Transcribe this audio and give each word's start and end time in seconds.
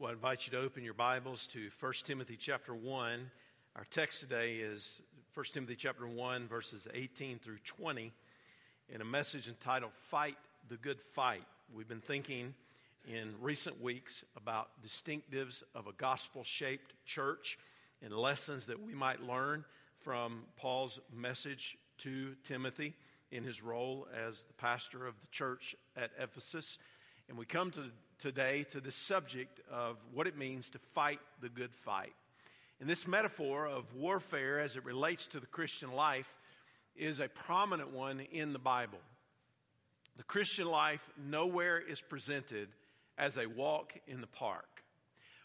Well, 0.00 0.10
I 0.10 0.12
invite 0.12 0.46
you 0.46 0.52
to 0.52 0.60
open 0.60 0.84
your 0.84 0.94
Bibles 0.94 1.48
to 1.54 1.70
1 1.80 1.92
Timothy 2.04 2.38
chapter 2.40 2.72
1. 2.72 3.30
Our 3.74 3.84
text 3.90 4.20
today 4.20 4.58
is 4.58 5.00
1 5.34 5.46
Timothy 5.52 5.74
chapter 5.74 6.06
1, 6.06 6.46
verses 6.46 6.86
18 6.94 7.40
through 7.40 7.58
20, 7.64 8.12
in 8.90 9.00
a 9.00 9.04
message 9.04 9.48
entitled 9.48 9.90
Fight 10.08 10.36
the 10.68 10.76
Good 10.76 11.00
Fight. 11.00 11.42
We've 11.74 11.88
been 11.88 12.00
thinking 12.00 12.54
in 13.08 13.34
recent 13.40 13.82
weeks 13.82 14.22
about 14.36 14.68
distinctives 14.86 15.64
of 15.74 15.88
a 15.88 15.92
gospel 15.92 16.44
shaped 16.44 16.94
church 17.04 17.58
and 18.00 18.14
lessons 18.14 18.66
that 18.66 18.80
we 18.80 18.94
might 18.94 19.20
learn 19.20 19.64
from 19.98 20.44
Paul's 20.56 21.00
message 21.12 21.76
to 21.98 22.36
Timothy 22.44 22.94
in 23.32 23.42
his 23.42 23.64
role 23.64 24.06
as 24.14 24.44
the 24.44 24.54
pastor 24.54 25.08
of 25.08 25.20
the 25.20 25.28
church 25.32 25.74
at 25.96 26.12
Ephesus. 26.20 26.78
And 27.28 27.36
we 27.36 27.44
come 27.44 27.70
to 27.72 27.84
today 28.18 28.64
to 28.70 28.80
the 28.80 28.90
subject 28.90 29.60
of 29.70 29.96
what 30.12 30.26
it 30.26 30.36
means 30.36 30.70
to 30.70 30.78
fight 30.94 31.20
the 31.40 31.48
good 31.48 31.74
fight. 31.84 32.14
And 32.80 32.88
this 32.88 33.06
metaphor 33.06 33.66
of 33.66 33.84
warfare 33.94 34.60
as 34.60 34.76
it 34.76 34.84
relates 34.84 35.26
to 35.28 35.40
the 35.40 35.46
Christian 35.46 35.92
life 35.92 36.32
is 36.96 37.20
a 37.20 37.28
prominent 37.28 37.90
one 37.90 38.20
in 38.32 38.52
the 38.52 38.58
Bible. 38.58 38.98
The 40.16 40.24
Christian 40.24 40.66
life 40.66 41.02
nowhere 41.16 41.78
is 41.78 42.00
presented 42.00 42.68
as 43.16 43.36
a 43.36 43.46
walk 43.46 43.92
in 44.06 44.20
the 44.20 44.26
park. 44.26 44.82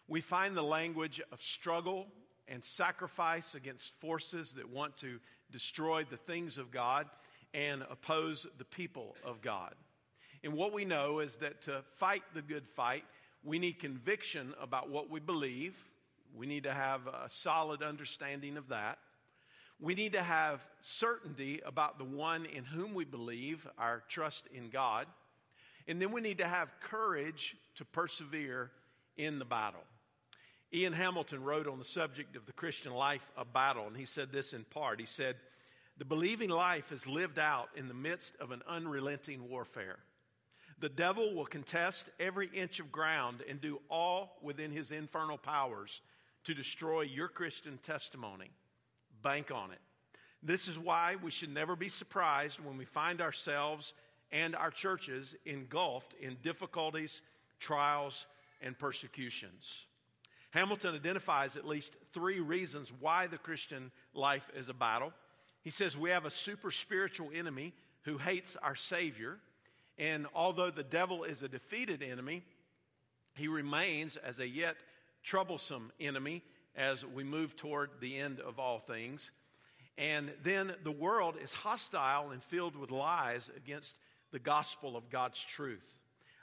We 0.07 0.21
find 0.21 0.55
the 0.55 0.63
language 0.63 1.21
of 1.31 1.41
struggle 1.41 2.07
and 2.47 2.63
sacrifice 2.63 3.55
against 3.55 3.93
forces 3.99 4.53
that 4.53 4.69
want 4.69 4.97
to 4.97 5.19
destroy 5.51 6.03
the 6.03 6.17
things 6.17 6.57
of 6.57 6.71
God 6.71 7.07
and 7.53 7.83
oppose 7.83 8.47
the 8.57 8.65
people 8.65 9.15
of 9.23 9.41
God. 9.41 9.73
And 10.43 10.53
what 10.53 10.73
we 10.73 10.83
know 10.83 11.19
is 11.19 11.37
that 11.37 11.61
to 11.63 11.81
fight 11.97 12.23
the 12.33 12.41
good 12.41 12.67
fight, 12.67 13.05
we 13.43 13.59
need 13.59 13.79
conviction 13.79 14.53
about 14.61 14.89
what 14.89 15.09
we 15.09 15.19
believe. 15.19 15.75
We 16.35 16.45
need 16.45 16.63
to 16.63 16.73
have 16.73 17.07
a 17.07 17.29
solid 17.29 17.81
understanding 17.81 18.57
of 18.57 18.69
that. 18.69 18.97
We 19.79 19.95
need 19.95 20.13
to 20.13 20.23
have 20.23 20.61
certainty 20.81 21.61
about 21.65 21.97
the 21.97 22.05
one 22.05 22.45
in 22.45 22.63
whom 22.63 22.93
we 22.93 23.05
believe, 23.05 23.67
our 23.77 24.03
trust 24.07 24.47
in 24.53 24.69
God. 24.69 25.07
And 25.87 26.01
then 26.01 26.11
we 26.11 26.21
need 26.21 26.37
to 26.37 26.47
have 26.47 26.69
courage 26.79 27.55
to 27.75 27.85
persevere 27.85 28.71
in 29.17 29.39
the 29.39 29.45
battle. 29.45 29.83
Ian 30.73 30.93
Hamilton 30.93 31.43
wrote 31.43 31.67
on 31.67 31.79
the 31.79 31.85
subject 31.85 32.35
of 32.35 32.45
the 32.45 32.53
Christian 32.53 32.93
life 32.93 33.29
a 33.37 33.45
battle, 33.45 33.85
and 33.85 33.95
he 33.95 34.05
said 34.05 34.31
this 34.31 34.53
in 34.53 34.63
part. 34.63 34.99
He 34.99 35.05
said, 35.05 35.35
The 35.97 36.05
believing 36.05 36.49
life 36.49 36.91
is 36.91 37.05
lived 37.05 37.37
out 37.37 37.69
in 37.75 37.87
the 37.87 37.93
midst 37.93 38.33
of 38.39 38.51
an 38.51 38.61
unrelenting 38.67 39.49
warfare. 39.49 39.99
The 40.79 40.89
devil 40.89 41.33
will 41.33 41.45
contest 41.45 42.05
every 42.19 42.49
inch 42.53 42.79
of 42.79 42.91
ground 42.91 43.43
and 43.47 43.61
do 43.61 43.79
all 43.89 44.37
within 44.41 44.71
his 44.71 44.91
infernal 44.91 45.37
powers 45.37 46.01
to 46.43 46.53
destroy 46.53 47.01
your 47.01 47.27
Christian 47.27 47.79
testimony. 47.83 48.49
Bank 49.21 49.51
on 49.51 49.71
it. 49.71 49.79
This 50.41 50.67
is 50.67 50.77
why 50.77 51.15
we 51.21 51.31
should 51.31 51.53
never 51.53 51.75
be 51.75 51.87
surprised 51.87 52.59
when 52.59 52.77
we 52.77 52.85
find 52.85 53.21
ourselves 53.21 53.93
and 54.31 54.55
our 54.55 54.71
churches 54.71 55.35
engulfed 55.45 56.13
in 56.19 56.37
difficulties, 56.43 57.21
trials, 57.59 58.25
and 58.61 58.77
persecutions. 58.77 59.85
Hamilton 60.51 60.95
identifies 60.95 61.55
at 61.55 61.67
least 61.67 61.95
three 62.13 62.39
reasons 62.39 62.91
why 62.99 63.27
the 63.27 63.37
Christian 63.37 63.91
life 64.13 64.49
is 64.55 64.69
a 64.69 64.73
battle. 64.73 65.13
He 65.63 65.69
says 65.69 65.97
we 65.97 66.09
have 66.09 66.25
a 66.25 66.31
super 66.31 66.71
spiritual 66.71 67.29
enemy 67.33 67.73
who 68.03 68.17
hates 68.17 68.57
our 68.61 68.75
Savior. 68.75 69.37
And 69.97 70.27
although 70.33 70.71
the 70.71 70.83
devil 70.83 71.23
is 71.23 71.43
a 71.43 71.47
defeated 71.47 72.01
enemy, 72.01 72.43
he 73.35 73.47
remains 73.47 74.17
as 74.17 74.39
a 74.39 74.47
yet 74.47 74.75
troublesome 75.23 75.91
enemy 75.99 76.43
as 76.75 77.05
we 77.05 77.23
move 77.23 77.55
toward 77.55 77.89
the 77.99 78.17
end 78.17 78.39
of 78.39 78.59
all 78.59 78.79
things. 78.79 79.31
And 79.97 80.31
then 80.43 80.73
the 80.83 80.91
world 80.91 81.35
is 81.41 81.53
hostile 81.53 82.31
and 82.31 82.41
filled 82.43 82.75
with 82.75 82.91
lies 82.91 83.49
against 83.55 83.95
the 84.31 84.39
gospel 84.39 84.97
of 84.97 85.09
God's 85.09 85.43
truth. 85.43 85.85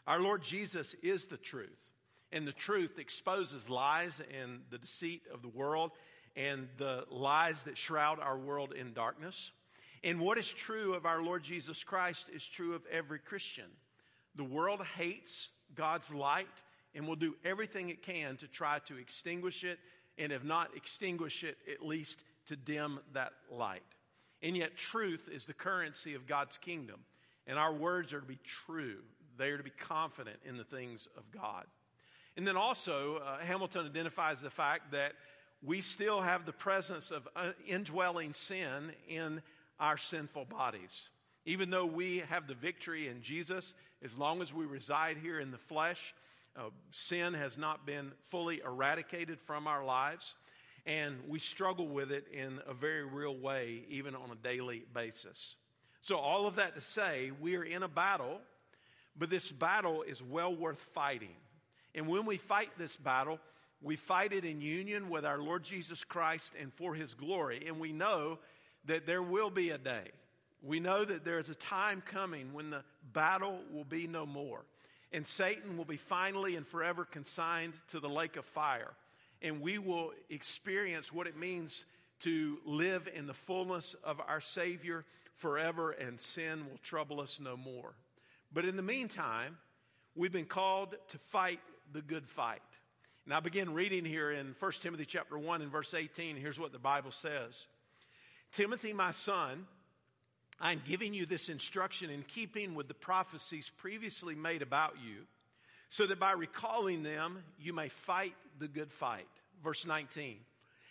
Our 0.07 0.21
Lord 0.21 0.43
Jesus 0.43 0.95
is 1.03 1.27
the 1.27 1.37
truth, 1.37 1.91
and 2.33 2.47
the 2.47 2.53
truth 2.53 2.99
exposes 2.99 3.69
lies 3.69 4.21
and 4.41 4.61
the 4.71 4.79
deceit 4.79 5.23
of 5.33 5.43
the 5.43 5.49
world 5.49 5.91
and 6.37 6.69
the 6.79 7.05
lies 7.11 7.61
that 7.65 7.77
shroud 7.77 8.21
our 8.21 8.39
world 8.39 8.73
in 8.73 8.93
darkness. 8.93 9.51
And 10.03 10.21
what 10.21 10.39
is 10.39 10.51
true 10.51 10.95
of 10.95 11.05
our 11.05 11.23
Lord 11.23 11.43
Jesus 11.43 11.85
Christ 11.85 12.31
is 12.35 12.45
true 12.45 12.75
of 12.75 12.83
every 12.91 13.19
Christian. 13.19 13.67
The 14.35 14.45
world 14.45 14.81
hates 14.97 15.49
God's 15.75 16.13
light 16.13 16.47
and 16.95 17.07
will 17.07 17.17
do 17.17 17.37
everything 17.45 17.91
it 17.91 18.03
can 18.03 18.37
to 18.39 18.49
try 18.49 18.79
to 18.81 18.97
extinguish 18.97 19.63
it, 19.63 19.79
and 20.19 20.33
if 20.33 20.43
not 20.43 20.71
extinguish 20.75 21.45
it, 21.45 21.59
at 21.71 21.85
least 21.85 22.25
to 22.47 22.57
dim 22.57 22.99
that 23.13 23.33
light. 23.51 23.83
And 24.43 24.57
yet, 24.57 24.77
truth 24.77 25.29
is 25.33 25.45
the 25.45 25.53
currency 25.53 26.15
of 26.15 26.27
God's 26.27 26.57
kingdom, 26.57 27.01
and 27.47 27.59
our 27.59 27.73
words 27.73 28.13
are 28.13 28.21
to 28.21 28.27
be 28.27 28.39
true. 28.45 28.99
They 29.37 29.49
are 29.49 29.59
to 29.59 29.63
be 29.63 29.73
confident 29.79 30.39
in 30.45 30.57
the 30.57 30.65
things 30.65 31.07
of 31.17 31.31
God. 31.31 31.67
And 32.37 32.47
then 32.47 32.57
also, 32.57 33.17
uh, 33.19 33.39
Hamilton 33.39 33.87
identifies 33.87 34.41
the 34.41 34.51
fact 34.51 34.93
that 34.93 35.13
we 35.63 35.81
still 35.83 36.23
have 36.23 36.47
the 36.47 36.53
presence 36.53 37.11
of 37.11 37.29
uh, 37.37 37.51
indwelling 37.67 38.33
sin 38.33 38.93
in 39.09 39.43
our 39.81 39.99
sinful 39.99 40.45
bodies. 40.45 41.09
Even 41.47 41.71
though 41.71 41.87
we 41.87 42.23
have 42.29 42.47
the 42.47 42.55
victory 42.55 43.09
in 43.09 43.23
Jesus, 43.23 43.75
as 44.05 44.17
long 44.17 44.43
as 44.43 44.53
we 44.53 44.67
reside 44.67 45.17
here 45.17 45.41
in 45.41 45.51
the 45.51 45.59
flesh, 45.59 46.15
uh, 46.57 46.65
sin 46.91 47.35
has 47.35 47.57
not 47.57 47.87
been 47.87 48.13
fully 48.29 48.61
eradicated 48.65 49.41
from 49.41 49.67
our 49.67 49.85
lives, 49.85 50.35
and 50.87 51.17
we 51.29 51.39
struggle 51.39 51.89
with 51.89 52.13
it 52.13 52.27
in 52.33 52.61
a 52.67 52.75
very 52.75 53.05
real 53.05 53.37
way, 53.37 53.85
even 53.89 54.15
on 54.15 54.31
a 54.31 54.35
daily 54.35 54.85
basis. 54.95 55.55
So, 56.03 56.17
all 56.17 56.47
of 56.47 56.57
that 56.57 56.75
to 56.75 56.81
say, 56.81 57.31
we 57.41 57.57
are 57.57 57.65
in 57.65 57.83
a 57.83 57.89
battle, 57.89 58.41
but 59.17 59.31
this 59.31 59.51
battle 59.51 60.03
is 60.03 60.23
well 60.23 60.55
worth 60.55 60.81
fighting. 60.95 61.35
And 61.95 62.07
when 62.07 62.27
we 62.27 62.37
fight 62.37 62.71
this 62.79 62.97
battle, 62.97 63.39
we 63.83 63.97
fight 63.97 64.33
it 64.33 64.45
in 64.45 64.61
union 64.61 65.09
with 65.09 65.25
our 65.25 65.39
Lord 65.39 65.63
Jesus 65.63 66.05
Christ 66.05 66.53
and 66.61 66.73
for 66.75 66.95
his 66.95 67.15
glory. 67.15 67.65
And 67.67 67.81
we 67.81 67.93
know 67.93 68.39
that 68.87 69.07
there 69.07 69.23
will 69.23 69.51
be 69.51 69.71
a 69.71 69.79
day. 69.79 70.05
We 70.63 70.81
know 70.81 71.05
that 71.05 71.25
there 71.25 71.39
is 71.39 71.49
a 71.49 71.55
time 71.55 72.03
coming 72.05 72.53
when 72.53 72.71
the 72.71 72.83
battle 73.13 73.61
will 73.73 73.85
be 73.85 74.07
no 74.07 74.27
more. 74.27 74.65
And 75.13 75.27
Satan 75.27 75.77
will 75.77 75.85
be 75.85 75.97
finally 75.97 76.57
and 76.57 76.67
forever 76.67 77.05
consigned 77.05 77.75
to 77.91 78.01
the 78.01 78.09
lake 78.09 78.37
of 78.37 78.45
fire. 78.45 78.93
And 79.43 79.61
we 79.61 79.79
will 79.79 80.13
experience 80.29 81.13
what 81.13 81.27
it 81.27 81.37
means 81.37 81.85
to 82.21 82.59
live 82.65 83.09
in 83.15 83.27
the 83.27 83.35
fullness 83.35 83.97
of 84.05 84.21
our 84.21 84.41
Savior 84.41 85.05
forever, 85.35 85.93
and 85.93 86.21
sin 86.21 86.67
will 86.71 86.79
trouble 86.79 87.21
us 87.21 87.41
no 87.41 87.57
more. 87.57 87.95
But 88.53 88.67
in 88.67 88.77
the 88.77 88.83
meantime, 88.83 89.57
we've 90.15 90.33
been 90.33 90.45
called 90.45 90.95
to 91.09 91.19
fight 91.19 91.61
the 91.93 92.03
good 92.03 92.29
fight. 92.29 92.61
And 93.25 93.35
I 93.35 93.41
begin 93.41 93.73
reading 93.73 94.05
here 94.05 94.31
in 94.31 94.55
1 94.59 94.73
Timothy 94.83 95.07
chapter 95.07 95.39
1 95.39 95.63
and 95.63 95.73
verse 95.73 95.95
18. 95.95 96.37
Here's 96.37 96.59
what 96.59 96.73
the 96.73 96.79
Bible 96.79 97.11
says. 97.11 97.67
Timothy, 98.53 98.93
my 98.93 99.13
son, 99.13 99.67
I'm 100.61 100.83
giving 100.87 101.15
you 101.15 101.25
this 101.25 101.49
instruction 101.49 102.11
in 102.11 102.23
keeping 102.23 102.75
with 102.75 102.89
the 102.89 102.95
prophecies 102.95 103.71
previously 103.79 104.35
made 104.35 104.63
about 104.63 104.97
you, 105.05 105.23
so 105.89 106.07
that 106.07 106.21
by 106.21 106.33
recalling 106.33 107.03
them, 107.03 107.43
you 107.59 107.73
may 107.73 107.89
fight 107.89 108.35
the 108.59 108.69
good 108.69 108.93
fight. 108.93 109.27
Verse 109.63 109.87
19. 109.87 110.37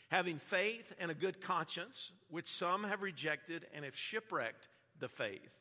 Having 0.09 0.39
faith 0.39 0.91
and 0.99 1.11
a 1.11 1.15
good 1.15 1.39
conscience, 1.41 2.11
which 2.29 2.51
some 2.51 2.83
have 2.83 3.01
rejected 3.01 3.65
and 3.73 3.85
have 3.85 3.95
shipwrecked 3.95 4.67
the 4.99 5.07
faith. 5.07 5.51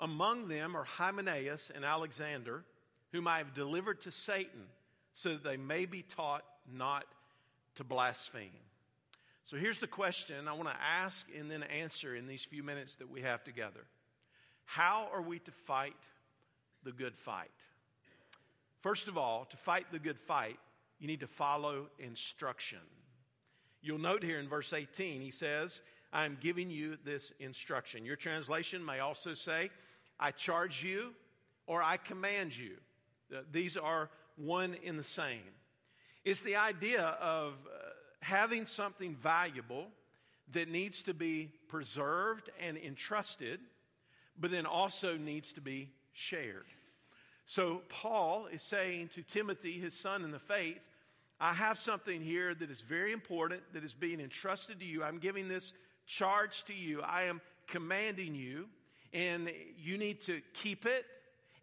Among 0.00 0.48
them 0.48 0.76
are 0.76 0.84
Hymenaeus 0.84 1.70
and 1.74 1.84
Alexander, 1.84 2.64
whom 3.12 3.28
I 3.28 3.38
have 3.38 3.54
delivered 3.54 4.00
to 4.02 4.10
Satan, 4.10 4.66
so 5.12 5.34
that 5.34 5.44
they 5.44 5.58
may 5.58 5.84
be 5.84 6.02
taught 6.02 6.42
not 6.72 7.04
to 7.76 7.84
blaspheme. 7.84 8.50
So 9.44 9.56
here's 9.56 9.78
the 9.78 9.86
question 9.86 10.48
I 10.48 10.52
want 10.52 10.68
to 10.68 10.76
ask 10.80 11.26
and 11.38 11.50
then 11.50 11.62
answer 11.64 12.14
in 12.14 12.26
these 12.26 12.44
few 12.44 12.62
minutes 12.62 12.94
that 12.96 13.10
we 13.10 13.22
have 13.22 13.42
together. 13.42 13.84
How 14.64 15.08
are 15.12 15.22
we 15.22 15.40
to 15.40 15.50
fight 15.50 15.96
the 16.84 16.92
good 16.92 17.16
fight? 17.16 17.50
First 18.80 19.08
of 19.08 19.18
all, 19.18 19.46
to 19.50 19.56
fight 19.56 19.86
the 19.92 19.98
good 19.98 20.18
fight, 20.18 20.58
you 20.98 21.06
need 21.06 21.20
to 21.20 21.26
follow 21.26 21.86
instruction. 21.98 22.78
You'll 23.80 23.98
note 23.98 24.22
here 24.22 24.38
in 24.38 24.48
verse 24.48 24.72
18, 24.72 25.20
he 25.20 25.30
says, 25.30 25.80
I 26.12 26.24
am 26.24 26.38
giving 26.40 26.70
you 26.70 26.96
this 27.04 27.32
instruction. 27.40 28.04
Your 28.04 28.16
translation 28.16 28.84
may 28.84 29.00
also 29.00 29.34
say, 29.34 29.70
I 30.20 30.30
charge 30.30 30.82
you 30.84 31.14
or 31.66 31.82
I 31.82 31.96
command 31.96 32.56
you. 32.56 32.76
These 33.50 33.76
are 33.76 34.10
one 34.36 34.76
in 34.82 34.96
the 34.96 35.02
same. 35.02 35.40
It's 36.24 36.40
the 36.40 36.56
idea 36.56 37.02
of 37.02 37.54
uh, 37.66 37.91
having 38.22 38.66
something 38.66 39.16
valuable 39.16 39.88
that 40.52 40.68
needs 40.68 41.02
to 41.02 41.14
be 41.14 41.50
preserved 41.68 42.50
and 42.60 42.78
entrusted, 42.78 43.60
but 44.38 44.50
then 44.50 44.64
also 44.64 45.16
needs 45.16 45.52
to 45.52 45.60
be 45.60 45.90
shared. 46.12 46.66
So, 47.46 47.82
Paul 47.88 48.46
is 48.46 48.62
saying 48.62 49.08
to 49.14 49.22
Timothy, 49.22 49.78
his 49.78 49.94
son 49.94 50.24
in 50.24 50.30
the 50.30 50.38
faith, 50.38 50.80
I 51.40 51.52
have 51.52 51.76
something 51.76 52.22
here 52.22 52.54
that 52.54 52.70
is 52.70 52.80
very 52.80 53.12
important 53.12 53.60
that 53.72 53.82
is 53.82 53.92
being 53.92 54.20
entrusted 54.20 54.78
to 54.78 54.86
you. 54.86 55.02
I'm 55.02 55.18
giving 55.18 55.48
this 55.48 55.72
charge 56.06 56.62
to 56.64 56.74
you. 56.74 57.02
I 57.02 57.24
am 57.24 57.40
commanding 57.66 58.36
you, 58.36 58.68
and 59.12 59.50
you 59.76 59.98
need 59.98 60.22
to 60.22 60.40
keep 60.54 60.86
it, 60.86 61.04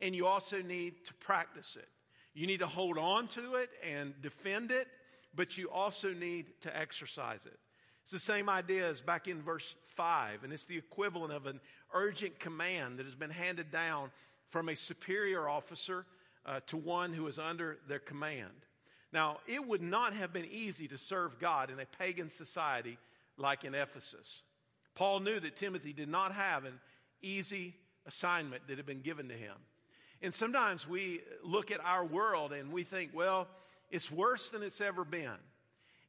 and 0.02 0.14
you 0.14 0.28
also 0.28 0.62
need 0.62 1.06
to 1.06 1.14
practice 1.16 1.78
it. 1.78 1.88
You 2.34 2.46
need 2.46 2.60
to 2.60 2.68
hold 2.68 2.98
on 2.98 3.30
to 3.30 3.56
it 3.56 3.70
and 3.90 4.14
defend 4.22 4.72
it, 4.72 4.88
but 5.36 5.58
you 5.58 5.70
also 5.70 6.14
need 6.14 6.48
to 6.62 6.76
exercise 6.76 7.46
it. 7.46 7.60
It's 8.04 8.12
the 8.12 8.20
same 8.20 8.50
idea 8.50 8.90
as 8.90 9.02
back 9.02 9.28
in 9.28 9.42
verse 9.42 9.76
5, 9.96 10.44
and 10.44 10.52
it's 10.52 10.66
the 10.66 10.78
equivalent 10.78 11.34
of 11.34 11.46
an 11.46 11.60
urgent 11.94 12.40
command 12.40 12.98
that 12.98 13.06
has 13.06 13.16
been 13.16 13.30
handed 13.30 13.72
down 13.72 14.12
from 14.50 14.70
a 14.70 14.76
superior 14.76 15.48
officer 15.48 16.06
uh, 16.46 16.60
to 16.68 16.78
one 16.78 17.14
who 17.14 17.28
is 17.28 17.38
under 17.38 17.78
their 17.88 18.00
command. 18.00 18.66
Now, 19.12 19.40
it 19.48 19.66
would 19.66 19.82
not 19.82 20.14
have 20.14 20.34
been 20.34 20.46
easy 20.46 20.88
to 20.88 20.98
serve 20.98 21.40
God 21.40 21.70
in 21.70 21.80
a 21.80 21.86
pagan 21.86 22.32
society 22.32 22.98
like 23.38 23.64
in 23.64 23.76
Ephesus. 23.76 24.42
Paul 24.96 25.20
knew 25.22 25.40
that 25.40 25.56
Timothy 25.56 25.94
did 25.94 26.10
not 26.10 26.34
have 26.34 26.66
an 26.66 26.80
easy 27.22 27.76
assignment 28.06 28.68
that 28.68 28.78
had 28.78 28.86
been 28.86 29.02
given 29.02 29.30
to 29.30 29.36
him. 29.36 29.56
And 30.22 30.34
sometimes 30.34 30.88
we 30.88 31.22
look 31.44 31.72
at 31.72 31.80
our 31.80 32.06
world 32.06 32.52
and 32.52 32.72
we 32.72 32.84
think, 32.84 33.12
well, 33.14 33.48
it's 33.92 34.12
worse 34.12 34.50
than 34.50 34.64
it's 34.64 34.82
ever 34.82 35.04
been. 35.04 35.38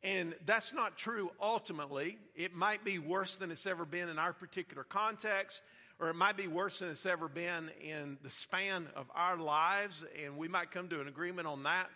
And 0.02 0.34
that's 0.46 0.72
not 0.72 0.96
true 0.96 1.30
ultimately. 1.40 2.18
It 2.34 2.54
might 2.54 2.84
be 2.84 2.98
worse 2.98 3.36
than 3.36 3.50
it's 3.50 3.66
ever 3.66 3.84
been 3.84 4.08
in 4.08 4.18
our 4.18 4.32
particular 4.32 4.84
context, 4.84 5.60
or 5.98 6.08
it 6.08 6.14
might 6.14 6.36
be 6.36 6.48
worse 6.48 6.78
than 6.78 6.88
it's 6.88 7.04
ever 7.04 7.28
been 7.28 7.70
in 7.82 8.16
the 8.22 8.30
span 8.30 8.88
of 8.96 9.06
our 9.14 9.36
lives, 9.36 10.02
and 10.24 10.38
we 10.38 10.48
might 10.48 10.70
come 10.70 10.88
to 10.88 11.00
an 11.00 11.08
agreement 11.08 11.46
on 11.46 11.64
that. 11.64 11.88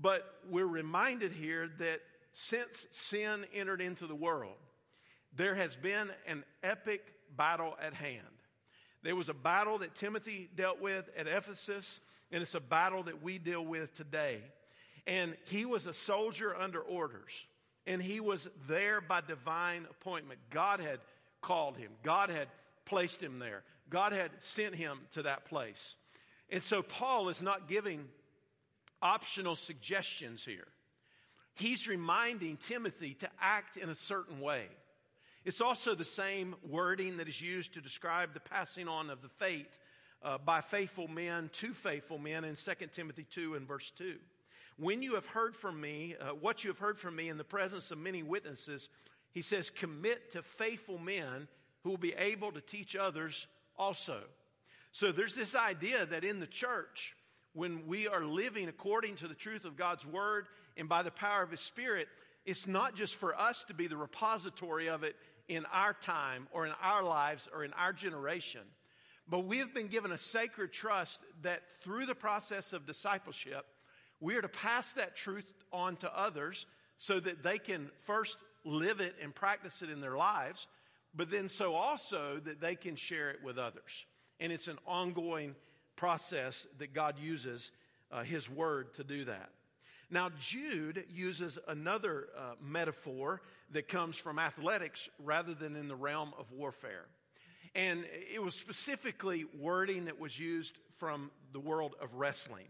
But 0.00 0.24
we're 0.48 0.66
reminded 0.66 1.32
here 1.32 1.68
that 1.78 2.00
since 2.32 2.86
sin 2.90 3.44
entered 3.52 3.82
into 3.82 4.06
the 4.06 4.14
world, 4.14 4.56
there 5.36 5.54
has 5.54 5.76
been 5.76 6.10
an 6.26 6.44
epic 6.62 7.02
battle 7.36 7.76
at 7.82 7.92
hand. 7.92 8.22
There 9.02 9.16
was 9.16 9.28
a 9.28 9.34
battle 9.34 9.78
that 9.78 9.94
Timothy 9.94 10.48
dealt 10.54 10.80
with 10.80 11.08
at 11.16 11.26
Ephesus, 11.26 12.00
and 12.32 12.42
it's 12.42 12.54
a 12.54 12.60
battle 12.60 13.02
that 13.04 13.22
we 13.22 13.38
deal 13.38 13.64
with 13.64 13.94
today. 13.94 14.40
And 15.08 15.34
he 15.46 15.64
was 15.64 15.86
a 15.86 15.94
soldier 15.94 16.54
under 16.54 16.80
orders, 16.80 17.46
and 17.86 18.02
he 18.02 18.20
was 18.20 18.46
there 18.68 19.00
by 19.00 19.22
divine 19.22 19.86
appointment. 19.90 20.38
God 20.50 20.80
had 20.80 21.00
called 21.40 21.78
him, 21.78 21.90
God 22.04 22.28
had 22.28 22.48
placed 22.84 23.22
him 23.22 23.38
there, 23.38 23.62
God 23.88 24.12
had 24.12 24.30
sent 24.40 24.74
him 24.74 25.00
to 25.14 25.22
that 25.22 25.46
place. 25.46 25.94
And 26.50 26.62
so 26.62 26.82
Paul 26.82 27.30
is 27.30 27.40
not 27.40 27.68
giving 27.68 28.06
optional 29.00 29.56
suggestions 29.56 30.44
here. 30.44 30.68
He's 31.54 31.88
reminding 31.88 32.58
Timothy 32.58 33.14
to 33.14 33.28
act 33.40 33.78
in 33.78 33.88
a 33.88 33.94
certain 33.94 34.40
way. 34.40 34.66
It's 35.44 35.62
also 35.62 35.94
the 35.94 36.04
same 36.04 36.54
wording 36.68 37.16
that 37.16 37.28
is 37.28 37.40
used 37.40 37.74
to 37.74 37.80
describe 37.80 38.34
the 38.34 38.40
passing 38.40 38.88
on 38.88 39.08
of 39.08 39.22
the 39.22 39.28
faith 39.28 39.80
uh, 40.22 40.36
by 40.38 40.60
faithful 40.60 41.08
men 41.08 41.48
to 41.54 41.72
faithful 41.72 42.18
men 42.18 42.44
in 42.44 42.56
2 42.56 42.72
Timothy 42.92 43.24
2 43.30 43.54
and 43.54 43.66
verse 43.66 43.90
2. 43.96 44.16
When 44.78 45.02
you 45.02 45.14
have 45.14 45.26
heard 45.26 45.56
from 45.56 45.80
me, 45.80 46.14
uh, 46.20 46.28
what 46.28 46.62
you 46.62 46.70
have 46.70 46.78
heard 46.78 46.98
from 46.98 47.16
me 47.16 47.28
in 47.28 47.36
the 47.36 47.44
presence 47.44 47.90
of 47.90 47.98
many 47.98 48.22
witnesses, 48.22 48.88
he 49.32 49.42
says, 49.42 49.70
commit 49.70 50.30
to 50.32 50.42
faithful 50.42 50.98
men 50.98 51.48
who 51.82 51.90
will 51.90 51.96
be 51.96 52.14
able 52.14 52.52
to 52.52 52.60
teach 52.60 52.94
others 52.94 53.46
also. 53.76 54.20
So 54.92 55.10
there's 55.10 55.34
this 55.34 55.56
idea 55.56 56.06
that 56.06 56.22
in 56.22 56.38
the 56.38 56.46
church, 56.46 57.14
when 57.54 57.88
we 57.88 58.06
are 58.06 58.24
living 58.24 58.68
according 58.68 59.16
to 59.16 59.28
the 59.28 59.34
truth 59.34 59.64
of 59.64 59.76
God's 59.76 60.06
word 60.06 60.46
and 60.76 60.88
by 60.88 61.02
the 61.02 61.10
power 61.10 61.42
of 61.42 61.50
his 61.50 61.60
spirit, 61.60 62.06
it's 62.46 62.68
not 62.68 62.94
just 62.94 63.16
for 63.16 63.38
us 63.38 63.64
to 63.68 63.74
be 63.74 63.88
the 63.88 63.96
repository 63.96 64.88
of 64.88 65.02
it 65.02 65.16
in 65.48 65.66
our 65.72 65.92
time 65.92 66.46
or 66.52 66.66
in 66.66 66.72
our 66.80 67.02
lives 67.02 67.48
or 67.52 67.64
in 67.64 67.72
our 67.72 67.92
generation, 67.92 68.62
but 69.28 69.40
we 69.40 69.58
have 69.58 69.74
been 69.74 69.88
given 69.88 70.12
a 70.12 70.18
sacred 70.18 70.72
trust 70.72 71.20
that 71.42 71.62
through 71.80 72.06
the 72.06 72.14
process 72.14 72.72
of 72.72 72.86
discipleship, 72.86 73.66
we 74.20 74.36
are 74.36 74.42
to 74.42 74.48
pass 74.48 74.92
that 74.92 75.16
truth 75.16 75.52
on 75.72 75.96
to 75.96 76.18
others 76.18 76.66
so 76.98 77.20
that 77.20 77.42
they 77.42 77.58
can 77.58 77.90
first 78.00 78.36
live 78.64 79.00
it 79.00 79.14
and 79.22 79.34
practice 79.34 79.82
it 79.82 79.90
in 79.90 80.00
their 80.00 80.16
lives, 80.16 80.66
but 81.14 81.30
then 81.30 81.48
so 81.48 81.74
also 81.74 82.40
that 82.44 82.60
they 82.60 82.74
can 82.74 82.96
share 82.96 83.30
it 83.30 83.42
with 83.42 83.58
others. 83.58 84.06
And 84.40 84.52
it's 84.52 84.68
an 84.68 84.78
ongoing 84.86 85.54
process 85.96 86.66
that 86.78 86.92
God 86.92 87.18
uses 87.18 87.70
uh, 88.10 88.22
His 88.22 88.48
Word 88.50 88.94
to 88.94 89.04
do 89.04 89.24
that. 89.26 89.50
Now, 90.10 90.30
Jude 90.40 91.04
uses 91.10 91.58
another 91.68 92.28
uh, 92.36 92.54
metaphor 92.62 93.42
that 93.72 93.88
comes 93.88 94.16
from 94.16 94.38
athletics 94.38 95.08
rather 95.22 95.54
than 95.54 95.76
in 95.76 95.86
the 95.86 95.96
realm 95.96 96.32
of 96.38 96.50
warfare. 96.50 97.04
And 97.74 98.04
it 98.34 98.42
was 98.42 98.54
specifically 98.54 99.44
wording 99.58 100.06
that 100.06 100.18
was 100.18 100.38
used 100.38 100.78
from 100.96 101.30
the 101.52 101.60
world 101.60 101.94
of 102.00 102.14
wrestling. 102.14 102.66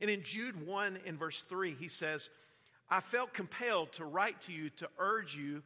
And 0.00 0.10
in 0.10 0.22
Jude 0.22 0.66
1 0.66 1.00
in 1.04 1.16
verse 1.16 1.42
3, 1.48 1.76
he 1.78 1.88
says, 1.88 2.30
I 2.88 3.00
felt 3.00 3.32
compelled 3.34 3.92
to 3.92 4.04
write 4.04 4.40
to 4.42 4.52
you 4.52 4.70
to 4.70 4.88
urge 4.98 5.36
you 5.36 5.62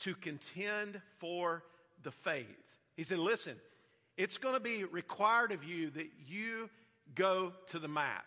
to 0.00 0.14
contend 0.14 1.00
for 1.18 1.62
the 2.02 2.10
faith. 2.10 2.46
He 2.96 3.04
said, 3.04 3.18
Listen, 3.18 3.56
it's 4.16 4.38
going 4.38 4.54
to 4.54 4.60
be 4.60 4.84
required 4.84 5.52
of 5.52 5.64
you 5.64 5.90
that 5.90 6.08
you 6.26 6.68
go 7.14 7.52
to 7.68 7.78
the 7.78 7.88
mat, 7.88 8.24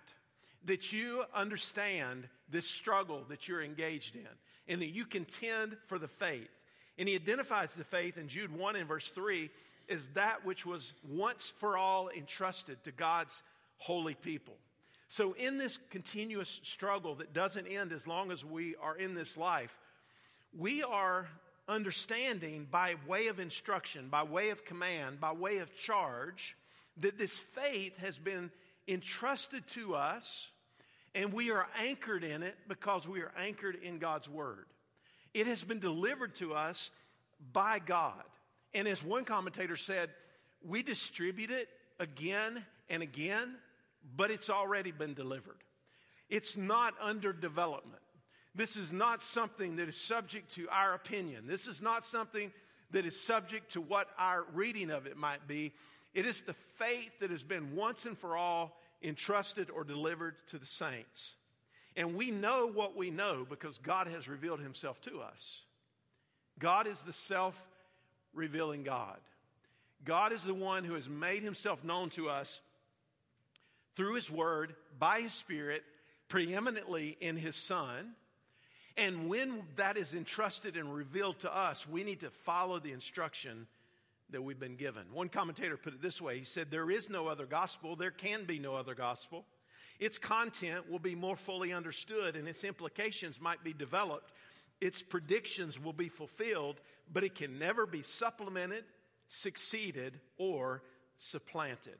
that 0.66 0.92
you 0.94 1.24
understand 1.34 2.28
this 2.50 2.66
struggle 2.66 3.24
that 3.30 3.48
you're 3.48 3.62
engaged 3.62 4.16
in, 4.16 4.28
and 4.68 4.82
that 4.82 4.90
you 4.90 5.06
contend 5.06 5.78
for 5.86 6.00
the 6.00 6.08
faith. 6.08 6.50
And 6.98 7.08
he 7.08 7.16
identifies 7.16 7.74
the 7.74 7.84
faith 7.84 8.18
in 8.18 8.28
Jude 8.28 8.56
1 8.56 8.76
and 8.76 8.88
verse 8.88 9.10
3 9.10 9.50
as 9.90 10.08
that 10.10 10.46
which 10.46 10.66
was 10.66 10.94
once 11.08 11.52
for 11.58 11.78
all 11.78 12.10
entrusted 12.10 12.84
to 12.84 12.92
God's 12.92 13.42
holy 13.78 14.14
people. 14.14 14.56
So, 15.10 15.34
in 15.34 15.58
this 15.58 15.80
continuous 15.90 16.62
struggle 16.64 17.16
that 17.16 17.34
doesn't 17.34 17.68
end 17.68 17.92
as 17.92 18.06
long 18.06 18.32
as 18.32 18.46
we 18.46 18.76
are 18.82 18.96
in 18.96 19.16
this 19.16 19.36
life, 19.36 19.76
we 20.58 20.84
are 20.84 21.28
understanding 21.68 22.68
by 22.70 22.96
way 23.08 23.28
of 23.28 23.40
instruction, 23.40 24.10
by 24.10 24.24
way 24.24 24.50
of 24.50 24.66
command, 24.66 25.20
by 25.20 25.32
way 25.32 25.58
of 25.58 25.75
charge, 25.75 26.56
that 26.98 27.18
this 27.18 27.38
faith 27.38 27.98
has 27.98 28.18
been 28.18 28.51
entrusted 28.88 29.68
to 29.70 29.96
us 29.96 30.48
and 31.16 31.34
we 31.34 31.51
are 31.51 31.68
anchored 31.80 32.24
in 32.24 32.44
it 32.44 32.56
because 32.68 33.08
we 33.08 33.22
are 33.22 33.32
anchored 33.38 33.75
in 33.82 33.98
God's 33.98 34.30
Word. 34.30 34.66
It 35.34 35.48
has 35.48 35.63
been 35.63 35.80
delivered 35.80 36.36
to 36.36 36.54
us 36.54 36.92
by 37.51 37.80
God. 37.80 38.24
And 38.74 38.88
as 38.88 39.04
one 39.04 39.25
commentator 39.25 39.75
said, 39.75 40.10
we 40.63 40.84
distribute 40.84 41.51
it 41.51 41.68
again 42.00 42.63
and 42.89 43.01
again, 43.01 43.56
but 44.15 44.32
it's 44.32 44.50
already 44.50 44.91
been 44.91 45.13
delivered. 45.13 45.63
It's 46.29 46.56
not 46.58 46.94
under 47.01 47.34
development. 47.34 48.01
This 48.56 48.75
is 48.75 48.91
not 48.91 49.24
something 49.24 49.77
that 49.77 49.89
is 49.89 49.98
subject 49.98 50.53
to 50.56 50.68
our 50.70 50.94
opinion. 50.94 51.48
This 51.48 51.68
is 51.68 51.82
not 51.82 52.06
something 52.06 52.51
that 52.91 53.06
is 53.06 53.20
subject 53.20 53.74
to 53.74 53.82
what 53.82 54.08
our 54.18 54.46
reading 54.53 54.91
of 54.91 55.06
it 55.06 55.18
might 55.18 55.48
be. 55.48 55.74
It 56.13 56.25
is 56.25 56.41
the 56.41 56.56
faith 56.77 57.12
that 57.20 57.29
has 57.29 57.44
been 57.44 57.75
once 57.75 58.06
and 58.06 58.18
for 58.18 58.36
all 58.36 58.79
entrusted 59.03 59.70
or 59.70 59.84
delivered 59.84 60.36
to 60.48 60.58
the 60.58 60.65
saints. 60.65 61.34
And 61.96 62.15
we 62.15 62.32
know 62.32 62.68
what 62.68 62.96
we 62.96 63.12
know 63.12 63.46
because 63.48 63.77
God 63.77 64.08
has 64.08 64.27
revealed 64.27 64.60
himself 64.60 65.00
to 65.01 65.22
us. 65.22 65.62
God 66.58 66.88
is 66.88 67.00
the 67.00 67.13
self 67.13 67.68
revealing 68.34 68.84
God. 68.84 69.18
God 70.06 70.32
is 70.32 70.44
the 70.44 70.53
one 70.53 70.84
who 70.84 70.94
has 70.94 71.10
made 71.10 71.44
himself 71.44 71.84
known 71.84 72.10
to 72.12 72.29
us 72.29 72.60
through 74.00 74.13
his 74.13 74.32
word, 74.32 74.77
by 74.98 75.20
his 75.20 75.34
spirit, 75.34 75.84
preeminently 76.29 77.18
in 77.20 77.36
his 77.36 77.58
son. 77.58 78.13
And 78.96 79.27
when 79.27 79.62
that 79.75 79.98
is 79.98 80.13
entrusted 80.13 80.77
and 80.77 80.96
revealed 80.96 81.41
to 81.41 81.53
us, 81.53 81.86
we 81.86 82.06
need 82.06 82.22
to 82.22 82.29
follow 82.29 82.79
the 82.79 82.94
instruction 82.94 83.68
that 84.29 84.41
we've 84.41 84.60
been 84.60 84.77
given. 84.77 85.03
One 85.12 85.27
commentator 85.27 85.75
put 85.75 85.94
it 85.94 86.01
this 86.01 86.22
way 86.22 86.38
he 86.38 86.46
said, 86.46 86.72
There 86.72 86.89
is 86.89 87.10
no 87.10 87.27
other 87.27 87.46
gospel, 87.46 87.98
there 87.98 88.10
can 88.10 88.46
be 88.46 88.58
no 88.58 88.74
other 88.74 88.96
gospel. 88.96 89.44
Its 90.00 90.18
content 90.18 90.89
will 90.89 91.00
be 91.00 91.13
more 91.13 91.36
fully 91.36 91.74
understood 91.74 92.38
and 92.38 92.48
its 92.48 92.63
implications 92.63 93.41
might 93.41 93.65
be 93.65 93.74
developed. 93.74 94.32
Its 94.79 95.03
predictions 95.03 95.77
will 95.77 95.91
be 95.91 96.08
fulfilled, 96.08 96.79
but 97.12 97.25
it 97.25 97.36
can 97.36 97.60
never 97.60 97.86
be 97.86 98.01
supplemented, 98.01 98.86
succeeded, 99.27 100.22
or 100.38 100.84
supplanted. 101.18 101.98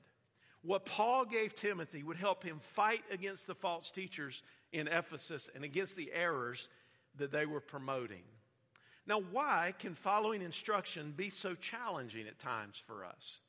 What 0.62 0.86
Paul 0.86 1.26
gave 1.26 1.56
Timothy 1.56 2.04
would 2.04 2.18
help 2.18 2.44
him 2.44 2.60
fight 2.60 3.04
against 3.12 3.48
the 3.48 3.56
false 3.56 3.92
teachers 3.92 4.42
in 4.74 4.88
Ephesus 4.88 5.50
and 5.56 5.64
against 5.64 5.96
the 5.96 6.12
errors 6.14 6.68
that 7.18 7.32
they 7.32 7.46
were 7.46 7.62
promoting. 7.62 8.24
Now, 9.08 9.22
why 9.32 9.74
can 9.80 9.96
following 9.96 10.42
instruction 10.42 11.14
be 11.16 11.30
so 11.30 11.56
challenging 11.56 12.28
at 12.28 12.40
times 12.40 12.82
for 12.86 13.06
us? 13.06 13.40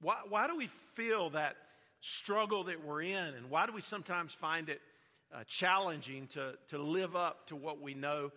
Why, 0.00 0.16
why 0.28 0.46
do 0.46 0.56
we 0.56 0.66
feel 0.94 1.30
that 1.30 1.56
struggle 2.00 2.64
that 2.64 2.84
we're 2.84 3.02
in, 3.02 3.34
and 3.34 3.50
why 3.50 3.66
do 3.66 3.72
we 3.72 3.80
sometimes 3.80 4.32
find 4.32 4.68
it 4.68 4.80
uh, 5.34 5.44
challenging 5.46 6.26
to, 6.28 6.54
to 6.68 6.78
live 6.78 7.14
up 7.14 7.46
to 7.48 7.56
what 7.56 7.80
we 7.80 7.94
know 7.94 8.30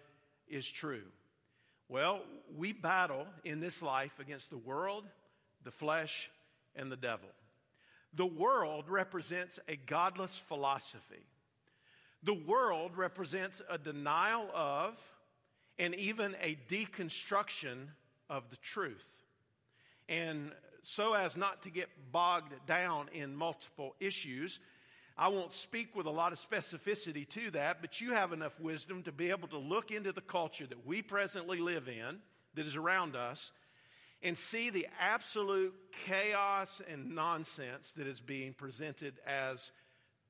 is 0.48 0.70
true. 0.70 1.04
Well, 1.90 2.22
we 2.56 2.72
battle 2.72 3.26
in 3.44 3.60
this 3.60 3.82
life 3.82 4.20
against 4.20 4.50
the 4.50 4.58
world, 4.58 5.06
the 5.64 5.72
flesh, 5.72 6.30
and 6.76 6.92
the 6.92 6.98
devil. 6.98 7.30
The 8.16 8.26
world 8.26 8.90
represents 8.90 9.60
a 9.68 9.76
godless 9.76 10.42
philosophy. 10.48 11.26
The 12.24 12.34
world 12.34 12.96
represents 12.96 13.62
a 13.70 13.78
denial 13.78 14.50
of 14.54 14.98
and 15.80 15.96
even 15.96 16.36
a 16.42 16.58
deconstruction 16.70 17.88
of 18.30 18.50
the 18.50 18.58
truth. 18.58 19.08
And 20.08 20.52
so 20.84 21.14
as 21.14 21.36
not 21.36 21.64
to 21.64 21.70
get 21.70 21.90
bogged 22.12 22.54
down 22.68 23.10
in 23.14 23.36
multiple 23.36 23.96
issues, 24.00 24.60
I 25.18 25.28
won't 25.28 25.54
speak 25.54 25.96
with 25.96 26.06
a 26.06 26.12
lot 26.12 26.32
of 26.32 26.40
specificity 26.40 27.28
to 27.30 27.52
that, 27.52 27.82
but 27.82 28.02
you 28.02 28.14
have 28.14 28.34
enough 28.34 28.60
wisdom 28.60 29.04
to 29.04 29.12
be 29.12 29.30
able 29.30 29.48
to 29.50 29.58
look 29.58 29.92
into 29.92 30.12
the 30.12 30.22
culture 30.22 30.66
that 30.66 30.86
we 30.86 31.02
presently 31.02 31.60
live 31.60 31.88
in, 31.88 32.20
that 32.56 32.66
is 32.66 32.76
around 32.76 33.16
us, 33.16 33.52
and 34.24 34.38
see 34.38 34.70
the 34.70 34.88
absolute 35.00 35.76
chaos 36.06 36.82
and 36.90 37.14
nonsense 37.14 37.92
that 37.98 38.08
is 38.08 38.22
being 38.22 38.54
presented 38.54 39.14
as 39.28 39.72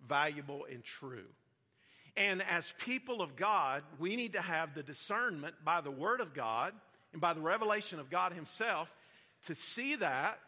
valuable 0.07 0.65
and 0.69 0.83
true. 0.83 1.27
And 2.17 2.41
as 2.43 2.73
people 2.79 3.21
of 3.21 3.35
God, 3.35 3.83
we 3.99 4.15
need 4.15 4.33
to 4.33 4.41
have 4.41 4.73
the 4.73 4.83
discernment 4.83 5.55
by 5.63 5.81
the 5.81 5.91
Word 5.91 6.21
of 6.21 6.33
God 6.33 6.73
and 7.11 7.21
by 7.21 7.33
the 7.33 7.41
revelation 7.41 7.99
of 7.99 8.09
God 8.09 8.33
Himself 8.33 8.91
to 9.45 9.55
see 9.55 9.95
that, 9.95 10.39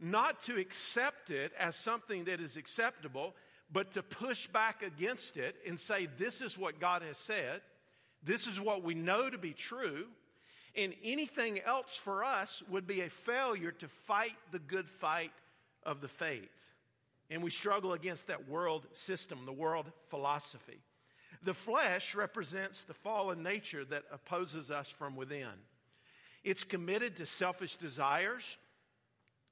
not 0.00 0.42
to 0.42 0.58
accept 0.58 1.30
it 1.30 1.52
as 1.58 1.76
something 1.76 2.24
that 2.24 2.40
is 2.40 2.56
acceptable, 2.56 3.34
but 3.70 3.92
to 3.92 4.02
push 4.02 4.46
back 4.48 4.82
against 4.82 5.36
it 5.36 5.56
and 5.66 5.78
say, 5.78 6.08
This 6.18 6.40
is 6.40 6.58
what 6.58 6.80
God 6.80 7.02
has 7.02 7.18
said, 7.18 7.60
this 8.22 8.46
is 8.46 8.60
what 8.60 8.82
we 8.82 8.94
know 8.94 9.28
to 9.30 9.38
be 9.38 9.52
true, 9.52 10.06
and 10.76 10.94
anything 11.04 11.60
else 11.60 11.96
for 11.96 12.24
us 12.24 12.62
would 12.70 12.86
be 12.86 13.02
a 13.02 13.10
failure 13.10 13.72
to 13.72 13.88
fight 13.88 14.36
the 14.50 14.58
good 14.58 14.88
fight 14.88 15.32
of 15.84 16.00
the 16.00 16.08
faith. 16.08 16.48
And 17.30 17.42
we 17.42 17.50
struggle 17.50 17.92
against 17.92 18.26
that 18.26 18.48
world 18.48 18.86
system, 18.92 19.46
the 19.46 19.52
world 19.52 19.90
philosophy. 20.08 20.80
The 21.44 21.54
flesh 21.54 22.14
represents 22.14 22.84
the 22.84 22.94
fallen 22.94 23.42
nature 23.42 23.84
that 23.86 24.04
opposes 24.12 24.70
us 24.70 24.88
from 24.88 25.16
within. 25.16 25.48
It's 26.44 26.64
committed 26.64 27.16
to 27.16 27.26
selfish 27.26 27.76
desires. 27.76 28.56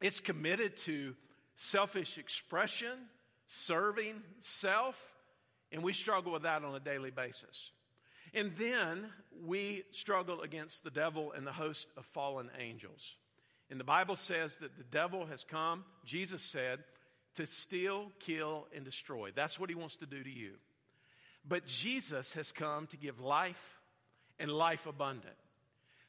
It's 0.00 0.21
committed 0.21 0.77
to 0.79 1.15
selfish 1.57 2.17
expression, 2.17 2.97
serving 3.47 4.23
self, 4.41 5.00
and 5.73 5.83
we 5.83 5.93
struggle 5.93 6.33
with 6.33 6.43
that 6.43 6.65
on 6.65 6.75
a 6.75 6.81
daily 6.81 7.11
basis. 7.11 7.71
And 8.34 8.52
then 8.56 9.06
we 9.44 9.84
struggle 9.90 10.42
against 10.42 10.84
the 10.84 10.90
devil 10.90 11.32
and 11.32 11.46
the 11.46 11.52
host 11.52 11.88
of 11.96 12.04
fallen 12.06 12.50
angels. 12.58 13.16
And 13.70 13.78
the 13.78 13.84
Bible 13.84 14.16
says 14.16 14.56
that 14.56 14.76
the 14.76 14.84
devil 14.84 15.26
has 15.26 15.44
come, 15.44 15.84
Jesus 16.04 16.42
said, 16.42 16.80
to 17.37 17.46
steal, 17.46 18.10
kill, 18.20 18.66
and 18.75 18.84
destroy. 18.84 19.30
That's 19.34 19.58
what 19.58 19.70
he 19.70 19.76
wants 19.76 19.96
to 19.96 20.06
do 20.06 20.22
to 20.22 20.30
you. 20.30 20.52
But 21.46 21.66
Jesus 21.66 22.32
has 22.34 22.52
come 22.52 22.87
to 22.88 22.96
give 22.96 23.20
life 23.20 23.80
and 24.38 24.50
life 24.50 24.87
abundant. 24.87 25.37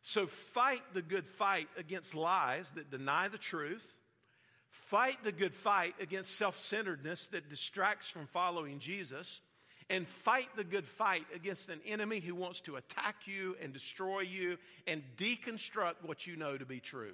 So 0.02 0.26
fight 0.26 0.82
the 0.94 1.04
good 1.04 1.28
fight 1.28 1.68
against 1.78 2.16
lies 2.16 2.72
that 2.72 2.90
deny 2.90 3.28
the 3.28 3.38
truth. 3.38 3.96
Fight 4.70 5.24
the 5.24 5.32
good 5.32 5.54
fight 5.54 5.94
against 6.00 6.38
self 6.38 6.58
centeredness 6.58 7.28
that 7.28 7.50
distracts 7.50 8.10
from 8.10 8.26
following 8.28 8.80
Jesus. 8.80 9.42
And 9.92 10.08
fight 10.08 10.48
the 10.56 10.64
good 10.64 10.88
fight 10.88 11.26
against 11.36 11.68
an 11.68 11.82
enemy 11.86 12.22
who 12.22 12.34
wants 12.34 12.62
to 12.62 12.78
attack 12.78 13.16
you 13.26 13.58
and 13.62 13.74
destroy 13.74 14.22
you 14.22 14.58
and 14.88 15.04
deconstruct 15.18 15.96
what 16.04 16.26
you 16.26 16.38
know 16.38 16.58
to 16.58 16.66
be 16.66 16.80
true. 16.80 17.12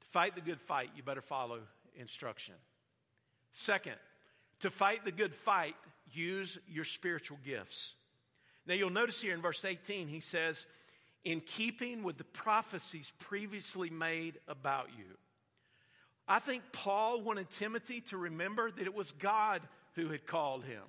To 0.00 0.06
fight 0.12 0.34
the 0.34 0.40
good 0.40 0.60
fight, 0.60 0.88
you 0.96 1.02
better 1.02 1.20
follow 1.20 1.60
instruction. 1.94 2.54
Second, 3.52 3.96
to 4.60 4.70
fight 4.70 5.04
the 5.04 5.12
good 5.12 5.34
fight, 5.34 5.74
use 6.10 6.58
your 6.66 6.86
spiritual 6.86 7.36
gifts. 7.44 7.92
Now 8.66 8.72
you'll 8.72 8.88
notice 8.88 9.20
here 9.20 9.34
in 9.34 9.42
verse 9.42 9.62
18, 9.62 10.08
he 10.08 10.20
says, 10.20 10.64
in 11.22 11.40
keeping 11.40 12.02
with 12.02 12.16
the 12.16 12.24
prophecies 12.24 13.12
previously 13.18 13.90
made 13.90 14.38
about 14.48 14.88
you. 14.96 15.04
I 16.26 16.38
think 16.38 16.62
Paul 16.72 17.20
wanted 17.20 17.50
Timothy 17.50 18.00
to 18.02 18.16
remember 18.16 18.70
that 18.70 18.86
it 18.86 18.94
was 18.94 19.12
God 19.12 19.60
who 19.96 20.08
had 20.08 20.26
called 20.26 20.64
him. 20.64 20.82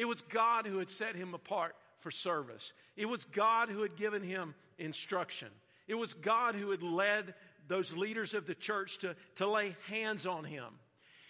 It 0.00 0.08
was 0.08 0.22
God 0.22 0.64
who 0.64 0.78
had 0.78 0.88
set 0.88 1.14
him 1.14 1.34
apart 1.34 1.76
for 1.98 2.10
service. 2.10 2.72
It 2.96 3.04
was 3.04 3.22
God 3.26 3.68
who 3.68 3.82
had 3.82 3.96
given 3.96 4.22
him 4.22 4.54
instruction. 4.78 5.48
It 5.88 5.94
was 5.94 6.14
God 6.14 6.54
who 6.54 6.70
had 6.70 6.82
led 6.82 7.34
those 7.68 7.92
leaders 7.92 8.32
of 8.32 8.46
the 8.46 8.54
church 8.54 8.96
to, 9.00 9.14
to 9.36 9.46
lay 9.46 9.76
hands 9.90 10.24
on 10.24 10.44
him. 10.44 10.64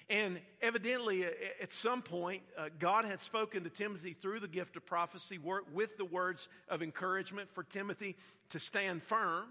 And 0.09 0.39
evidently, 0.63 1.25
at 1.61 1.73
some 1.73 2.01
point, 2.01 2.45
uh, 2.57 2.69
God 2.79 3.07
had 3.07 3.19
spoken 3.19 3.65
to 3.65 3.71
Timothy 3.71 4.13
through 4.13 4.39
the 4.39 4.47
gift 4.47 4.77
of 4.77 4.87
prophecy 4.87 5.37
with 5.37 5.97
the 5.97 6.05
words 6.05 6.47
of 6.69 6.81
encouragement 6.81 7.51
for 7.53 7.65
Timothy 7.65 8.15
to 8.51 8.61
stand 8.61 9.03
firm. 9.03 9.49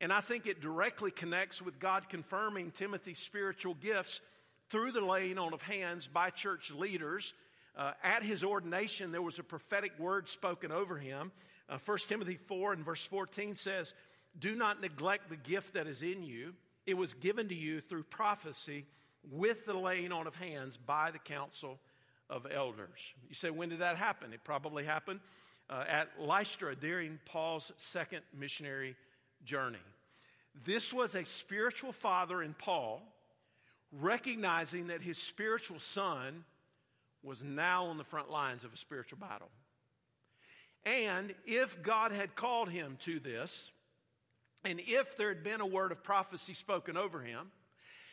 And 0.00 0.12
I 0.12 0.20
think 0.20 0.48
it 0.48 0.60
directly 0.60 1.12
connects 1.12 1.62
with 1.62 1.78
God 1.78 2.08
confirming 2.08 2.72
Timothy's 2.72 3.20
spiritual 3.20 3.74
gifts 3.74 4.20
through 4.70 4.90
the 4.90 5.04
laying 5.04 5.38
on 5.38 5.54
of 5.54 5.62
hands 5.62 6.08
by 6.08 6.30
church 6.30 6.72
leaders. 6.72 7.32
Uh, 7.76 7.92
at 8.02 8.22
his 8.22 8.42
ordination, 8.42 9.12
there 9.12 9.22
was 9.22 9.38
a 9.38 9.42
prophetic 9.42 9.98
word 9.98 10.28
spoken 10.28 10.72
over 10.72 10.96
him. 10.96 11.30
Uh, 11.68 11.78
1 11.84 11.98
Timothy 12.08 12.36
4 12.36 12.72
and 12.72 12.84
verse 12.84 13.04
14 13.04 13.56
says, 13.56 13.92
Do 14.38 14.54
not 14.54 14.80
neglect 14.80 15.28
the 15.28 15.36
gift 15.36 15.74
that 15.74 15.86
is 15.86 16.02
in 16.02 16.22
you. 16.22 16.54
It 16.86 16.96
was 16.96 17.14
given 17.14 17.48
to 17.48 17.54
you 17.54 17.80
through 17.80 18.04
prophecy 18.04 18.86
with 19.30 19.66
the 19.66 19.74
laying 19.74 20.12
on 20.12 20.26
of 20.26 20.36
hands 20.36 20.76
by 20.76 21.10
the 21.10 21.18
council 21.18 21.78
of 22.30 22.46
elders. 22.50 22.98
You 23.28 23.34
say, 23.34 23.50
when 23.50 23.68
did 23.68 23.80
that 23.80 23.96
happen? 23.96 24.32
It 24.32 24.44
probably 24.44 24.84
happened 24.84 25.20
uh, 25.68 25.84
at 25.88 26.08
Lystra 26.18 26.74
during 26.76 27.18
Paul's 27.26 27.72
second 27.76 28.22
missionary 28.36 28.96
journey. 29.44 29.78
This 30.64 30.92
was 30.92 31.14
a 31.14 31.24
spiritual 31.24 31.92
father 31.92 32.42
in 32.42 32.54
Paul 32.54 33.02
recognizing 33.92 34.88
that 34.88 35.02
his 35.02 35.18
spiritual 35.18 35.78
son 35.78 36.44
was 37.26 37.42
now 37.42 37.86
on 37.86 37.98
the 37.98 38.04
front 38.04 38.30
lines 38.30 38.64
of 38.64 38.72
a 38.72 38.76
spiritual 38.76 39.18
battle. 39.18 39.50
And 40.84 41.34
if 41.44 41.82
God 41.82 42.12
had 42.12 42.36
called 42.36 42.70
him 42.70 42.96
to 43.04 43.18
this, 43.18 43.70
and 44.64 44.80
if 44.86 45.16
there 45.16 45.28
had 45.28 45.42
been 45.42 45.60
a 45.60 45.66
word 45.66 45.90
of 45.90 46.02
prophecy 46.04 46.54
spoken 46.54 46.96
over 46.96 47.20
him, 47.20 47.50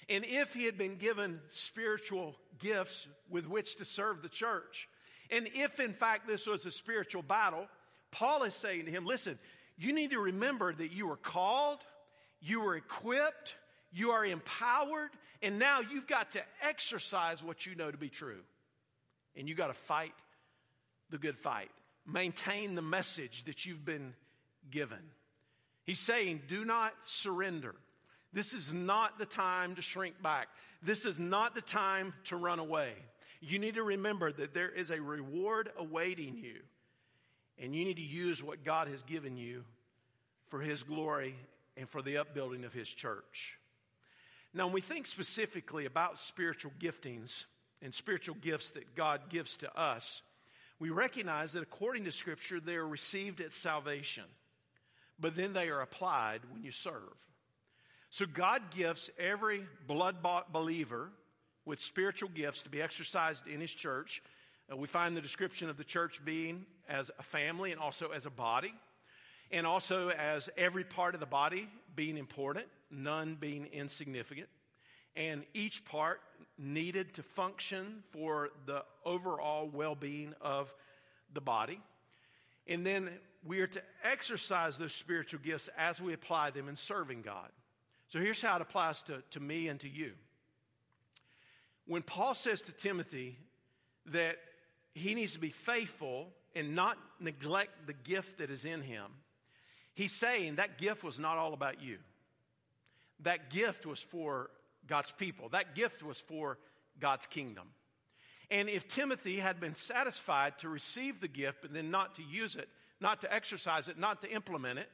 and 0.09 0.25
if 0.25 0.53
he 0.53 0.65
had 0.65 0.77
been 0.77 0.97
given 0.97 1.39
spiritual 1.51 2.35
gifts 2.59 3.07
with 3.29 3.47
which 3.47 3.75
to 3.77 3.85
serve 3.85 4.21
the 4.21 4.29
church, 4.29 4.89
and 5.29 5.47
if 5.53 5.79
in 5.79 5.93
fact 5.93 6.27
this 6.27 6.47
was 6.47 6.65
a 6.65 6.71
spiritual 6.71 7.21
battle, 7.21 7.67
Paul 8.11 8.43
is 8.43 8.55
saying 8.55 8.85
to 8.85 8.91
him, 8.91 9.05
listen, 9.05 9.37
you 9.77 9.93
need 9.93 10.09
to 10.09 10.19
remember 10.19 10.73
that 10.73 10.91
you 10.91 11.07
were 11.07 11.17
called, 11.17 11.79
you 12.41 12.61
were 12.61 12.75
equipped, 12.75 13.55
you 13.91 14.11
are 14.11 14.25
empowered, 14.25 15.11
and 15.43 15.59
now 15.59 15.81
you've 15.81 16.07
got 16.07 16.31
to 16.31 16.41
exercise 16.61 17.43
what 17.43 17.65
you 17.65 17.75
know 17.75 17.91
to 17.91 17.97
be 17.97 18.09
true. 18.09 18.41
And 19.35 19.49
you 19.49 19.55
got 19.55 19.67
to 19.67 19.73
fight 19.73 20.13
the 21.09 21.17
good 21.17 21.37
fight. 21.37 21.71
Maintain 22.05 22.75
the 22.75 22.81
message 22.81 23.45
that 23.45 23.65
you've 23.65 23.85
been 23.85 24.13
given. 24.69 24.99
He's 25.83 25.99
saying, 25.99 26.41
do 26.47 26.65
not 26.65 26.93
surrender. 27.05 27.75
This 28.31 28.53
is 28.53 28.73
not 28.73 29.19
the 29.19 29.25
time 29.25 29.75
to 29.75 29.81
shrink 29.81 30.21
back. 30.21 30.47
This 30.81 31.05
is 31.05 31.19
not 31.19 31.55
the 31.55 31.61
time 31.61 32.13
to 32.25 32.35
run 32.35 32.59
away. 32.59 32.93
You 33.41 33.59
need 33.59 33.75
to 33.75 33.83
remember 33.83 34.31
that 34.31 34.53
there 34.53 34.69
is 34.69 34.89
a 34.89 35.01
reward 35.01 35.69
awaiting 35.77 36.37
you, 36.37 36.61
and 37.59 37.75
you 37.75 37.83
need 37.83 37.97
to 37.97 38.01
use 38.01 38.41
what 38.41 38.63
God 38.63 38.87
has 38.87 39.03
given 39.03 39.37
you 39.37 39.63
for 40.47 40.61
His 40.61 40.81
glory 40.81 41.35
and 41.75 41.89
for 41.89 42.01
the 42.01 42.17
upbuilding 42.17 42.63
of 42.63 42.73
His 42.73 42.87
church. 42.87 43.57
Now, 44.53 44.65
when 44.65 44.73
we 44.73 44.81
think 44.81 45.07
specifically 45.07 45.85
about 45.85 46.19
spiritual 46.19 46.71
giftings 46.79 47.43
and 47.83 47.93
spiritual 47.93 48.35
gifts 48.41 48.69
that 48.71 48.95
God 48.95 49.21
gives 49.29 49.57
to 49.57 49.79
us, 49.79 50.21
we 50.79 50.89
recognize 50.89 51.51
that 51.53 51.63
according 51.63 52.05
to 52.05 52.11
Scripture, 52.11 52.59
they 52.59 52.75
are 52.75 52.87
received 52.87 53.41
at 53.41 53.53
salvation, 53.53 54.23
but 55.19 55.35
then 55.35 55.53
they 55.53 55.69
are 55.69 55.81
applied 55.81 56.41
when 56.51 56.63
you 56.63 56.71
serve. 56.71 57.13
So 58.09 58.25
God 58.25 58.61
gifts 58.75 59.09
every 59.19 59.65
blood 59.87 60.21
bought 60.21 60.53
believer 60.53 61.09
with 61.65 61.81
spiritual 61.81 62.29
gifts 62.29 62.61
to 62.61 62.69
be 62.69 62.81
exercised 62.81 63.47
in 63.47 63.59
his 63.59 63.71
church. 63.71 64.21
Uh, 64.71 64.77
we 64.77 64.87
find 64.87 65.15
the 65.15 65.21
description 65.21 65.69
of 65.69 65.77
the 65.77 65.83
church 65.83 66.19
being 66.23 66.65
as 66.87 67.11
a 67.17 67.23
family 67.23 67.71
and 67.71 67.79
also 67.79 68.09
as 68.09 68.25
a 68.25 68.29
body, 68.29 68.73
and 69.51 69.65
also 69.65 70.09
as 70.09 70.49
every 70.57 70.83
part 70.83 71.13
of 71.13 71.19
the 71.19 71.25
body 71.25 71.67
being 71.95 72.17
important, 72.17 72.65
none 72.91 73.35
being 73.39 73.67
insignificant. 73.71 74.47
And 75.15 75.43
each 75.53 75.85
part 75.85 76.21
needed 76.57 77.13
to 77.15 77.23
function 77.23 78.03
for 78.11 78.49
the 78.65 78.83
overall 79.05 79.69
well 79.71 79.95
being 79.95 80.33
of 80.41 80.73
the 81.33 81.41
body. 81.41 81.79
And 82.67 82.85
then 82.85 83.09
we 83.45 83.59
are 83.59 83.67
to 83.67 83.81
exercise 84.03 84.77
those 84.77 84.93
spiritual 84.93 85.39
gifts 85.43 85.69
as 85.77 86.01
we 86.01 86.13
apply 86.13 86.51
them 86.51 86.69
in 86.69 86.75
serving 86.75 87.21
God. 87.21 87.49
So 88.09 88.19
here's 88.19 88.41
how 88.41 88.55
it 88.55 88.61
applies 88.61 89.01
to, 89.03 89.23
to 89.31 89.39
me 89.39 89.67
and 89.67 89.79
to 89.81 89.89
you. 89.89 90.11
When 91.85 92.01
Paul 92.01 92.35
says 92.35 92.61
to 92.63 92.71
Timothy 92.71 93.37
that 94.07 94.37
he 94.93 95.15
needs 95.15 95.33
to 95.33 95.39
be 95.39 95.49
faithful 95.49 96.29
and 96.55 96.75
not 96.75 96.97
neglect 97.19 97.87
the 97.87 97.93
gift 97.93 98.37
that 98.37 98.49
is 98.49 98.63
in 98.63 98.81
him, 98.81 99.05
he's 99.93 100.13
saying 100.13 100.55
that 100.55 100.77
gift 100.77 101.03
was 101.03 101.19
not 101.19 101.37
all 101.37 101.53
about 101.53 101.81
you. 101.81 101.97
That 103.21 103.49
gift 103.49 103.85
was 103.85 103.99
for 103.99 104.49
God's 104.87 105.11
people, 105.11 105.49
that 105.49 105.75
gift 105.75 106.03
was 106.03 106.17
for 106.17 106.57
God's 106.99 107.25
kingdom. 107.27 107.67
And 108.51 108.69
if 108.69 108.87
Timothy 108.87 109.37
had 109.37 109.59
been 109.59 109.75
satisfied 109.75 110.59
to 110.59 110.69
receive 110.69 111.21
the 111.21 111.27
gift 111.27 111.59
but 111.61 111.73
then 111.73 111.91
not 111.91 112.15
to 112.15 112.23
use 112.23 112.55
it, 112.55 112.67
not 112.99 113.21
to 113.21 113.33
exercise 113.33 113.87
it, 113.87 113.97
not 113.97 114.21
to 114.21 114.31
implement 114.31 114.79
it, 114.79 114.89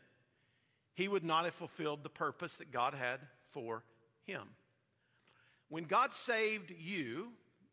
he 0.93 1.07
would 1.07 1.23
not 1.23 1.45
have 1.45 1.53
fulfilled 1.55 2.03
the 2.03 2.09
purpose 2.09 2.53
that 2.53 2.71
God 2.71 2.93
had 2.93 3.19
for 3.51 3.83
him. 4.25 4.41
When 5.69 5.83
God 5.83 6.13
saved 6.13 6.73
you, 6.79 7.29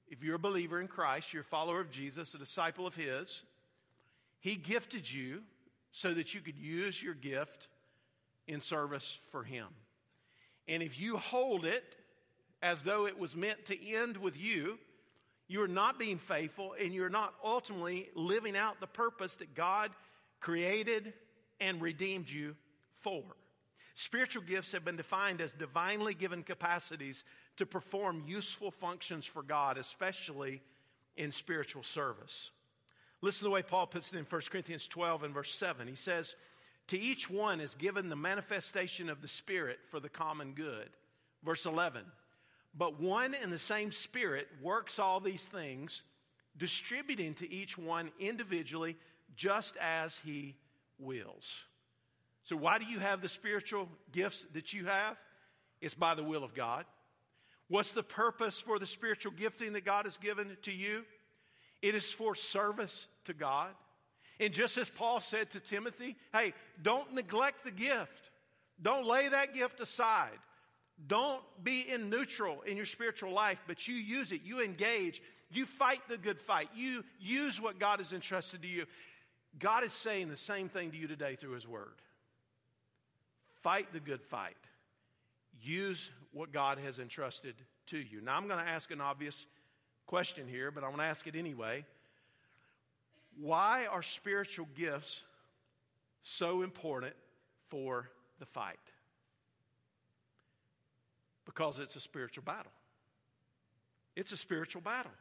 if 0.08 0.22
you're 0.22 0.36
a 0.36 0.38
believer 0.38 0.80
in 0.80 0.86
Christ, 0.86 1.32
you're 1.32 1.42
a 1.42 1.44
follower 1.44 1.80
of 1.80 1.90
Jesus, 1.90 2.34
a 2.34 2.38
disciple 2.38 2.86
of 2.86 2.94
His, 2.94 3.42
He 4.38 4.56
gifted 4.56 5.10
you 5.10 5.42
so 5.90 6.12
that 6.14 6.34
you 6.34 6.40
could 6.40 6.58
use 6.58 7.02
your 7.02 7.14
gift 7.14 7.68
in 8.46 8.60
service 8.60 9.18
for 9.30 9.42
Him. 9.42 9.66
And 10.68 10.82
if 10.82 11.00
you 11.00 11.16
hold 11.16 11.64
it 11.64 11.95
as 12.66 12.82
though 12.82 13.06
it 13.06 13.16
was 13.16 13.36
meant 13.36 13.64
to 13.66 13.88
end 13.94 14.16
with 14.16 14.36
you, 14.36 14.76
you're 15.46 15.68
not 15.68 16.00
being 16.00 16.18
faithful 16.18 16.74
and 16.80 16.92
you're 16.92 17.08
not 17.08 17.32
ultimately 17.44 18.08
living 18.16 18.56
out 18.56 18.80
the 18.80 18.88
purpose 18.88 19.36
that 19.36 19.54
God 19.54 19.92
created 20.40 21.12
and 21.60 21.80
redeemed 21.80 22.28
you 22.28 22.56
for. 23.02 23.22
Spiritual 23.94 24.42
gifts 24.42 24.72
have 24.72 24.84
been 24.84 24.96
defined 24.96 25.40
as 25.40 25.52
divinely 25.52 26.12
given 26.12 26.42
capacities 26.42 27.22
to 27.56 27.64
perform 27.64 28.24
useful 28.26 28.72
functions 28.72 29.24
for 29.24 29.42
God, 29.42 29.78
especially 29.78 30.60
in 31.16 31.30
spiritual 31.30 31.84
service. 31.84 32.50
Listen 33.22 33.38
to 33.38 33.44
the 33.44 33.50
way 33.50 33.62
Paul 33.62 33.86
puts 33.86 34.12
it 34.12 34.18
in 34.18 34.26
1 34.28 34.42
Corinthians 34.50 34.88
12 34.88 35.22
and 35.22 35.32
verse 35.32 35.54
7. 35.54 35.86
He 35.86 35.94
says, 35.94 36.34
To 36.88 36.98
each 36.98 37.30
one 37.30 37.60
is 37.60 37.74
given 37.76 38.08
the 38.08 38.16
manifestation 38.16 39.08
of 39.08 39.22
the 39.22 39.28
Spirit 39.28 39.78
for 39.90 40.00
the 40.00 40.10
common 40.10 40.52
good. 40.52 40.90
Verse 41.42 41.64
11, 41.64 42.02
But 42.76 43.00
one 43.00 43.34
and 43.34 43.52
the 43.52 43.58
same 43.58 43.90
Spirit 43.90 44.48
works 44.60 44.98
all 44.98 45.20
these 45.20 45.44
things, 45.44 46.02
distributing 46.56 47.34
to 47.34 47.50
each 47.50 47.78
one 47.78 48.10
individually 48.20 48.96
just 49.34 49.74
as 49.78 50.18
he 50.24 50.56
wills. 50.98 51.58
So, 52.44 52.56
why 52.56 52.78
do 52.78 52.84
you 52.84 52.98
have 52.98 53.22
the 53.22 53.28
spiritual 53.28 53.88
gifts 54.12 54.46
that 54.52 54.72
you 54.72 54.86
have? 54.86 55.16
It's 55.80 55.94
by 55.94 56.14
the 56.14 56.22
will 56.22 56.44
of 56.44 56.54
God. 56.54 56.84
What's 57.68 57.92
the 57.92 58.02
purpose 58.02 58.60
for 58.60 58.78
the 58.78 58.86
spiritual 58.86 59.32
gifting 59.32 59.72
that 59.72 59.84
God 59.84 60.04
has 60.04 60.16
given 60.18 60.56
to 60.62 60.72
you? 60.72 61.04
It 61.82 61.94
is 61.94 62.10
for 62.10 62.34
service 62.34 63.06
to 63.24 63.34
God. 63.34 63.70
And 64.38 64.52
just 64.52 64.76
as 64.78 64.88
Paul 64.88 65.20
said 65.20 65.50
to 65.50 65.60
Timothy, 65.60 66.16
hey, 66.32 66.52
don't 66.80 67.14
neglect 67.14 67.64
the 67.64 67.70
gift. 67.70 68.30
Don't 68.80 69.06
lay 69.06 69.28
that 69.28 69.54
gift 69.54 69.80
aside. 69.80 70.38
Don't 71.06 71.42
be 71.62 71.80
in 71.88 72.08
neutral 72.08 72.62
in 72.62 72.76
your 72.76 72.86
spiritual 72.86 73.32
life, 73.32 73.62
but 73.66 73.86
you 73.86 73.94
use 73.94 74.32
it. 74.32 74.40
You 74.44 74.62
engage. 74.62 75.22
You 75.50 75.66
fight 75.66 76.00
the 76.08 76.16
good 76.16 76.40
fight. 76.40 76.68
You 76.74 77.04
use 77.20 77.60
what 77.60 77.78
God 77.78 77.98
has 77.98 78.12
entrusted 78.12 78.62
to 78.62 78.68
you. 78.68 78.86
God 79.58 79.84
is 79.84 79.92
saying 79.92 80.28
the 80.28 80.36
same 80.36 80.68
thing 80.68 80.90
to 80.90 80.96
you 80.96 81.06
today 81.06 81.36
through 81.36 81.52
His 81.52 81.68
Word. 81.68 81.94
Fight 83.62 83.92
the 83.92 84.00
good 84.00 84.22
fight. 84.22 84.56
Use 85.62 86.10
what 86.32 86.52
God 86.52 86.78
has 86.78 86.98
entrusted 86.98 87.54
to 87.86 87.98
you. 87.98 88.20
Now, 88.20 88.36
I'm 88.36 88.48
going 88.48 88.64
to 88.64 88.70
ask 88.70 88.90
an 88.90 89.00
obvious 89.00 89.46
question 90.06 90.48
here, 90.48 90.70
but 90.70 90.82
I'm 90.82 90.90
going 90.90 91.00
to 91.00 91.06
ask 91.06 91.26
it 91.26 91.36
anyway. 91.36 91.84
Why 93.38 93.86
are 93.86 94.02
spiritual 94.02 94.66
gifts 94.74 95.22
so 96.22 96.62
important 96.62 97.14
for 97.68 98.08
the 98.38 98.46
fight? 98.46 98.78
Because 101.46 101.78
it's 101.78 101.96
a 101.96 102.00
spiritual 102.00 102.44
battle. 102.44 102.72
It's 104.14 104.32
a 104.32 104.36
spiritual 104.36 104.82
battle. 104.82 105.12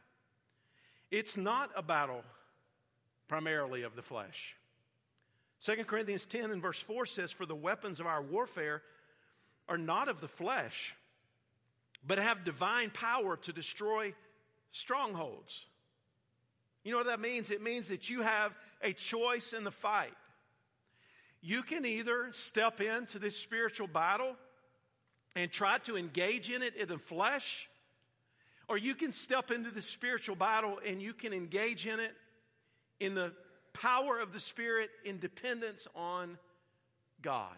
It's 1.10 1.36
not 1.36 1.70
a 1.76 1.82
battle 1.82 2.22
primarily 3.28 3.82
of 3.82 3.96
the 3.96 4.02
flesh. 4.02 4.56
2 5.64 5.84
Corinthians 5.84 6.26
10 6.26 6.50
and 6.50 6.60
verse 6.60 6.80
4 6.80 7.06
says, 7.06 7.32
For 7.32 7.46
the 7.46 7.54
weapons 7.54 8.00
of 8.00 8.06
our 8.06 8.22
warfare 8.22 8.82
are 9.68 9.78
not 9.78 10.08
of 10.08 10.20
the 10.20 10.28
flesh, 10.28 10.94
but 12.06 12.18
have 12.18 12.44
divine 12.44 12.90
power 12.90 13.36
to 13.38 13.52
destroy 13.52 14.14
strongholds. 14.72 15.64
You 16.84 16.92
know 16.92 16.98
what 16.98 17.06
that 17.06 17.20
means? 17.20 17.50
It 17.50 17.62
means 17.62 17.88
that 17.88 18.08
you 18.08 18.22
have 18.22 18.52
a 18.82 18.92
choice 18.92 19.52
in 19.52 19.64
the 19.64 19.70
fight. 19.70 20.14
You 21.40 21.62
can 21.62 21.84
either 21.84 22.30
step 22.32 22.80
into 22.80 23.18
this 23.18 23.36
spiritual 23.36 23.88
battle 23.88 24.36
and 25.36 25.52
try 25.52 25.78
to 25.78 25.96
engage 25.96 26.50
in 26.50 26.62
it 26.62 26.74
in 26.74 26.88
the 26.88 26.98
flesh, 26.98 27.68
or 28.68 28.78
you 28.78 28.94
can 28.94 29.12
step 29.12 29.50
into 29.50 29.70
the 29.70 29.82
spiritual 29.82 30.34
battle 30.34 30.80
and 30.84 31.00
you 31.00 31.12
can 31.12 31.32
engage 31.32 31.86
in 31.86 32.00
it 32.00 32.12
in 32.98 33.14
the 33.14 33.32
power 33.74 34.18
of 34.18 34.32
the 34.32 34.40
Spirit 34.40 34.88
in 35.04 35.20
dependence 35.20 35.86
on 35.94 36.38
God. 37.20 37.56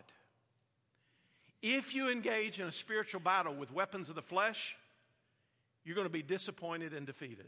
If 1.63 1.95
you 1.95 2.11
engage 2.11 2.61
in 2.61 2.67
a 2.67 2.73
spiritual 2.73 3.21
battle 3.21 3.55
with 3.55 3.73
weapons 3.73 4.09
of 4.09 4.17
the 4.17 4.23
flesh, 4.23 4.77
you're 5.85 5.95
going 5.95 6.07
to 6.07 6.13
be 6.13 6.23
disappointed 6.23 6.93
and 6.93 7.07
defeated. 7.07 7.47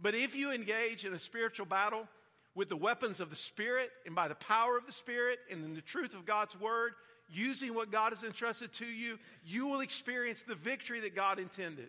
But 0.00 0.14
if 0.14 0.34
you 0.34 0.50
engage 0.50 1.04
in 1.04 1.14
a 1.14 1.18
spiritual 1.18 1.66
battle 1.66 2.08
with 2.54 2.68
the 2.68 2.76
weapons 2.76 3.20
of 3.20 3.30
the 3.30 3.36
Spirit 3.36 3.90
and 4.06 4.14
by 4.14 4.26
the 4.26 4.34
power 4.34 4.76
of 4.76 4.86
the 4.86 4.92
Spirit 4.92 5.38
and 5.50 5.64
in 5.64 5.74
the 5.74 5.80
truth 5.80 6.14
of 6.14 6.26
God's 6.26 6.58
Word, 6.58 6.92
using 7.32 7.74
what 7.74 7.90
God 7.90 8.12
has 8.12 8.24
entrusted 8.24 8.72
to 8.74 8.86
you, 8.86 9.18
you 9.44 9.66
will 9.66 9.80
experience 9.80 10.42
the 10.42 10.54
victory 10.54 11.00
that 11.00 11.14
God 11.14 11.38
intended. 11.38 11.88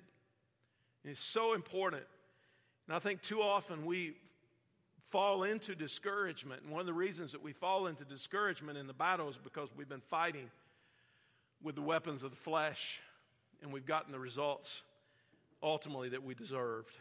And 1.03 1.11
it's 1.11 1.23
so 1.23 1.53
important. 1.53 2.03
And 2.87 2.95
I 2.95 2.99
think 2.99 3.21
too 3.21 3.41
often 3.41 3.85
we 3.85 4.15
fall 5.09 5.43
into 5.43 5.75
discouragement. 5.75 6.63
And 6.63 6.71
one 6.71 6.79
of 6.79 6.85
the 6.85 6.93
reasons 6.93 7.31
that 7.33 7.41
we 7.41 7.53
fall 7.53 7.87
into 7.87 8.05
discouragement 8.05 8.77
in 8.77 8.87
the 8.87 8.93
battle 8.93 9.29
is 9.29 9.37
because 9.37 9.69
we've 9.75 9.89
been 9.89 10.01
fighting 10.01 10.49
with 11.61 11.75
the 11.75 11.81
weapons 11.81 12.23
of 12.23 12.31
the 12.31 12.37
flesh 12.37 12.99
and 13.61 13.71
we've 13.71 13.85
gotten 13.85 14.11
the 14.11 14.19
results 14.19 14.81
ultimately 15.61 16.09
that 16.09 16.23
we 16.23 16.33
deserved. 16.33 16.95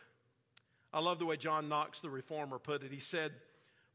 I 0.92 1.00
love 1.00 1.18
the 1.18 1.26
way 1.26 1.36
John 1.36 1.68
Knox, 1.68 2.00
the 2.00 2.10
reformer, 2.10 2.58
put 2.58 2.82
it. 2.82 2.90
He 2.92 3.00
said, 3.00 3.32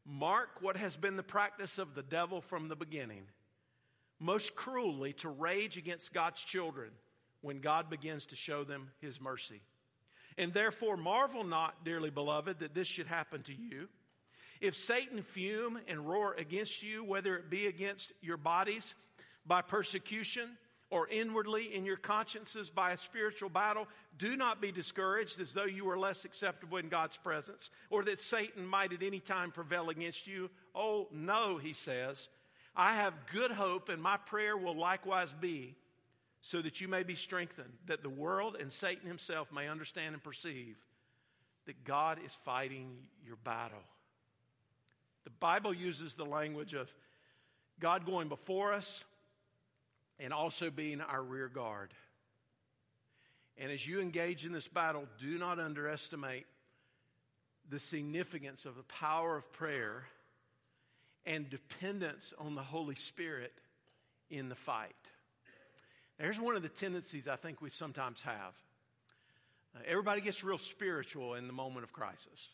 Mark 0.04 0.48
what 0.60 0.76
has 0.76 0.96
been 0.96 1.16
the 1.16 1.22
practice 1.22 1.78
of 1.78 1.94
the 1.94 2.02
devil 2.02 2.40
from 2.40 2.68
the 2.68 2.76
beginning, 2.76 3.22
most 4.18 4.54
cruelly 4.54 5.12
to 5.14 5.28
rage 5.28 5.76
against 5.76 6.12
God's 6.12 6.40
children 6.40 6.90
when 7.42 7.60
God 7.60 7.90
begins 7.90 8.26
to 8.26 8.36
show 8.36 8.64
them 8.64 8.90
his 9.00 9.20
mercy. 9.20 9.60
And 10.38 10.52
therefore, 10.52 10.96
marvel 10.96 11.44
not, 11.44 11.84
dearly 11.84 12.10
beloved, 12.10 12.60
that 12.60 12.74
this 12.74 12.88
should 12.88 13.06
happen 13.06 13.42
to 13.44 13.54
you. 13.54 13.88
If 14.60 14.74
Satan 14.74 15.22
fume 15.22 15.78
and 15.88 16.08
roar 16.08 16.34
against 16.38 16.82
you, 16.82 17.04
whether 17.04 17.36
it 17.36 17.50
be 17.50 17.66
against 17.66 18.12
your 18.22 18.36
bodies 18.36 18.94
by 19.46 19.62
persecution 19.62 20.56
or 20.90 21.08
inwardly 21.08 21.74
in 21.74 21.84
your 21.84 21.96
consciences 21.96 22.70
by 22.70 22.92
a 22.92 22.96
spiritual 22.96 23.48
battle, 23.48 23.86
do 24.18 24.36
not 24.36 24.60
be 24.60 24.72
discouraged 24.72 25.40
as 25.40 25.52
though 25.52 25.64
you 25.64 25.84
were 25.84 25.98
less 25.98 26.24
acceptable 26.24 26.78
in 26.78 26.88
God's 26.88 27.16
presence 27.16 27.70
or 27.90 28.04
that 28.04 28.20
Satan 28.20 28.66
might 28.66 28.92
at 28.92 29.02
any 29.02 29.20
time 29.20 29.50
prevail 29.50 29.90
against 29.90 30.26
you. 30.26 30.48
Oh, 30.74 31.08
no, 31.12 31.58
he 31.58 31.72
says. 31.72 32.28
I 32.76 32.96
have 32.96 33.14
good 33.32 33.50
hope, 33.50 33.88
and 33.88 34.02
my 34.02 34.18
prayer 34.18 34.56
will 34.56 34.76
likewise 34.76 35.32
be 35.40 35.74
so 36.42 36.60
that 36.62 36.80
you 36.80 36.88
may 36.88 37.02
be 37.02 37.14
strengthened, 37.14 37.72
that 37.86 38.02
the 38.02 38.10
world 38.10 38.56
and 38.60 38.70
Satan 38.70 39.08
himself 39.08 39.50
may 39.50 39.68
understand 39.68 40.14
and 40.14 40.22
perceive 40.22 40.76
that 41.64 41.84
God 41.84 42.18
is 42.24 42.36
fighting 42.44 42.96
your 43.24 43.36
battle. 43.42 43.82
The 45.24 45.30
Bible 45.30 45.74
uses 45.74 46.14
the 46.14 46.24
language 46.24 46.74
of 46.74 46.88
God 47.80 48.06
going 48.06 48.28
before 48.28 48.72
us 48.72 49.02
and 50.20 50.32
also 50.32 50.70
being 50.70 51.00
our 51.00 51.22
rear 51.22 51.48
guard. 51.48 51.92
And 53.58 53.72
as 53.72 53.86
you 53.86 54.00
engage 54.00 54.46
in 54.46 54.52
this 54.52 54.68
battle, 54.68 55.04
do 55.18 55.38
not 55.38 55.58
underestimate 55.58 56.46
the 57.68 57.80
significance 57.80 58.64
of 58.64 58.76
the 58.76 58.82
power 58.84 59.36
of 59.36 59.52
prayer 59.52 60.04
and 61.26 61.50
dependence 61.50 62.32
on 62.38 62.54
the 62.54 62.62
Holy 62.62 62.94
Spirit 62.94 63.52
in 64.30 64.48
the 64.48 64.54
fight. 64.54 64.94
Here's 66.18 66.40
one 66.40 66.56
of 66.56 66.62
the 66.62 66.68
tendencies 66.68 67.28
I 67.28 67.36
think 67.36 67.60
we 67.60 67.70
sometimes 67.70 68.22
have. 68.22 68.54
Uh, 69.74 69.80
everybody 69.86 70.20
gets 70.20 70.42
real 70.42 70.58
spiritual 70.58 71.34
in 71.34 71.46
the 71.46 71.52
moment 71.52 71.84
of 71.84 71.92
crisis. 71.92 72.50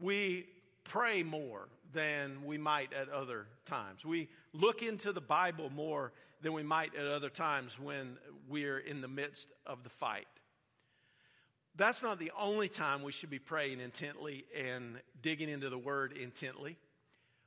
We 0.00 0.46
pray 0.84 1.22
more 1.22 1.68
than 1.92 2.44
we 2.44 2.58
might 2.58 2.92
at 2.92 3.08
other 3.08 3.46
times. 3.66 4.04
We 4.04 4.28
look 4.52 4.82
into 4.82 5.12
the 5.12 5.20
Bible 5.20 5.70
more 5.70 6.12
than 6.40 6.54
we 6.54 6.64
might 6.64 6.94
at 6.96 7.06
other 7.06 7.28
times 7.28 7.78
when 7.78 8.16
we're 8.48 8.78
in 8.78 9.00
the 9.00 9.08
midst 9.08 9.48
of 9.64 9.84
the 9.84 9.90
fight. 9.90 10.26
That's 11.76 12.02
not 12.02 12.18
the 12.18 12.32
only 12.38 12.68
time 12.68 13.02
we 13.02 13.12
should 13.12 13.30
be 13.30 13.38
praying 13.38 13.80
intently 13.80 14.44
and 14.58 15.00
digging 15.22 15.48
into 15.48 15.70
the 15.70 15.78
Word 15.78 16.12
intently. 16.12 16.76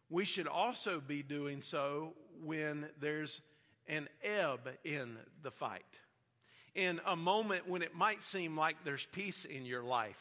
We 0.09 0.25
should 0.25 0.47
also 0.47 1.01
be 1.05 1.23
doing 1.23 1.61
so 1.61 2.13
when 2.43 2.87
there's 2.99 3.41
an 3.87 4.07
ebb 4.23 4.69
in 4.83 5.17
the 5.41 5.51
fight. 5.51 5.83
In 6.75 6.99
a 7.05 7.15
moment 7.15 7.67
when 7.67 7.81
it 7.81 7.95
might 7.95 8.23
seem 8.23 8.57
like 8.57 8.75
there's 8.83 9.05
peace 9.11 9.45
in 9.45 9.65
your 9.65 9.83
life 9.83 10.19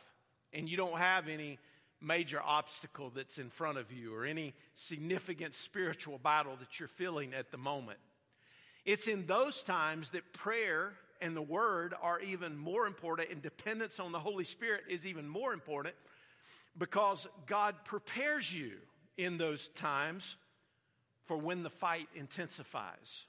and 0.52 0.68
you 0.68 0.76
don't 0.76 0.98
have 0.98 1.28
any 1.28 1.58
major 2.00 2.40
obstacle 2.42 3.10
that's 3.14 3.38
in 3.38 3.50
front 3.50 3.78
of 3.78 3.90
you 3.92 4.14
or 4.14 4.24
any 4.24 4.54
significant 4.74 5.54
spiritual 5.54 6.18
battle 6.18 6.56
that 6.60 6.78
you're 6.78 6.88
feeling 6.88 7.34
at 7.34 7.50
the 7.50 7.56
moment. 7.58 7.98
It's 8.84 9.08
in 9.08 9.26
those 9.26 9.62
times 9.62 10.10
that 10.10 10.32
prayer 10.32 10.92
and 11.20 11.34
the 11.34 11.42
Word 11.42 11.94
are 12.02 12.20
even 12.20 12.56
more 12.56 12.86
important, 12.86 13.30
and 13.30 13.40
dependence 13.40 13.98
on 13.98 14.12
the 14.12 14.18
Holy 14.18 14.44
Spirit 14.44 14.82
is 14.90 15.06
even 15.06 15.26
more 15.26 15.52
important 15.52 15.94
because 16.76 17.26
God 17.46 17.74
prepares 17.84 18.52
you 18.52 18.72
in 19.16 19.38
those 19.38 19.68
times 19.70 20.36
for 21.26 21.36
when 21.36 21.62
the 21.62 21.70
fight 21.70 22.08
intensifies. 22.14 23.24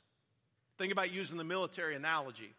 Think 0.77 0.91
about 0.91 1.11
using 1.11 1.37
the 1.37 1.43
military 1.43 1.95
analogy. 1.95 2.53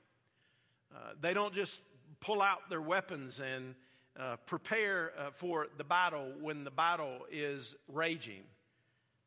Uh, 0.95 1.13
they 1.21 1.35
don't 1.35 1.53
just 1.53 1.81
pull 2.21 2.41
out 2.41 2.71
their 2.71 2.81
weapons 2.81 3.41
and 3.41 3.75
uh, 4.19 4.37
prepare 4.47 5.13
uh, 5.19 5.31
for 5.33 5.67
the 5.77 5.85
battle 5.85 6.33
when 6.41 6.65
the 6.65 6.71
battle 6.71 7.19
is 7.31 7.75
raging. 7.93 8.43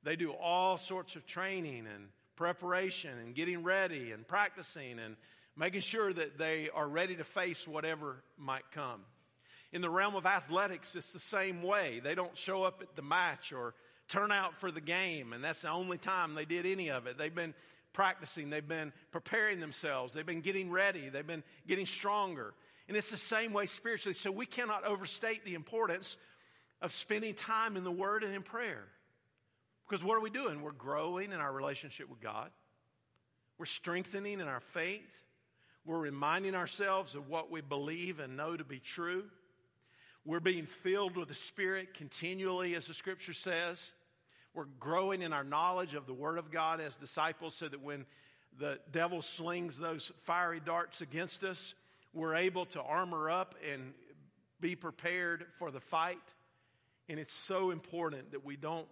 They 0.03 0.15
do 0.15 0.31
all 0.31 0.77
sorts 0.77 1.15
of 1.15 1.25
training 1.25 1.85
and 1.93 2.07
preparation 2.35 3.12
and 3.19 3.35
getting 3.35 3.63
ready 3.63 4.12
and 4.12 4.27
practicing 4.27 4.97
and 4.97 5.15
making 5.55 5.81
sure 5.81 6.12
that 6.12 6.38
they 6.38 6.69
are 6.73 6.88
ready 6.88 7.15
to 7.15 7.23
face 7.23 7.67
whatever 7.67 8.23
might 8.38 8.71
come. 8.71 9.01
In 9.71 9.81
the 9.81 9.89
realm 9.89 10.15
of 10.15 10.25
athletics, 10.25 10.95
it's 10.95 11.13
the 11.13 11.19
same 11.19 11.62
way. 11.62 11.99
They 12.03 12.15
don't 12.15 12.35
show 12.35 12.63
up 12.63 12.81
at 12.81 12.95
the 12.95 13.01
match 13.03 13.53
or 13.53 13.75
turn 14.10 14.32
out 14.32 14.56
for 14.58 14.72
the 14.72 14.82
game, 14.82 15.34
and 15.34 15.43
that's 15.43 15.62
the 15.62 15.69
only 15.69 15.98
time 15.98 16.36
they 16.36 16.45
did 16.45 16.65
any 16.65 16.89
of 16.89 17.08
it. 17.08 17.17
They've 17.17 17.34
been 17.34 17.54
practicing, 17.93 18.50
they've 18.50 18.67
been 18.67 18.91
preparing 19.12 19.60
themselves, 19.60 20.13
they've 20.13 20.26
been 20.26 20.41
getting 20.41 20.69
ready, 20.69 21.10
they've 21.10 21.26
been 21.26 21.43
getting 21.67 21.86
stronger. 21.86 22.54
And 22.88 22.98
it's 22.98 23.12
the 23.12 23.17
same 23.17 23.54
way 23.54 23.67
spiritually. 23.67 24.15
So 24.15 24.32
we 24.32 24.48
cannot 24.48 24.84
overstate 24.84 25.45
the 25.45 25.54
importance 25.54 26.17
of 26.82 26.91
spending 26.91 27.36
time 27.36 27.78
in 27.78 27.84
the 27.84 27.91
Word 27.91 28.24
and 28.24 28.34
in 28.34 28.41
prayer. 28.41 28.84
Because 29.88 30.04
what 30.04 30.17
are 30.17 30.22
we 30.22 30.30
doing? 30.30 30.62
We're 30.62 30.72
growing 30.72 31.32
in 31.32 31.39
our 31.39 31.52
relationship 31.52 32.10
with 32.10 32.19
God, 32.19 32.50
we're 33.58 33.65
strengthening 33.65 34.39
in 34.39 34.48
our 34.48 34.62
faith, 34.62 35.12
we're 35.86 36.00
reminding 36.00 36.56
ourselves 36.56 37.15
of 37.15 37.30
what 37.30 37.52
we 37.52 37.62
believe 37.62 38.19
and 38.19 38.38
know 38.38 38.56
to 38.56 38.63
be 38.63 38.80
true. 38.80 39.26
We're 40.26 40.39
being 40.39 40.65
filled 40.65 41.15
with 41.15 41.30
the 41.30 41.34
Spirit 41.34 41.93
continually, 41.93 42.76
as 42.76 42.88
the 42.88 42.93
Scripture 42.93 43.34
says. 43.34 43.80
We're 44.60 44.65
growing 44.78 45.22
in 45.22 45.32
our 45.32 45.45
knowledge 45.45 45.93
of 45.93 46.06
the 46.06 46.13
Word 46.13 46.38
of 46.38 46.52
God 46.52 46.82
as 46.82 46.93
disciples 46.98 47.56
so 47.56 47.69
that 47.69 47.82
when 47.82 48.06
the 48.60 48.78
devil 48.91 49.22
slings 49.22 49.78
those 49.78 50.12
fiery 50.24 50.60
darts 50.60 51.00
against 51.00 51.45
us, 51.45 51.74
we're 52.13 52.36
able 52.36 52.65
to 52.65 52.82
armor 52.82 53.30
up 53.30 53.56
and 53.72 53.93
be 54.60 54.76
prepared 54.76 55.45
for 55.60 55.72
the 55.72 55.80
fight. 55.80 56.17
And 57.08 57.22
it's 57.22 57.32
so 57.32 57.72
important 57.72 58.34
that 58.34 58.43
we 58.43 58.58
don't 58.58 58.89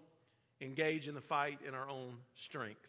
engage 0.62 1.10
in 1.10 1.16
the 1.16 1.20
fight 1.20 1.60
in 1.68 1.74
our 1.74 1.90
own 1.90 2.16
strength. 2.38 2.88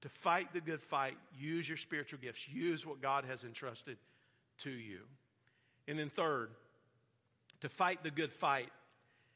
To 0.00 0.08
fight 0.08 0.54
the 0.54 0.62
good 0.62 0.80
fight, 0.80 1.18
use 1.38 1.68
your 1.68 1.76
spiritual 1.76 2.20
gifts, 2.22 2.48
use 2.48 2.86
what 2.86 3.02
God 3.02 3.26
has 3.26 3.44
entrusted 3.44 3.98
to 4.60 4.70
you. 4.70 5.00
And 5.86 5.98
then, 5.98 6.08
third, 6.08 6.52
to 7.60 7.68
fight 7.68 8.02
the 8.02 8.10
good 8.10 8.32
fight, 8.32 8.70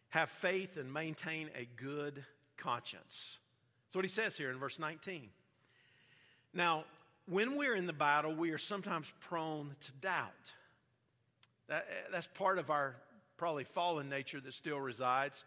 have 0.09 0.31
faith 0.31 0.79
and 0.79 0.90
maintain 0.90 1.51
a 1.55 1.69
good 1.77 2.25
conscience. 2.57 3.38
That's 3.87 3.97
what 3.97 4.05
he 4.05 4.11
says 4.11 4.37
here 4.37 4.51
in 4.51 4.59
verse 4.59 4.79
19. 4.79 5.29
Now, 6.53 6.85
when 7.29 7.57
we're 7.57 7.75
in 7.75 7.87
the 7.87 7.92
battle, 7.92 8.35
we 8.35 8.51
are 8.51 8.59
sometimes 8.59 9.12
prone 9.21 9.75
to 9.85 9.92
doubt. 10.01 10.31
That, 11.69 11.87
that's 12.12 12.29
part 12.29 12.59
of 12.59 12.71
our 12.71 12.97
probably 13.37 13.64
fallen 13.64 14.09
nature 14.09 14.40
that 14.40 14.55
still 14.55 14.81
resides. 14.81 15.45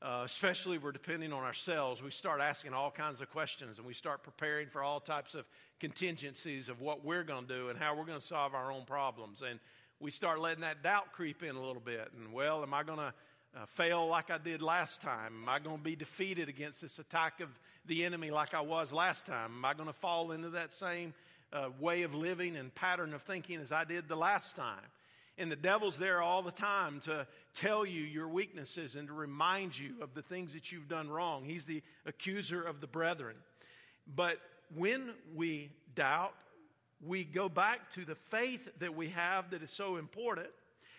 Uh, 0.00 0.22
especially 0.24 0.76
if 0.76 0.82
we're 0.84 0.92
depending 0.92 1.32
on 1.32 1.42
ourselves, 1.42 2.00
we 2.00 2.12
start 2.12 2.40
asking 2.40 2.72
all 2.72 2.88
kinds 2.88 3.20
of 3.20 3.28
questions 3.30 3.78
and 3.78 3.86
we 3.86 3.92
start 3.92 4.22
preparing 4.22 4.68
for 4.68 4.80
all 4.80 5.00
types 5.00 5.34
of 5.34 5.44
contingencies 5.80 6.68
of 6.68 6.80
what 6.80 7.04
we're 7.04 7.24
going 7.24 7.44
to 7.48 7.52
do 7.52 7.68
and 7.68 7.76
how 7.76 7.96
we're 7.96 8.04
going 8.04 8.20
to 8.20 8.24
solve 8.24 8.54
our 8.54 8.70
own 8.70 8.84
problems. 8.84 9.42
And 9.42 9.58
we 9.98 10.12
start 10.12 10.38
letting 10.38 10.60
that 10.60 10.84
doubt 10.84 11.12
creep 11.12 11.42
in 11.42 11.56
a 11.56 11.60
little 11.60 11.82
bit. 11.84 12.12
And, 12.16 12.32
well, 12.32 12.62
am 12.62 12.72
I 12.72 12.84
going 12.84 13.00
to 13.00 13.12
uh, 13.56 13.66
fail 13.66 14.06
like 14.06 14.30
I 14.30 14.38
did 14.38 14.62
last 14.62 15.00
time? 15.00 15.42
Am 15.42 15.48
I 15.48 15.58
going 15.58 15.78
to 15.78 15.82
be 15.82 15.96
defeated 15.96 16.48
against 16.48 16.80
this 16.80 16.98
attack 16.98 17.40
of 17.40 17.48
the 17.86 18.04
enemy 18.04 18.30
like 18.30 18.54
I 18.54 18.60
was 18.60 18.92
last 18.92 19.26
time? 19.26 19.52
Am 19.56 19.64
I 19.64 19.74
going 19.74 19.88
to 19.88 19.92
fall 19.92 20.32
into 20.32 20.50
that 20.50 20.74
same 20.74 21.14
uh, 21.52 21.70
way 21.80 22.02
of 22.02 22.14
living 22.14 22.56
and 22.56 22.74
pattern 22.74 23.14
of 23.14 23.22
thinking 23.22 23.60
as 23.60 23.72
I 23.72 23.84
did 23.84 24.08
the 24.08 24.16
last 24.16 24.56
time? 24.56 24.84
And 25.38 25.52
the 25.52 25.56
devil's 25.56 25.96
there 25.96 26.20
all 26.20 26.42
the 26.42 26.50
time 26.50 27.00
to 27.04 27.26
tell 27.54 27.86
you 27.86 28.02
your 28.02 28.28
weaknesses 28.28 28.96
and 28.96 29.06
to 29.06 29.14
remind 29.14 29.78
you 29.78 29.94
of 30.02 30.12
the 30.14 30.22
things 30.22 30.52
that 30.54 30.72
you've 30.72 30.88
done 30.88 31.08
wrong. 31.08 31.44
He's 31.44 31.64
the 31.64 31.82
accuser 32.06 32.60
of 32.60 32.80
the 32.80 32.88
brethren. 32.88 33.36
But 34.16 34.38
when 34.74 35.10
we 35.36 35.70
doubt, 35.94 36.34
we 37.06 37.22
go 37.22 37.48
back 37.48 37.90
to 37.92 38.04
the 38.04 38.16
faith 38.30 38.68
that 38.80 38.96
we 38.96 39.10
have 39.10 39.50
that 39.50 39.62
is 39.62 39.70
so 39.70 39.96
important 39.96 40.48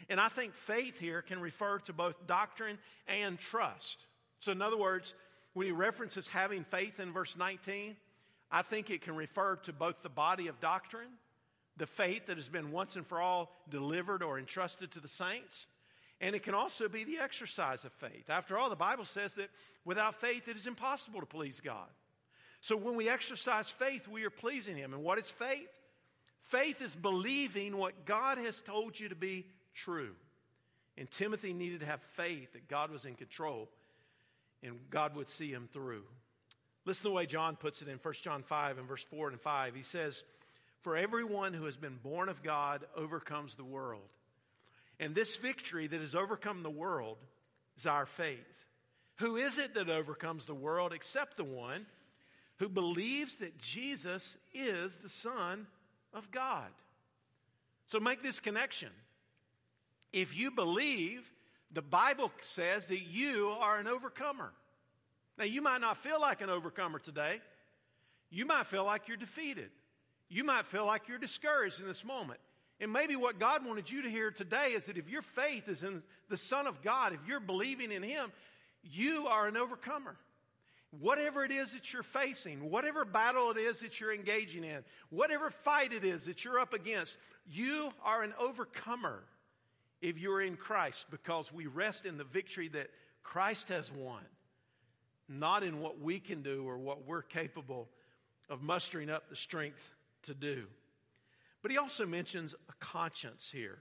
and 0.08 0.20
I 0.20 0.30
think 0.30 0.54
faith 0.54 1.00
here 1.00 1.22
can 1.22 1.40
refer 1.40 1.80
to 1.80 1.94
both 1.94 2.28
doctrine 2.28 2.78
and 3.08 3.40
trust. 3.40 4.06
So, 4.40 4.52
in 4.52 4.62
other 4.62 4.78
words, 4.78 5.14
when 5.54 5.66
he 5.66 5.72
references 5.72 6.28
having 6.28 6.64
faith 6.64 7.00
in 7.00 7.12
verse 7.12 7.36
19, 7.36 7.96
I 8.52 8.62
think 8.62 8.90
it 8.90 9.02
can 9.02 9.16
refer 9.16 9.58
to 9.58 9.74
both 9.74 10.02
the 10.02 10.10
body 10.10 10.48
of 10.48 10.60
doctrine, 10.60 11.12
the 11.78 11.88
faith 11.88 12.28
that 12.28 12.38
has 12.38 12.50
been 12.50 12.72
once 12.72 12.96
and 12.96 13.06
for 13.06 13.20
all 13.20 13.52
delivered 13.70 14.24
or 14.24 14.40
entrusted 14.40 14.92
to 14.92 15.00
the 15.00 15.08
saints, 15.08 15.66
and 16.22 16.36
it 16.36 16.44
can 16.44 16.54
also 16.54 16.90
be 16.90 17.04
the 17.04 17.20
exercise 17.20 17.86
of 17.86 17.94
faith. 17.94 18.30
After 18.30 18.58
all, 18.58 18.70
the 18.70 18.76
Bible 18.76 19.06
says 19.06 19.36
that 19.36 19.50
without 19.86 20.16
faith 20.20 20.48
it 20.48 20.58
is 20.58 20.68
impossible 20.68 21.20
to 21.20 21.26
please 21.26 21.62
God. 21.64 21.88
So 22.62 22.76
when 22.76 22.96
we 22.96 23.08
exercise 23.08 23.70
faith, 23.70 24.08
we 24.08 24.26
are 24.26 24.30
pleasing 24.30 24.76
Him. 24.76 24.94
And 24.94 25.04
what 25.04 25.18
is 25.18 25.32
faith? 25.32 25.70
Faith 26.42 26.82
is 26.82 26.96
believing 26.96 27.78
what 27.78 28.06
God 28.06 28.38
has 28.38 28.60
told 28.60 29.00
you 29.00 29.10
to 29.10 29.16
be 29.16 29.46
true. 29.84 30.14
And 30.98 31.10
Timothy 31.10 31.54
needed 31.54 31.80
to 31.80 31.86
have 31.86 32.02
faith 32.02 32.54
that 32.54 32.68
God 32.68 32.92
was 32.92 33.06
in 33.06 33.16
control 33.16 33.70
and 34.62 34.78
God 34.90 35.16
would 35.16 35.30
see 35.30 35.50
him 35.50 35.70
through. 35.72 36.04
Listen 36.86 37.04
to 37.04 37.10
the 37.10 37.14
way 37.14 37.26
John 37.26 37.56
puts 37.56 37.82
it 37.82 37.88
in 37.88 37.98
1 37.98 38.14
John 38.22 38.44
5 38.44 38.78
and 38.78 38.88
verse 38.88 39.04
4 39.04 39.30
and 39.30 39.40
5. 39.40 39.76
He 39.76 39.84
says, 39.84 40.24
For 40.82 40.98
everyone 40.98 41.54
who 41.54 41.66
has 41.66 41.78
been 41.78 41.98
born 42.04 42.30
of 42.30 42.44
God 42.44 42.86
overcomes 42.96 43.56
the 43.56 43.64
world. 43.64 44.10
And 45.00 45.16
this 45.16 45.38
victory 45.38 45.88
that 45.88 46.02
has 46.02 46.16
overcome 46.16 46.64
the 46.64 46.70
world 46.70 47.18
is 47.78 47.86
our 47.86 48.06
faith. 48.06 48.38
Who 49.20 49.38
is 49.38 49.58
it 49.58 49.76
that 49.76 49.90
overcomes 49.90 50.46
the 50.46 50.56
world 50.56 50.94
except 50.94 51.38
the 51.38 51.44
one 51.44 51.86
who 52.58 52.68
believes 52.68 53.36
that 53.38 53.58
Jesus 53.58 54.36
is 54.54 54.98
the 55.02 55.10
Son 55.10 55.68
of 56.14 56.30
God? 56.32 56.70
So 57.88 58.00
make 58.00 58.22
this 58.22 58.40
connection. 58.40 58.90
If 60.12 60.36
you 60.36 60.52
believe, 60.52 61.30
the 61.72 61.82
Bible 61.82 62.32
says 62.42 62.88
that 62.88 63.02
you 63.02 63.50
are 63.60 63.78
an 63.78 63.88
overcomer. 63.88 64.52
Now, 65.38 65.46
you 65.46 65.62
might 65.62 65.82
not 65.82 65.98
feel 65.98 66.20
like 66.20 66.42
an 66.42 66.50
overcomer 66.50 67.00
today. 67.00 67.40
You 68.30 68.46
might 68.46 68.68
feel 68.68 68.84
like 68.84 69.08
you're 69.08 69.18
defeated. 69.18 69.70
You 70.28 70.44
might 70.44 70.66
feel 70.66 70.86
like 70.86 71.08
you're 71.08 71.18
discouraged 71.18 71.80
in 71.80 71.88
this 71.88 72.04
moment. 72.04 72.40
And 72.82 72.94
maybe 72.94 73.16
what 73.16 73.40
God 73.40 73.66
wanted 73.66 73.90
you 73.90 74.04
to 74.04 74.10
hear 74.10 74.32
today 74.32 74.70
is 74.70 74.86
that 74.86 74.98
if 74.98 75.10
your 75.10 75.22
faith 75.22 75.68
is 75.68 75.84
in 75.84 76.02
the 76.30 76.38
Son 76.38 76.66
of 76.66 76.82
God, 76.82 77.14
if 77.14 77.20
you're 77.28 77.40
believing 77.40 77.92
in 77.92 78.04
Him, 78.04 78.32
you 78.84 79.28
are 79.28 79.48
an 79.48 79.58
overcomer. 79.58 80.16
Whatever 81.00 81.46
it 81.46 81.52
is 81.52 81.72
that 81.74 81.94
you're 81.94 82.04
facing, 82.04 82.70
whatever 82.72 83.06
battle 83.06 83.52
it 83.52 83.58
is 83.58 83.80
that 83.82 84.00
you're 84.00 84.14
engaging 84.14 84.64
in, 84.64 84.84
whatever 85.10 85.52
fight 85.52 85.94
it 85.94 86.04
is 86.04 86.26
that 86.26 86.44
you're 86.44 86.60
up 86.60 86.74
against, 86.74 87.18
you 87.48 87.92
are 88.04 88.24
an 88.24 88.34
overcomer 88.40 89.24
if 90.02 90.18
you're 90.18 90.42
in 90.42 90.56
Christ 90.56 91.06
because 91.12 91.52
we 91.52 91.68
rest 91.68 92.06
in 92.06 92.18
the 92.18 92.24
victory 92.24 92.70
that 92.70 92.90
Christ 93.24 93.70
has 93.70 93.92
won, 93.92 94.22
not 95.28 95.64
in 95.64 95.80
what 95.80 96.00
we 96.00 96.20
can 96.20 96.42
do 96.42 96.68
or 96.68 96.78
what 96.78 97.06
we're 97.08 97.22
capable 97.22 97.90
of 98.50 98.62
mustering 98.62 99.10
up 99.10 99.30
the 99.30 99.36
strength 99.36 99.96
to 100.24 100.34
do. 100.34 100.66
But 101.62 101.72
he 101.72 101.78
also 101.78 102.06
mentions 102.06 102.56
a 102.70 102.74
conscience 102.80 103.50
here. 103.52 103.80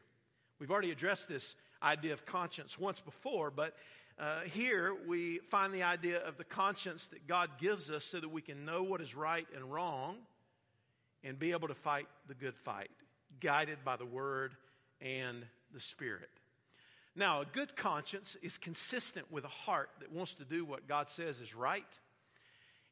We've 0.59 0.71
already 0.71 0.91
addressed 0.91 1.29
this 1.29 1.55
idea 1.83 2.13
of 2.13 2.27
conscience 2.27 2.79
once 2.79 3.01
before, 3.01 3.51
but 3.51 3.77
uh, 4.19 4.41
here 4.53 4.97
we 5.07 5.39
find 5.49 5.73
the 5.73 5.85
idea 5.85 6.19
of 6.27 6.37
the 6.37 6.45
conscience 6.45 7.07
that 7.07 7.29
God 7.29 7.51
gives 7.61 7.89
us 7.89 8.05
so 8.05 8.19
that 8.19 8.29
we 8.29 8.43
can 8.43 8.65
know 8.65 8.83
what 8.83 9.01
is 9.01 9.15
right 9.15 9.47
and 9.55 9.73
wrong 9.73 10.17
and 11.23 11.39
be 11.39 11.53
able 11.53 11.69
to 11.69 11.75
fight 11.75 12.09
the 12.27 12.35
good 12.35 12.57
fight, 12.57 12.91
guided 13.41 13.79
by 13.85 13.97
the 13.97 14.05
Word 14.05 14.55
and 15.01 15.45
the 15.73 15.81
Spirit. 15.81 16.31
Now, 17.15 17.41
a 17.41 17.47
good 17.47 17.77
conscience 17.77 18.37
is 18.43 18.59
consistent 18.59 19.31
with 19.33 19.45
a 19.45 19.49
heart 19.49 19.91
that 20.01 20.13
wants 20.13 20.35
to 20.35 20.45
do 20.45 20.65
what 20.65 20.87
God 20.87 21.09
says 21.09 21.41
is 21.41 21.55
right, 21.55 21.85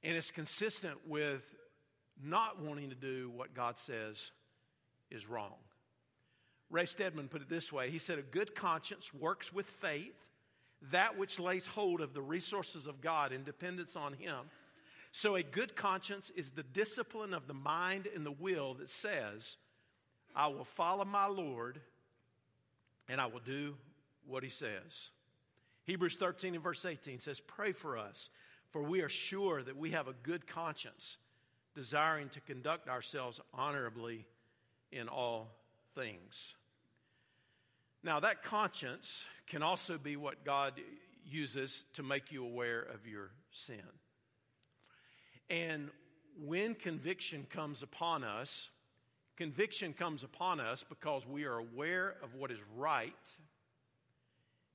and 0.03 0.17
it's 0.17 0.31
consistent 0.31 0.97
with 1.07 1.43
not 2.23 2.61
wanting 2.61 2.91
to 2.91 2.97
do 2.97 3.31
what 3.31 3.55
God 3.55 3.79
says 3.79 4.31
is 5.11 5.29
wrong. 5.29 5.55
Ray 6.71 6.87
Stedman 6.87 7.29
put 7.29 7.43
it 7.43 7.49
this 7.49 7.73
way 7.73 7.91
He 7.91 7.99
said, 7.99 8.19
A 8.19 8.23
good 8.23 8.55
conscience 8.55 9.15
works 9.15 9.53
with 9.53 9.67
faith, 9.67 10.17
that 10.91 11.17
which 11.17 11.39
lays 11.39 11.67
hold 11.67 12.01
of 12.01 12.13
the 12.13 12.23
resources 12.23 12.87
of 12.87 13.01
God 13.01 13.33
in 13.33 13.45
dependence 13.45 13.97
on 13.97 14.13
Him. 14.13 14.51
So, 15.13 15.37
a 15.37 15.43
good 15.43 15.77
conscience 15.77 16.31
is 16.37 16.51
the 16.51 16.63
discipline 16.63 17.33
of 17.33 17.47
the 17.47 17.55
mind 17.55 18.09
and 18.13 18.27
the 18.27 18.33
will 18.33 18.75
that 18.75 18.91
says, 18.91 19.57
I 20.35 20.49
will 20.49 20.65
follow 20.65 21.05
my 21.05 21.27
Lord 21.27 21.81
and 23.09 23.21
I 23.21 23.27
will 23.27 23.41
do 23.45 23.75
what 24.27 24.43
He 24.43 24.51
says. 24.51 25.11
Hebrews 25.85 26.17
13 26.17 26.55
and 26.55 26.63
verse 26.63 26.85
18 26.85 27.21
says, 27.21 27.41
Pray 27.41 27.73
for 27.73 27.97
us, 27.97 28.31
for 28.71 28.83
we 28.83 29.01
are 29.01 29.09
sure 29.09 29.63
that 29.63 29.77
we 29.77 29.93
have 29.93 30.09
a 30.09 30.15
good 30.23 30.47
conscience, 30.47 31.17
desiring 31.75 32.29
to 32.31 32.41
conduct 32.41 32.89
ourselves 32.89 33.41
honorably 33.55 34.27
in 34.91 35.09
all 35.09 35.53
things. 35.95 36.55
Now, 38.03 38.21
that 38.21 38.43
conscience 38.43 39.25
can 39.47 39.63
also 39.63 39.99
be 39.99 40.17
what 40.17 40.45
God 40.45 40.75
uses 41.25 41.85
to 41.95 42.03
make 42.03 42.31
you 42.31 42.45
aware 42.45 42.81
of 42.81 43.07
your 43.07 43.31
sin. 43.53 43.83
And 45.51 45.91
when 46.45 46.75
conviction 46.75 47.47
comes 47.51 47.83
upon 47.83 48.25
us, 48.25 48.69
conviction 49.37 49.93
comes 49.93 50.23
upon 50.23 50.61
us 50.61 50.85
because 50.89 51.27
we 51.27 51.45
are 51.45 51.59
aware 51.59 52.17
of 52.23 52.35
what 52.35 52.51
is 52.51 52.59
right, 52.77 53.13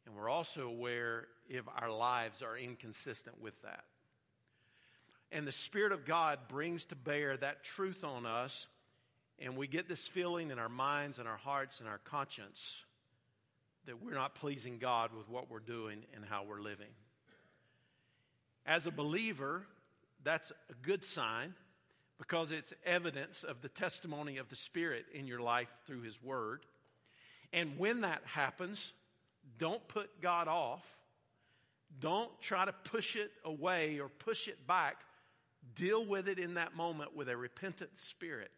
and 0.06 0.16
we're 0.16 0.30
also 0.30 0.68
aware 0.68 1.28
if 1.50 1.66
our 1.78 1.92
lives 1.92 2.42
are 2.42 2.58
inconsistent 2.58 3.42
with 3.42 3.60
that. 3.64 3.84
And 5.32 5.48
the 5.48 5.52
Spirit 5.52 5.92
of 5.92 6.06
God 6.06 6.40
brings 6.50 6.86
to 6.86 6.96
bear 6.96 7.38
that 7.38 7.64
truth 7.64 8.04
on 8.04 8.26
us 8.26 8.68
and 9.42 9.58
we 9.58 9.68
get 9.68 9.90
this 9.90 10.08
feeling 10.08 10.52
in 10.52 10.60
our 10.60 10.70
minds 10.70 11.18
and 11.18 11.28
our 11.28 11.38
hearts 11.38 11.80
and 11.80 11.90
our 11.90 11.98
conscience 11.98 12.84
that 13.88 14.02
we're 14.02 14.14
not 14.14 14.36
pleasing 14.36 14.78
God 14.78 15.10
with 15.18 15.28
what 15.28 15.50
we're 15.50 15.60
doing 15.60 16.04
and 16.16 16.24
how 16.24 16.44
we're 16.44 16.62
living. 16.62 16.94
As 18.68 18.86
a 18.86 18.92
believer, 18.92 19.64
that's 20.24 20.52
a 20.70 20.74
good 20.84 21.04
sign 21.04 21.56
because 22.22 22.52
it's 22.52 22.72
evidence 22.86 23.44
of 23.44 23.64
the 23.64 23.68
testimony 23.68 24.38
of 24.38 24.48
the 24.48 24.56
Spirit 24.56 25.06
in 25.12 25.26
your 25.26 25.40
life 25.40 25.70
through 25.88 26.04
His 26.04 26.22
Word. 26.22 26.62
And 27.52 27.80
when 27.80 28.02
that 28.02 28.22
happens, 28.26 28.94
don't 29.58 29.86
put 29.88 30.22
God 30.22 30.48
off. 30.48 30.86
Don't 32.00 32.30
try 32.40 32.64
to 32.64 32.74
push 32.74 33.16
it 33.16 33.32
away 33.44 34.00
or 34.00 34.08
push 34.08 34.48
it 34.48 34.68
back. 34.68 34.98
Deal 35.74 36.06
with 36.06 36.30
it 36.30 36.38
in 36.38 36.54
that 36.54 36.76
moment 36.76 37.16
with 37.16 37.28
a 37.28 37.36
repentant 37.36 37.90
spirit. 37.96 38.52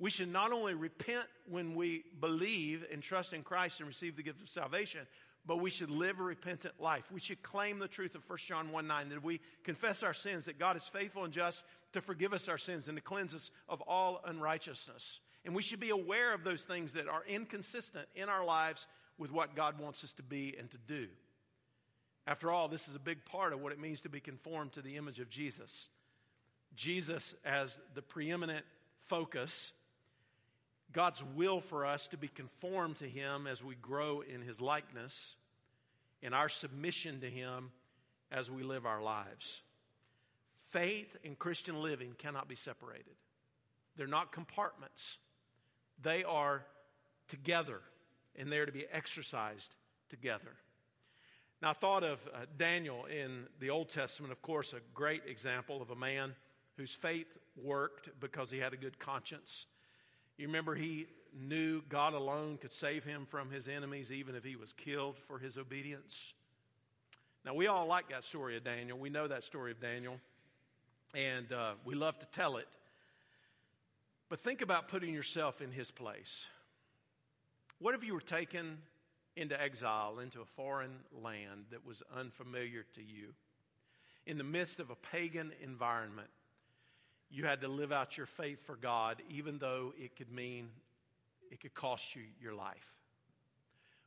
We 0.00 0.10
should 0.10 0.32
not 0.32 0.50
only 0.50 0.74
repent 0.74 1.26
when 1.48 1.76
we 1.76 2.02
believe 2.20 2.84
and 2.92 3.00
trust 3.00 3.32
in 3.32 3.44
Christ 3.44 3.78
and 3.78 3.86
receive 3.86 4.16
the 4.16 4.24
gift 4.24 4.42
of 4.42 4.48
salvation, 4.48 5.06
but 5.46 5.60
we 5.60 5.70
should 5.70 5.90
live 5.90 6.18
a 6.18 6.24
repentant 6.24 6.80
life. 6.80 7.04
We 7.12 7.20
should 7.20 7.40
claim 7.44 7.78
the 7.78 7.86
truth 7.86 8.16
of 8.16 8.28
1 8.28 8.38
John 8.48 8.72
1 8.72 8.84
9 8.84 9.10
that 9.10 9.16
if 9.18 9.22
we 9.22 9.40
confess 9.62 10.02
our 10.02 10.14
sins, 10.14 10.46
that 10.46 10.58
God 10.58 10.76
is 10.76 10.88
faithful 10.88 11.22
and 11.22 11.32
just 11.32 11.62
to 11.94 12.00
forgive 12.00 12.32
us 12.32 12.48
our 12.48 12.58
sins 12.58 12.86
and 12.86 12.96
to 12.96 13.02
cleanse 13.02 13.34
us 13.34 13.50
of 13.68 13.80
all 13.82 14.20
unrighteousness. 14.24 15.20
And 15.44 15.54
we 15.54 15.62
should 15.62 15.80
be 15.80 15.90
aware 15.90 16.32
of 16.32 16.44
those 16.44 16.62
things 16.62 16.92
that 16.92 17.08
are 17.08 17.24
inconsistent 17.26 18.06
in 18.14 18.28
our 18.28 18.44
lives 18.44 18.86
with 19.18 19.32
what 19.32 19.56
God 19.56 19.78
wants 19.78 20.04
us 20.04 20.12
to 20.14 20.22
be 20.22 20.54
and 20.58 20.70
to 20.70 20.78
do. 20.86 21.06
After 22.26 22.50
all, 22.50 22.68
this 22.68 22.88
is 22.88 22.94
a 22.94 23.00
big 23.00 23.24
part 23.24 23.52
of 23.52 23.60
what 23.60 23.72
it 23.72 23.80
means 23.80 24.00
to 24.02 24.08
be 24.08 24.20
conformed 24.20 24.72
to 24.72 24.82
the 24.82 24.96
image 24.96 25.20
of 25.20 25.28
Jesus. 25.28 25.88
Jesus 26.76 27.34
as 27.44 27.76
the 27.94 28.02
preeminent 28.02 28.64
focus 29.06 29.72
God's 30.94 31.22
will 31.34 31.60
for 31.60 31.84
us 31.84 32.06
to 32.08 32.16
be 32.16 32.28
conformed 32.28 32.98
to 32.98 33.08
Him 33.08 33.46
as 33.46 33.62
we 33.62 33.74
grow 33.74 34.22
in 34.22 34.40
His 34.40 34.60
likeness, 34.60 35.34
and 36.22 36.34
our 36.34 36.48
submission 36.48 37.20
to 37.20 37.28
Him 37.28 37.70
as 38.30 38.50
we 38.50 38.62
live 38.62 38.86
our 38.86 39.02
lives. 39.02 39.60
Faith 40.74 41.16
and 41.24 41.38
Christian 41.38 41.80
living 41.80 42.16
cannot 42.18 42.48
be 42.48 42.56
separated, 42.56 43.14
they're 43.96 44.08
not 44.08 44.32
compartments, 44.32 45.18
they 46.02 46.24
are 46.24 46.64
together, 47.28 47.80
and 48.34 48.50
they're 48.50 48.66
to 48.66 48.72
be 48.72 48.84
exercised 48.92 49.72
together. 50.10 50.50
Now, 51.62 51.70
I 51.70 51.74
thought 51.74 52.02
of 52.02 52.18
uh, 52.26 52.46
Daniel 52.58 53.04
in 53.04 53.44
the 53.60 53.70
Old 53.70 53.88
Testament, 53.88 54.32
of 54.32 54.42
course, 54.42 54.72
a 54.72 54.80
great 54.92 55.22
example 55.28 55.80
of 55.80 55.90
a 55.90 55.94
man 55.94 56.34
whose 56.76 56.90
faith 56.90 57.28
worked 57.62 58.08
because 58.18 58.50
he 58.50 58.58
had 58.58 58.72
a 58.72 58.76
good 58.76 58.98
conscience. 58.98 59.66
You 60.38 60.48
remember 60.48 60.74
he 60.74 61.06
knew 61.40 61.82
God 61.88 62.14
alone 62.14 62.58
could 62.60 62.72
save 62.72 63.04
him 63.04 63.26
from 63.30 63.48
his 63.48 63.68
enemies, 63.68 64.10
even 64.10 64.34
if 64.34 64.42
he 64.42 64.56
was 64.56 64.72
killed 64.72 65.20
for 65.28 65.38
his 65.38 65.56
obedience. 65.56 66.34
Now, 67.44 67.54
we 67.54 67.68
all 67.68 67.86
like 67.86 68.08
that 68.08 68.24
story 68.24 68.56
of 68.56 68.64
Daniel. 68.64 68.98
We 68.98 69.08
know 69.08 69.28
that 69.28 69.44
story 69.44 69.70
of 69.70 69.80
Daniel, 69.80 70.18
and 71.14 71.52
uh, 71.52 71.72
we 71.84 71.94
love 71.94 72.18
to 72.18 72.26
tell 72.26 72.56
it. 72.56 72.68
But 74.28 74.40
think 74.40 74.62
about 74.62 74.88
putting 74.88 75.14
yourself 75.14 75.60
in 75.60 75.70
his 75.70 75.90
place. 75.90 76.46
What 77.78 77.94
if 77.94 78.04
you 78.04 78.14
were 78.14 78.20
taken 78.20 78.78
into 79.36 79.60
exile 79.60 80.20
into 80.20 80.40
a 80.40 80.44
foreign 80.44 80.96
land 81.22 81.66
that 81.70 81.84
was 81.84 82.02
unfamiliar 82.16 82.84
to 82.94 83.02
you, 83.02 83.34
in 84.26 84.38
the 84.38 84.44
midst 84.44 84.80
of 84.80 84.90
a 84.90 84.94
pagan 84.94 85.52
environment? 85.62 86.28
you 87.34 87.44
had 87.44 87.60
to 87.62 87.68
live 87.68 87.90
out 87.90 88.16
your 88.16 88.26
faith 88.26 88.64
for 88.64 88.76
God, 88.76 89.20
even 89.28 89.58
though 89.58 89.92
it 89.98 90.14
could 90.16 90.30
mean 90.30 90.68
it 91.50 91.60
could 91.60 91.74
cost 91.74 92.14
you 92.14 92.22
your 92.40 92.54
life. 92.54 92.92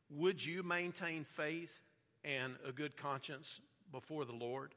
Would 0.09 0.43
you 0.43 0.63
maintain 0.63 1.25
faith 1.25 1.77
and 2.23 2.55
a 2.65 2.71
good 2.71 2.95
conscience 2.95 3.59
before 3.91 4.23
the 4.23 4.33
Lord? 4.33 4.73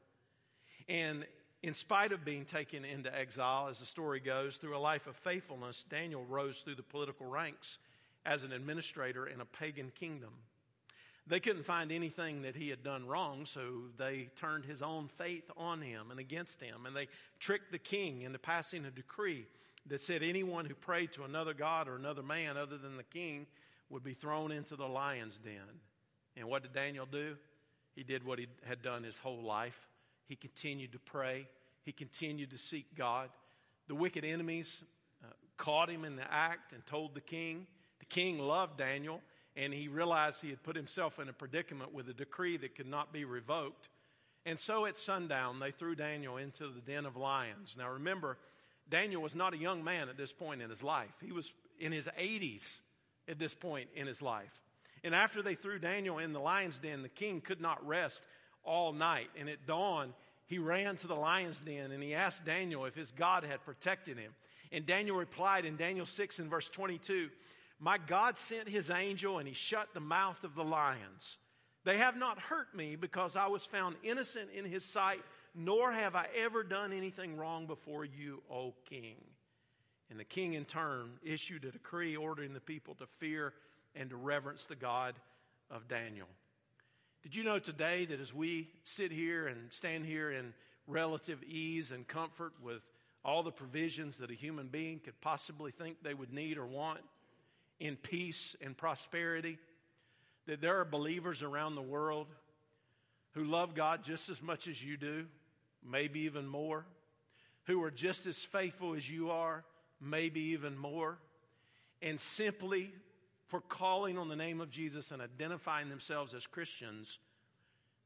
And 0.89 1.25
in 1.63 1.73
spite 1.73 2.11
of 2.11 2.25
being 2.25 2.45
taken 2.45 2.83
into 2.83 3.15
exile, 3.15 3.67
as 3.69 3.77
the 3.79 3.85
story 3.85 4.19
goes, 4.19 4.55
through 4.55 4.75
a 4.75 4.79
life 4.79 5.05
of 5.05 5.15
faithfulness, 5.15 5.85
Daniel 5.89 6.25
rose 6.25 6.59
through 6.59 6.75
the 6.75 6.83
political 6.83 7.27
ranks 7.27 7.77
as 8.25 8.43
an 8.43 8.51
administrator 8.51 9.27
in 9.27 9.41
a 9.41 9.45
pagan 9.45 9.91
kingdom. 9.99 10.31
They 11.27 11.39
couldn't 11.39 11.65
find 11.65 11.91
anything 11.91 12.41
that 12.41 12.55
he 12.55 12.69
had 12.69 12.83
done 12.83 13.05
wrong, 13.05 13.45
so 13.45 13.61
they 13.97 14.29
turned 14.35 14.65
his 14.65 14.81
own 14.81 15.07
faith 15.07 15.49
on 15.55 15.81
him 15.81 16.09
and 16.09 16.19
against 16.19 16.61
him. 16.61 16.85
And 16.87 16.95
they 16.95 17.07
tricked 17.39 17.71
the 17.71 17.77
king 17.77 18.23
into 18.23 18.39
passing 18.39 18.85
a 18.85 18.91
decree 18.91 19.45
that 19.87 20.01
said 20.01 20.23
anyone 20.23 20.65
who 20.65 20.73
prayed 20.73 21.13
to 21.13 21.23
another 21.23 21.53
god 21.53 21.87
or 21.87 21.95
another 21.95 22.23
man 22.23 22.57
other 22.57 22.77
than 22.77 22.97
the 22.97 23.03
king 23.03 23.45
would 23.89 24.03
be 24.03 24.13
thrown 24.13 24.51
into 24.51 24.75
the 24.75 24.87
lion's 24.87 25.37
den. 25.37 25.79
And 26.35 26.47
what 26.47 26.63
did 26.63 26.73
Daniel 26.73 27.05
do? 27.05 27.35
He 27.95 28.03
did 28.03 28.25
what 28.25 28.39
he 28.39 28.47
had 28.65 28.81
done 28.81 29.03
his 29.03 29.17
whole 29.19 29.43
life. 29.43 29.77
He 30.31 30.37
continued 30.37 30.93
to 30.93 30.99
pray, 30.99 31.45
he 31.83 31.91
continued 31.91 32.51
to 32.51 32.57
seek 32.57 32.85
God. 32.95 33.27
The 33.89 33.95
wicked 33.95 34.23
enemies 34.23 34.81
uh, 35.21 35.27
caught 35.57 35.89
him 35.89 36.05
in 36.05 36.15
the 36.15 36.23
act 36.31 36.71
and 36.71 36.85
told 36.85 37.13
the 37.13 37.19
king. 37.19 37.67
The 37.99 38.05
king 38.05 38.39
loved 38.39 38.77
Daniel 38.77 39.19
and 39.57 39.73
he 39.73 39.89
realized 39.89 40.39
he 40.39 40.49
had 40.49 40.63
put 40.63 40.77
himself 40.77 41.19
in 41.19 41.27
a 41.27 41.33
predicament 41.33 41.93
with 41.93 42.07
a 42.07 42.13
decree 42.13 42.55
that 42.55 42.75
could 42.75 42.87
not 42.87 43.11
be 43.11 43.25
revoked. 43.25 43.89
And 44.45 44.57
so 44.57 44.85
at 44.85 44.97
sundown, 44.97 45.59
they 45.59 45.71
threw 45.71 45.95
Daniel 45.95 46.37
into 46.37 46.69
the 46.69 46.79
den 46.79 47.05
of 47.05 47.17
lions. 47.17 47.75
Now 47.77 47.89
remember, 47.89 48.37
Daniel 48.89 49.21
was 49.21 49.35
not 49.35 49.53
a 49.53 49.57
young 49.57 49.83
man 49.83 50.07
at 50.07 50.15
this 50.15 50.31
point 50.31 50.61
in 50.61 50.69
his 50.69 50.81
life, 50.81 51.11
he 51.21 51.33
was 51.33 51.51
in 51.77 51.91
his 51.91 52.07
80s 52.17 52.77
at 53.27 53.37
this 53.37 53.53
point 53.53 53.89
in 53.97 54.07
his 54.07 54.21
life. 54.21 54.61
And 55.03 55.13
after 55.13 55.41
they 55.41 55.55
threw 55.55 55.77
Daniel 55.77 56.19
in 56.19 56.31
the 56.31 56.39
lion's 56.39 56.77
den, 56.77 57.01
the 57.01 57.09
king 57.09 57.41
could 57.41 57.59
not 57.59 57.85
rest 57.85 58.21
all 58.63 58.93
night. 58.93 59.29
And 59.37 59.49
at 59.49 59.65
dawn, 59.65 60.13
he 60.45 60.59
ran 60.59 60.97
to 60.97 61.07
the 61.07 61.15
lion's 61.15 61.59
den 61.59 61.91
and 61.91 62.03
he 62.03 62.13
asked 62.13 62.45
Daniel 62.45 62.85
if 62.85 62.95
his 62.95 63.11
God 63.11 63.43
had 63.43 63.63
protected 63.65 64.17
him. 64.17 64.33
And 64.71 64.85
Daniel 64.85 65.17
replied 65.17 65.65
in 65.65 65.75
Daniel 65.75 66.05
6 66.05 66.39
and 66.39 66.49
verse 66.49 66.69
22 66.69 67.29
my 67.83 67.97
God 67.97 68.37
sent 68.37 68.69
his 68.69 68.91
angel 68.91 69.39
and 69.39 69.47
he 69.47 69.55
shut 69.55 69.89
the 69.93 69.99
mouth 69.99 70.43
of 70.43 70.53
the 70.53 70.63
lions. 70.63 71.37
They 71.83 71.97
have 71.97 72.15
not 72.15 72.37
hurt 72.37 72.75
me 72.75 72.95
because 72.95 73.35
I 73.35 73.47
was 73.47 73.65
found 73.65 73.95
innocent 74.03 74.51
in 74.53 74.65
his 74.65 74.85
sight, 74.85 75.21
nor 75.55 75.91
have 75.91 76.15
I 76.15 76.27
ever 76.37 76.63
done 76.63 76.93
anything 76.93 77.37
wrong 77.37 77.65
before 77.65 78.05
you, 78.05 78.43
O 78.51 78.75
king. 78.87 79.15
And 80.11 80.19
the 80.19 80.25
king, 80.25 80.53
in 80.53 80.65
turn, 80.65 81.13
issued 81.23 81.65
a 81.65 81.71
decree 81.71 82.15
ordering 82.15 82.53
the 82.53 82.59
people 82.59 82.93
to 82.95 83.07
fear 83.17 83.53
and 83.95 84.11
to 84.11 84.15
reverence 84.15 84.65
the 84.65 84.75
God 84.75 85.15
of 85.71 85.87
Daniel. 85.87 86.27
Did 87.23 87.35
you 87.35 87.43
know 87.43 87.59
today 87.59 88.05
that 88.05 88.19
as 88.19 88.33
we 88.33 88.67
sit 88.83 89.11
here 89.11 89.45
and 89.45 89.71
stand 89.71 90.05
here 90.05 90.31
in 90.31 90.53
relative 90.87 91.43
ease 91.43 91.91
and 91.91 92.07
comfort 92.07 92.53
with 92.63 92.81
all 93.23 93.43
the 93.43 93.51
provisions 93.51 94.17
that 94.17 94.31
a 94.31 94.33
human 94.33 94.67
being 94.67 94.99
could 94.99 95.19
possibly 95.21 95.71
think 95.71 95.97
they 96.01 96.15
would 96.15 96.33
need 96.33 96.57
or 96.57 96.65
want 96.65 96.99
in 97.79 97.95
peace 97.95 98.55
and 98.59 98.75
prosperity, 98.75 99.59
that 100.47 100.61
there 100.61 100.79
are 100.79 100.85
believers 100.85 101.43
around 101.43 101.75
the 101.75 101.81
world 101.81 102.25
who 103.33 103.43
love 103.43 103.75
God 103.75 104.03
just 104.03 104.27
as 104.29 104.41
much 104.41 104.67
as 104.67 104.83
you 104.83 104.97
do, 104.97 105.27
maybe 105.87 106.21
even 106.21 106.47
more, 106.47 106.85
who 107.65 107.83
are 107.83 107.91
just 107.91 108.25
as 108.25 108.37
faithful 108.37 108.95
as 108.95 109.07
you 109.07 109.29
are, 109.29 109.63
maybe 110.01 110.41
even 110.41 110.75
more, 110.75 111.19
and 112.01 112.19
simply 112.19 112.91
for 113.51 113.59
calling 113.59 114.17
on 114.17 114.29
the 114.29 114.35
name 114.35 114.61
of 114.61 114.71
Jesus 114.71 115.11
and 115.11 115.21
identifying 115.21 115.89
themselves 115.89 116.33
as 116.33 116.47
Christians, 116.47 117.19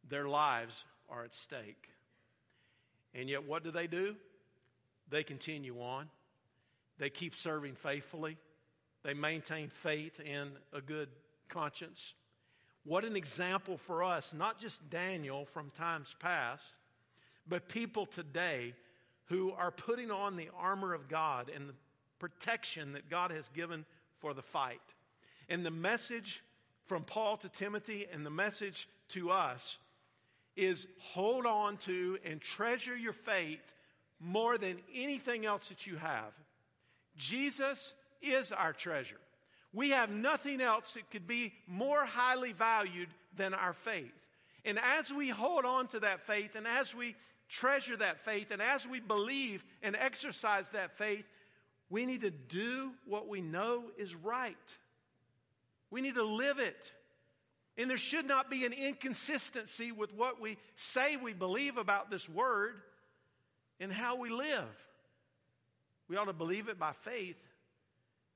their 0.09 0.27
lives 0.27 0.83
are 1.07 1.23
at 1.23 1.35
stake. 1.35 1.87
And 3.13 3.29
yet, 3.29 3.47
what 3.47 3.63
do 3.63 3.69
they 3.69 3.85
do? 3.85 4.15
They 5.11 5.21
continue 5.21 5.79
on. 5.79 6.09
They 6.97 7.11
keep 7.11 7.35
serving 7.35 7.75
faithfully. 7.75 8.37
They 9.03 9.13
maintain 9.13 9.69
faith 9.69 10.19
and 10.25 10.49
a 10.73 10.81
good 10.81 11.09
conscience. 11.47 12.15
What 12.83 13.05
an 13.05 13.15
example 13.15 13.77
for 13.77 14.03
us, 14.03 14.33
not 14.35 14.59
just 14.59 14.89
Daniel 14.89 15.45
from 15.45 15.69
times 15.69 16.15
past, 16.19 16.63
but 17.47 17.69
people 17.69 18.07
today 18.07 18.73
who 19.25 19.51
are 19.51 19.69
putting 19.69 20.09
on 20.09 20.37
the 20.37 20.49
armor 20.57 20.95
of 20.95 21.07
God 21.07 21.51
and 21.55 21.69
the 21.69 21.75
protection 22.17 22.93
that 22.93 23.11
God 23.11 23.29
has 23.29 23.47
given 23.49 23.85
for 24.17 24.33
the 24.33 24.41
fight. 24.41 24.81
And 25.49 25.65
the 25.65 25.71
message 25.71 26.43
from 26.85 27.03
Paul 27.03 27.37
to 27.37 27.49
Timothy 27.49 28.07
and 28.11 28.25
the 28.25 28.29
message 28.29 28.87
to 29.09 29.31
us 29.31 29.77
is 30.55 30.87
hold 30.99 31.45
on 31.45 31.77
to 31.77 32.17
and 32.25 32.39
treasure 32.39 32.95
your 32.95 33.13
faith 33.13 33.75
more 34.19 34.57
than 34.57 34.77
anything 34.93 35.45
else 35.45 35.69
that 35.69 35.85
you 35.85 35.97
have. 35.97 36.33
Jesus 37.17 37.93
is 38.21 38.51
our 38.51 38.73
treasure. 38.73 39.19
We 39.73 39.89
have 39.89 40.09
nothing 40.09 40.61
else 40.61 40.93
that 40.93 41.11
could 41.11 41.27
be 41.27 41.53
more 41.67 42.05
highly 42.05 42.53
valued 42.53 43.09
than 43.35 43.53
our 43.53 43.73
faith. 43.73 44.13
And 44.63 44.79
as 44.79 45.11
we 45.11 45.29
hold 45.29 45.65
on 45.65 45.87
to 45.89 45.99
that 45.99 46.21
faith 46.25 46.55
and 46.55 46.65
as 46.65 46.95
we 46.95 47.15
treasure 47.49 47.97
that 47.97 48.23
faith 48.23 48.51
and 48.51 48.61
as 48.61 48.87
we 48.87 48.99
believe 48.99 49.63
and 49.83 49.95
exercise 49.95 50.69
that 50.69 50.97
faith, 50.97 51.25
we 51.89 52.05
need 52.05 52.21
to 52.21 52.31
do 52.31 52.91
what 53.05 53.27
we 53.27 53.41
know 53.41 53.83
is 53.97 54.15
right. 54.15 54.55
We 55.95 56.01
need 56.01 56.15
to 56.15 56.25
live 56.25 56.59
it. 56.59 56.91
And 57.77 57.89
there 57.89 57.97
should 57.97 58.27
not 58.27 58.49
be 58.49 58.65
an 58.65 58.73
inconsistency 58.73 59.93
with 59.93 60.13
what 60.13 60.41
we 60.41 60.57
say 60.75 61.15
we 61.15 61.31
believe 61.31 61.77
about 61.77 62.11
this 62.11 62.27
word 62.27 62.81
and 63.79 63.93
how 63.93 64.17
we 64.17 64.29
live. 64.29 64.67
We 66.09 66.17
ought 66.17 66.25
to 66.25 66.33
believe 66.33 66.67
it 66.67 66.77
by 66.77 66.91
faith, 66.91 67.41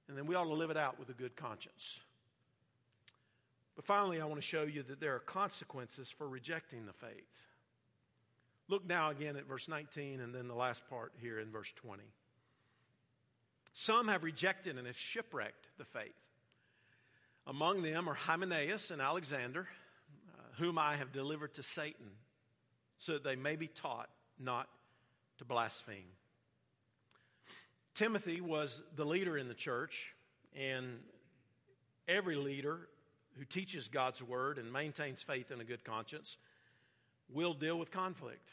and 0.08 0.17
then 0.17 0.26
we 0.26 0.36
ought 0.36 0.45
to 0.45 0.54
live 0.54 0.69
it 0.69 0.78
out 0.78 1.00
with 1.00 1.10
a 1.10 1.13
good 1.13 1.36
conscience. 1.36 2.00
But 3.76 3.84
finally, 3.84 4.22
I 4.22 4.26
want 4.26 4.39
to 4.39 4.48
show 4.48 4.63
you 4.63 4.84
that 4.84 5.02
there 5.02 5.15
are 5.15 5.19
consequences 5.19 6.08
for 6.17 6.30
rejecting 6.30 6.86
the 6.86 6.93
faith. 6.93 7.28
Look 8.69 8.88
now 8.88 9.10
again 9.10 9.36
at 9.36 9.45
verse 9.45 9.67
19 9.67 10.22
and 10.22 10.34
then 10.34 10.48
the 10.48 10.56
last 10.56 10.82
part 10.89 11.12
here 11.17 11.39
in 11.39 11.52
verse 11.52 11.74
20. 11.76 12.04
Some 13.74 14.08
have 14.08 14.24
rejected 14.24 14.78
and 14.78 14.88
have 14.88 14.95
shipwrecked 14.95 15.67
the 15.78 15.84
faith. 15.84 16.15
Among 17.47 17.82
them 17.82 18.08
are 18.08 18.13
Hymenaeus 18.13 18.91
and 18.91 19.02
Alexander, 19.02 19.67
uh, 20.28 20.41
whom 20.58 20.78
I 20.78 20.95
have 20.95 21.12
delivered 21.12 21.54
to 21.56 21.63
Satan, 21.63 22.12
so 22.97 23.13
that 23.13 23.23
they 23.23 23.36
may 23.36 23.56
be 23.56 23.67
taught 23.67 24.10
not 24.39 24.67
to 25.39 25.45
blaspheme. 25.45 26.12
Timothy 27.95 28.39
was 28.39 28.82
the 28.95 29.06
leader 29.06 29.38
in 29.38 29.47
the 29.47 29.54
church, 29.54 30.13
and 30.56 30.99
every 32.08 32.36
leader 32.36 32.88
who 33.38 33.45
teaches 33.45 33.88
God's 33.88 34.21
word 34.21 34.58
and 34.58 34.71
maintains 34.71 35.21
faith 35.21 35.52
and 35.52 35.62
a 35.62 35.65
good 35.65 35.84
conscience 35.84 36.38
will 37.30 37.54
deal 37.54 37.78
with 37.78 37.91
conflict 37.91 38.49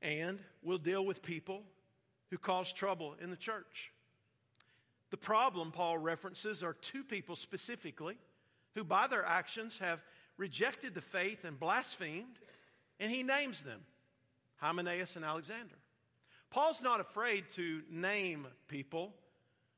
and 0.00 0.38
will 0.62 0.78
deal 0.78 1.04
with 1.04 1.22
people 1.22 1.62
who 2.30 2.38
cause 2.38 2.72
trouble 2.72 3.14
in 3.20 3.30
the 3.30 3.36
church. 3.36 3.92
The 5.14 5.18
problem 5.18 5.70
Paul 5.70 5.98
references 5.98 6.64
are 6.64 6.72
two 6.72 7.04
people 7.04 7.36
specifically 7.36 8.18
who, 8.74 8.82
by 8.82 9.06
their 9.06 9.24
actions, 9.24 9.78
have 9.78 10.00
rejected 10.38 10.92
the 10.92 11.00
faith 11.02 11.44
and 11.44 11.56
blasphemed, 11.56 12.36
and 12.98 13.12
he 13.12 13.22
names 13.22 13.62
them 13.62 13.78
Hymenaeus 14.56 15.14
and 15.14 15.24
Alexander. 15.24 15.76
Paul's 16.50 16.82
not 16.82 16.98
afraid 16.98 17.44
to 17.54 17.82
name 17.88 18.48
people 18.66 19.14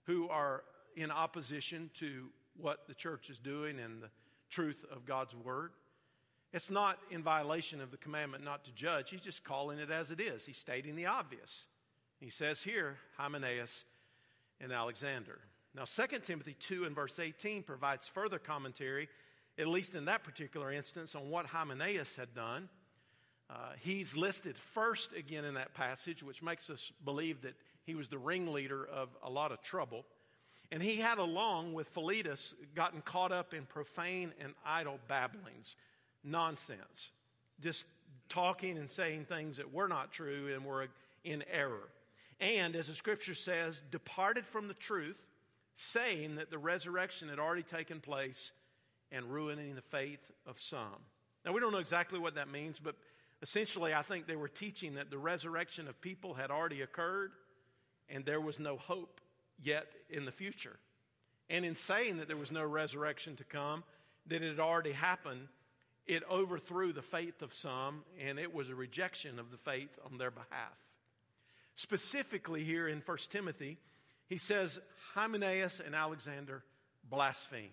who 0.04 0.26
are 0.30 0.62
in 0.96 1.10
opposition 1.10 1.90
to 1.98 2.30
what 2.56 2.88
the 2.88 2.94
church 2.94 3.28
is 3.28 3.38
doing 3.38 3.78
and 3.78 4.02
the 4.02 4.10
truth 4.48 4.86
of 4.90 5.04
God's 5.04 5.36
word. 5.36 5.72
It's 6.54 6.70
not 6.70 6.98
in 7.10 7.22
violation 7.22 7.82
of 7.82 7.90
the 7.90 7.98
commandment 7.98 8.42
not 8.42 8.64
to 8.64 8.72
judge. 8.72 9.10
He's 9.10 9.20
just 9.20 9.44
calling 9.44 9.80
it 9.80 9.90
as 9.90 10.10
it 10.10 10.18
is. 10.18 10.46
He's 10.46 10.56
stating 10.56 10.96
the 10.96 11.04
obvious. 11.04 11.64
He 12.20 12.30
says 12.30 12.62
here, 12.62 12.96
Hymenaeus 13.18 13.84
and 14.60 14.72
Alexander. 14.72 15.38
Now, 15.74 15.84
2 15.84 16.18
Timothy 16.20 16.56
2 16.58 16.84
and 16.84 16.94
verse 16.94 17.18
18 17.18 17.62
provides 17.62 18.08
further 18.08 18.38
commentary, 18.38 19.08
at 19.58 19.66
least 19.66 19.94
in 19.94 20.06
that 20.06 20.24
particular 20.24 20.72
instance, 20.72 21.14
on 21.14 21.28
what 21.28 21.46
Hymenaeus 21.46 22.16
had 22.16 22.34
done. 22.34 22.68
Uh, 23.48 23.72
he's 23.80 24.16
listed 24.16 24.56
first 24.56 25.12
again 25.12 25.44
in 25.44 25.54
that 25.54 25.74
passage, 25.74 26.22
which 26.22 26.42
makes 26.42 26.70
us 26.70 26.90
believe 27.04 27.42
that 27.42 27.54
he 27.84 27.94
was 27.94 28.08
the 28.08 28.18
ringleader 28.18 28.84
of 28.86 29.10
a 29.22 29.30
lot 29.30 29.52
of 29.52 29.62
trouble. 29.62 30.04
And 30.72 30.82
he 30.82 30.96
had, 30.96 31.18
along 31.18 31.74
with 31.74 31.88
Philetus, 31.88 32.54
gotten 32.74 33.00
caught 33.02 33.30
up 33.30 33.54
in 33.54 33.66
profane 33.66 34.32
and 34.40 34.54
idle 34.64 34.98
babblings, 35.06 35.76
nonsense, 36.24 37.10
just 37.60 37.86
talking 38.28 38.76
and 38.78 38.90
saying 38.90 39.26
things 39.26 39.58
that 39.58 39.72
were 39.72 39.88
not 39.88 40.10
true 40.10 40.52
and 40.52 40.64
were 40.64 40.88
in 41.22 41.44
error. 41.52 41.88
And, 42.40 42.76
as 42.76 42.86
the 42.86 42.94
scripture 42.94 43.34
says, 43.34 43.80
departed 43.90 44.46
from 44.46 44.68
the 44.68 44.74
truth, 44.74 45.20
saying 45.74 46.36
that 46.36 46.50
the 46.50 46.58
resurrection 46.58 47.28
had 47.28 47.38
already 47.38 47.62
taken 47.62 48.00
place 48.00 48.52
and 49.12 49.24
ruining 49.26 49.74
the 49.74 49.82
faith 49.82 50.32
of 50.46 50.60
some. 50.60 51.02
Now, 51.44 51.52
we 51.52 51.60
don't 51.60 51.72
know 51.72 51.78
exactly 51.78 52.18
what 52.18 52.34
that 52.34 52.50
means, 52.50 52.78
but 52.78 52.96
Essentially, 53.42 53.92
I 53.92 54.02
think 54.02 54.26
they 54.26 54.36
were 54.36 54.48
teaching 54.48 54.94
that 54.94 55.10
the 55.10 55.18
resurrection 55.18 55.88
of 55.88 56.00
people 56.00 56.34
had 56.34 56.50
already 56.50 56.82
occurred 56.82 57.32
and 58.08 58.24
there 58.24 58.40
was 58.40 58.58
no 58.58 58.76
hope 58.76 59.20
yet 59.62 59.86
in 60.08 60.24
the 60.24 60.32
future. 60.32 60.76
And 61.50 61.64
in 61.64 61.76
saying 61.76 62.18
that 62.18 62.28
there 62.28 62.36
was 62.36 62.50
no 62.50 62.64
resurrection 62.64 63.36
to 63.36 63.44
come, 63.44 63.84
that 64.26 64.42
it 64.42 64.48
had 64.48 64.60
already 64.60 64.92
happened, 64.92 65.48
it 66.06 66.22
overthrew 66.30 66.92
the 66.92 67.02
faith 67.02 67.42
of 67.42 67.52
some 67.52 68.04
and 68.24 68.38
it 68.38 68.54
was 68.54 68.70
a 68.70 68.74
rejection 68.74 69.38
of 69.38 69.50
the 69.50 69.58
faith 69.58 69.90
on 70.10 70.18
their 70.18 70.30
behalf. 70.30 70.76
Specifically, 71.76 72.64
here 72.64 72.88
in 72.88 73.02
1 73.04 73.18
Timothy, 73.30 73.78
he 74.28 74.38
says 74.38 74.78
Hymenaeus 75.14 75.80
and 75.84 75.94
Alexander 75.94 76.64
blasphemed. 77.08 77.70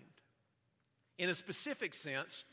In 1.18 1.30
a 1.30 1.34
specific 1.34 1.94
sense, 1.94 2.44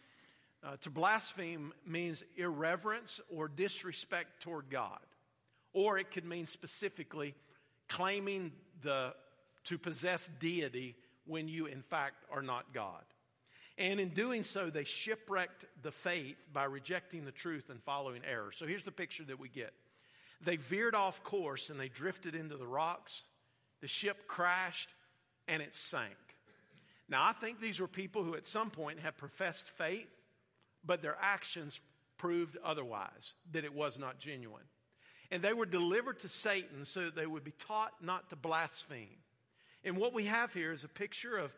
uh, 0.63 0.77
to 0.81 0.89
blaspheme 0.89 1.73
means 1.85 2.23
irreverence 2.37 3.19
or 3.29 3.47
disrespect 3.47 4.41
toward 4.41 4.69
God. 4.69 4.99
Or 5.73 5.97
it 5.97 6.11
could 6.11 6.25
mean 6.25 6.45
specifically 6.45 7.35
claiming 7.89 8.51
the, 8.81 9.13
to 9.65 9.77
possess 9.77 10.29
deity 10.39 10.95
when 11.25 11.47
you, 11.47 11.65
in 11.65 11.81
fact, 11.81 12.23
are 12.31 12.41
not 12.41 12.73
God. 12.73 13.03
And 13.77 13.99
in 13.99 14.09
doing 14.09 14.43
so, 14.43 14.69
they 14.69 14.83
shipwrecked 14.83 15.65
the 15.81 15.91
faith 15.91 16.37
by 16.53 16.65
rejecting 16.65 17.25
the 17.25 17.31
truth 17.31 17.69
and 17.69 17.81
following 17.83 18.21
error. 18.29 18.51
So 18.53 18.67
here's 18.67 18.83
the 18.83 18.91
picture 18.91 19.23
that 19.23 19.39
we 19.39 19.49
get 19.49 19.73
they 20.43 20.57
veered 20.57 20.95
off 20.95 21.23
course 21.23 21.69
and 21.69 21.79
they 21.79 21.89
drifted 21.89 22.35
into 22.35 22.57
the 22.57 22.67
rocks. 22.67 23.21
The 23.81 23.87
ship 23.87 24.27
crashed 24.27 24.89
and 25.47 25.61
it 25.61 25.75
sank. 25.75 26.15
Now, 27.09 27.23
I 27.23 27.33
think 27.33 27.59
these 27.59 27.79
were 27.79 27.87
people 27.87 28.23
who 28.23 28.35
at 28.35 28.47
some 28.47 28.69
point 28.69 28.99
had 28.99 29.17
professed 29.17 29.67
faith 29.77 30.07
but 30.83 31.01
their 31.01 31.17
actions 31.21 31.79
proved 32.17 32.57
otherwise, 32.63 33.33
that 33.51 33.65
it 33.65 33.73
was 33.73 33.97
not 33.97 34.19
genuine. 34.19 34.63
And 35.31 35.41
they 35.41 35.53
were 35.53 35.65
delivered 35.65 36.19
to 36.19 36.29
Satan 36.29 36.85
so 36.85 37.05
that 37.05 37.15
they 37.15 37.25
would 37.25 37.43
be 37.43 37.53
taught 37.57 37.93
not 38.01 38.29
to 38.29 38.35
blaspheme. 38.35 39.17
And 39.83 39.97
what 39.97 40.13
we 40.13 40.25
have 40.25 40.53
here 40.53 40.71
is 40.71 40.83
a 40.83 40.89
picture 40.89 41.37
of 41.37 41.51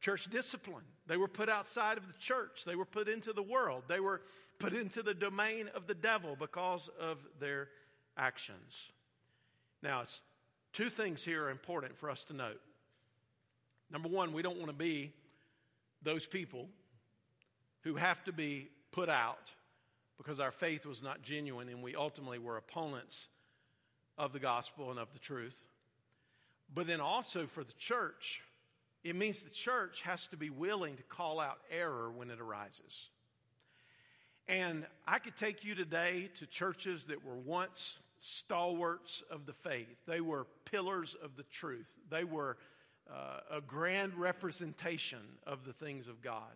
church 0.00 0.28
discipline. 0.30 0.84
They 1.06 1.16
were 1.16 1.28
put 1.28 1.48
outside 1.48 1.96
of 1.96 2.06
the 2.06 2.18
church, 2.18 2.64
they 2.66 2.74
were 2.74 2.84
put 2.84 3.08
into 3.08 3.32
the 3.32 3.42
world, 3.42 3.84
they 3.88 4.00
were 4.00 4.22
put 4.58 4.72
into 4.72 5.02
the 5.02 5.14
domain 5.14 5.70
of 5.74 5.86
the 5.86 5.94
devil 5.94 6.36
because 6.38 6.88
of 7.00 7.18
their 7.38 7.68
actions. 8.20 8.90
Now, 9.82 10.02
it's 10.02 10.20
two 10.72 10.90
things 10.90 11.22
here 11.22 11.44
are 11.44 11.50
important 11.50 11.96
for 11.96 12.10
us 12.10 12.22
to 12.24 12.34
note. 12.34 12.60
Number 13.90 14.08
one, 14.08 14.32
we 14.32 14.42
don't 14.42 14.58
want 14.58 14.68
to 14.68 14.76
be 14.76 15.12
those 16.02 16.26
people 16.26 16.68
who 17.80 17.96
have 17.96 18.22
to 18.24 18.32
be 18.32 18.68
put 18.92 19.08
out 19.08 19.50
because 20.18 20.38
our 20.38 20.50
faith 20.50 20.84
was 20.84 21.02
not 21.02 21.22
genuine 21.22 21.68
and 21.68 21.82
we 21.82 21.96
ultimately 21.96 22.38
were 22.38 22.58
opponents 22.58 23.26
of 24.18 24.32
the 24.32 24.38
gospel 24.38 24.90
and 24.90 24.98
of 24.98 25.12
the 25.12 25.18
truth. 25.18 25.56
But 26.74 26.86
then 26.86 27.00
also 27.00 27.46
for 27.46 27.64
the 27.64 27.72
church, 27.78 28.42
it 29.02 29.16
means 29.16 29.42
the 29.42 29.50
church 29.50 30.02
has 30.02 30.26
to 30.28 30.36
be 30.36 30.50
willing 30.50 30.96
to 30.96 31.02
call 31.04 31.40
out 31.40 31.58
error 31.70 32.10
when 32.10 32.30
it 32.30 32.38
arises. 32.38 33.08
And 34.46 34.84
I 35.06 35.20
could 35.20 35.36
take 35.36 35.64
you 35.64 35.74
today 35.74 36.28
to 36.36 36.46
churches 36.46 37.04
that 37.04 37.24
were 37.24 37.36
once 37.36 37.96
stalwarts 38.20 39.22
of 39.30 39.46
the 39.46 39.52
faith. 39.52 39.96
They 40.06 40.20
were 40.20 40.46
pillars 40.64 41.16
of 41.22 41.36
the 41.36 41.42
truth. 41.44 41.90
They 42.10 42.24
were 42.24 42.56
uh, 43.10 43.56
a 43.58 43.60
grand 43.60 44.14
representation 44.14 45.20
of 45.46 45.64
the 45.64 45.72
things 45.72 46.06
of 46.06 46.22
God. 46.22 46.52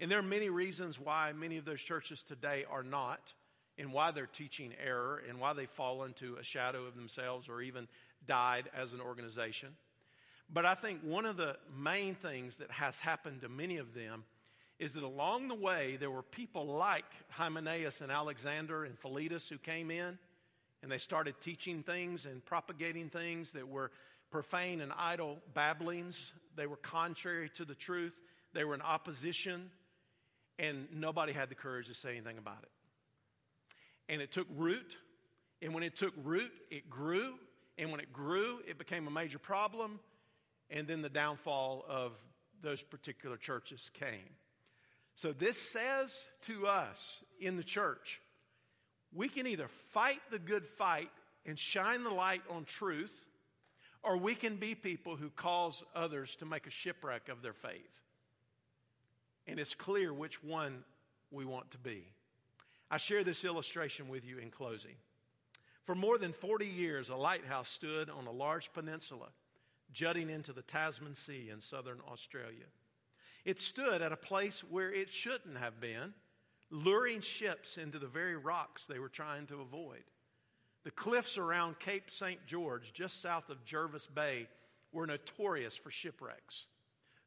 And 0.00 0.10
there 0.10 0.18
are 0.18 0.22
many 0.22 0.48
reasons 0.48 0.98
why 0.98 1.32
many 1.32 1.56
of 1.56 1.64
those 1.64 1.82
churches 1.82 2.22
today 2.22 2.64
are 2.70 2.82
not, 2.82 3.32
and 3.76 3.92
why 3.92 4.10
they're 4.10 4.26
teaching 4.26 4.72
error, 4.84 5.22
and 5.28 5.38
why 5.38 5.52
they 5.52 5.66
fall 5.66 6.04
into 6.04 6.36
a 6.36 6.42
shadow 6.42 6.84
of 6.84 6.96
themselves 6.96 7.48
or 7.48 7.62
even 7.62 7.86
died 8.26 8.70
as 8.76 8.92
an 8.92 9.00
organization. 9.00 9.68
But 10.50 10.64
I 10.64 10.74
think 10.74 11.00
one 11.02 11.26
of 11.26 11.36
the 11.36 11.56
main 11.76 12.14
things 12.14 12.56
that 12.56 12.70
has 12.70 12.98
happened 12.98 13.42
to 13.42 13.48
many 13.48 13.76
of 13.76 13.94
them 13.94 14.24
is 14.78 14.92
that 14.92 15.02
along 15.02 15.48
the 15.48 15.54
way 15.54 15.96
there 15.98 16.10
were 16.10 16.22
people 16.22 16.66
like 16.66 17.04
Hymenaeus 17.28 18.00
and 18.00 18.10
Alexander 18.10 18.84
and 18.84 18.98
Philetus 18.98 19.48
who 19.48 19.58
came 19.58 19.90
in 19.90 20.18
and 20.82 20.90
they 20.90 20.98
started 20.98 21.34
teaching 21.40 21.82
things 21.82 22.24
and 22.24 22.44
propagating 22.44 23.10
things 23.10 23.52
that 23.52 23.68
were 23.68 23.90
profane 24.30 24.80
and 24.80 24.92
idle 24.96 25.38
babblings. 25.54 26.32
They 26.56 26.66
were 26.66 26.76
contrary 26.76 27.50
to 27.56 27.64
the 27.64 27.74
truth. 27.74 28.16
They 28.54 28.64
were 28.64 28.74
in 28.74 28.82
opposition, 28.82 29.70
and 30.58 30.86
nobody 30.92 31.32
had 31.32 31.48
the 31.48 31.54
courage 31.54 31.88
to 31.88 31.94
say 31.94 32.10
anything 32.10 32.38
about 32.38 32.62
it. 32.62 32.70
And 34.12 34.22
it 34.22 34.32
took 34.32 34.46
root, 34.56 34.96
and 35.60 35.74
when 35.74 35.82
it 35.82 35.96
took 35.96 36.14
root, 36.24 36.52
it 36.70 36.88
grew, 36.88 37.34
and 37.76 37.90
when 37.90 38.00
it 38.00 38.12
grew, 38.12 38.60
it 38.66 38.78
became 38.78 39.06
a 39.06 39.10
major 39.10 39.38
problem, 39.38 40.00
and 40.70 40.86
then 40.86 41.02
the 41.02 41.08
downfall 41.08 41.84
of 41.88 42.12
those 42.62 42.82
particular 42.82 43.36
churches 43.36 43.90
came. 43.94 44.30
So, 45.14 45.32
this 45.32 45.60
says 45.60 46.24
to 46.42 46.66
us 46.68 47.18
in 47.40 47.56
the 47.56 47.64
church 47.64 48.20
we 49.12 49.28
can 49.28 49.46
either 49.46 49.68
fight 49.68 50.20
the 50.30 50.38
good 50.38 50.66
fight 50.66 51.10
and 51.46 51.58
shine 51.58 52.04
the 52.04 52.10
light 52.10 52.42
on 52.50 52.64
truth, 52.64 53.24
or 54.02 54.16
we 54.16 54.34
can 54.34 54.56
be 54.56 54.74
people 54.74 55.16
who 55.16 55.30
cause 55.30 55.82
others 55.94 56.36
to 56.36 56.46
make 56.46 56.66
a 56.66 56.70
shipwreck 56.70 57.28
of 57.28 57.42
their 57.42 57.52
faith. 57.52 58.00
And 59.46 59.58
it's 59.58 59.74
clear 59.74 60.12
which 60.12 60.42
one 60.44 60.84
we 61.30 61.44
want 61.44 61.70
to 61.70 61.78
be. 61.78 62.04
I 62.90 62.98
share 62.98 63.24
this 63.24 63.44
illustration 63.44 64.08
with 64.08 64.24
you 64.24 64.38
in 64.38 64.50
closing. 64.50 64.96
For 65.84 65.94
more 65.94 66.18
than 66.18 66.32
40 66.32 66.66
years, 66.66 67.08
a 67.08 67.16
lighthouse 67.16 67.68
stood 67.68 68.10
on 68.10 68.26
a 68.26 68.30
large 68.30 68.72
peninsula 68.72 69.28
jutting 69.92 70.28
into 70.28 70.52
the 70.52 70.62
Tasman 70.62 71.14
Sea 71.14 71.48
in 71.50 71.60
southern 71.60 72.00
Australia. 72.10 72.66
It 73.44 73.58
stood 73.58 74.02
at 74.02 74.12
a 74.12 74.16
place 74.16 74.62
where 74.68 74.92
it 74.92 75.08
shouldn't 75.08 75.56
have 75.56 75.80
been 75.80 76.12
luring 76.70 77.20
ships 77.20 77.78
into 77.78 77.98
the 77.98 78.06
very 78.06 78.36
rocks 78.36 78.84
they 78.86 78.98
were 78.98 79.08
trying 79.08 79.46
to 79.46 79.60
avoid. 79.60 80.04
The 80.84 80.90
cliffs 80.90 81.38
around 81.38 81.78
Cape 81.78 82.10
St. 82.10 82.44
George, 82.46 82.92
just 82.92 83.20
south 83.20 83.50
of 83.50 83.64
Jervis 83.64 84.06
Bay, 84.06 84.48
were 84.92 85.06
notorious 85.06 85.76
for 85.76 85.90
shipwrecks. 85.90 86.66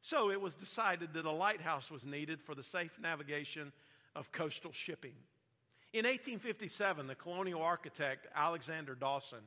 So 0.00 0.30
it 0.30 0.40
was 0.40 0.54
decided 0.54 1.14
that 1.14 1.26
a 1.26 1.30
lighthouse 1.30 1.90
was 1.90 2.04
needed 2.04 2.42
for 2.42 2.54
the 2.54 2.62
safe 2.62 2.98
navigation 3.00 3.72
of 4.16 4.32
coastal 4.32 4.72
shipping. 4.72 5.14
In 5.92 6.04
1857, 6.04 7.06
the 7.06 7.14
colonial 7.14 7.62
architect 7.62 8.26
Alexander 8.34 8.94
Dawson 8.94 9.40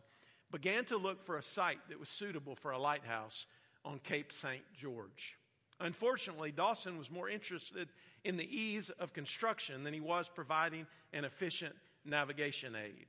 began 0.52 0.86
to 0.86 0.98
look 0.98 1.26
for 1.26 1.38
a 1.38 1.44
site 1.44 1.80
that 1.90 2.00
was 2.00 2.08
suitable 2.08 2.56
for 2.56 2.72
a 2.72 2.80
lighthouse 2.80 3.48
on 3.84 4.00
Cape 4.00 4.32
St. 4.32 4.64
George. 4.78 5.36
Unfortunately, 5.80 6.52
Dawson 6.52 6.98
was 6.98 7.12
more 7.12 7.30
interested 7.30 7.90
in 8.24 8.38
the 8.38 8.56
ease 8.58 8.90
of 8.92 9.14
construction 9.14 9.84
than 9.84 9.94
he 9.94 10.00
was 10.00 10.30
providing 10.34 10.88
an 11.14 11.26
efficient 11.26 11.76
navigation 12.06 12.76
aid. 12.76 13.08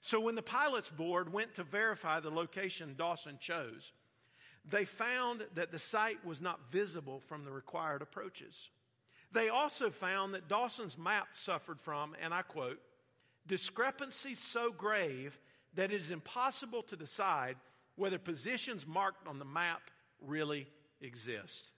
So, 0.00 0.20
when 0.20 0.34
the 0.34 0.42
pilot's 0.42 0.90
board 0.90 1.32
went 1.32 1.54
to 1.54 1.62
verify 1.62 2.20
the 2.20 2.30
location 2.30 2.94
Dawson 2.98 3.38
chose, 3.40 3.92
they 4.68 4.84
found 4.84 5.44
that 5.54 5.70
the 5.70 5.78
site 5.78 6.24
was 6.24 6.40
not 6.40 6.70
visible 6.70 7.20
from 7.20 7.44
the 7.44 7.50
required 7.50 8.02
approaches. 8.02 8.70
They 9.32 9.48
also 9.48 9.90
found 9.90 10.34
that 10.34 10.48
Dawson's 10.48 10.98
map 10.98 11.28
suffered 11.34 11.80
from, 11.80 12.14
and 12.22 12.32
I 12.32 12.42
quote, 12.42 12.80
discrepancies 13.46 14.38
so 14.38 14.72
grave 14.72 15.38
that 15.74 15.92
it 15.92 16.00
is 16.00 16.10
impossible 16.10 16.82
to 16.84 16.96
decide 16.96 17.56
whether 17.96 18.18
positions 18.18 18.86
marked 18.86 19.26
on 19.26 19.38
the 19.38 19.44
map 19.44 19.82
really 20.20 20.66
exist. 21.00 21.70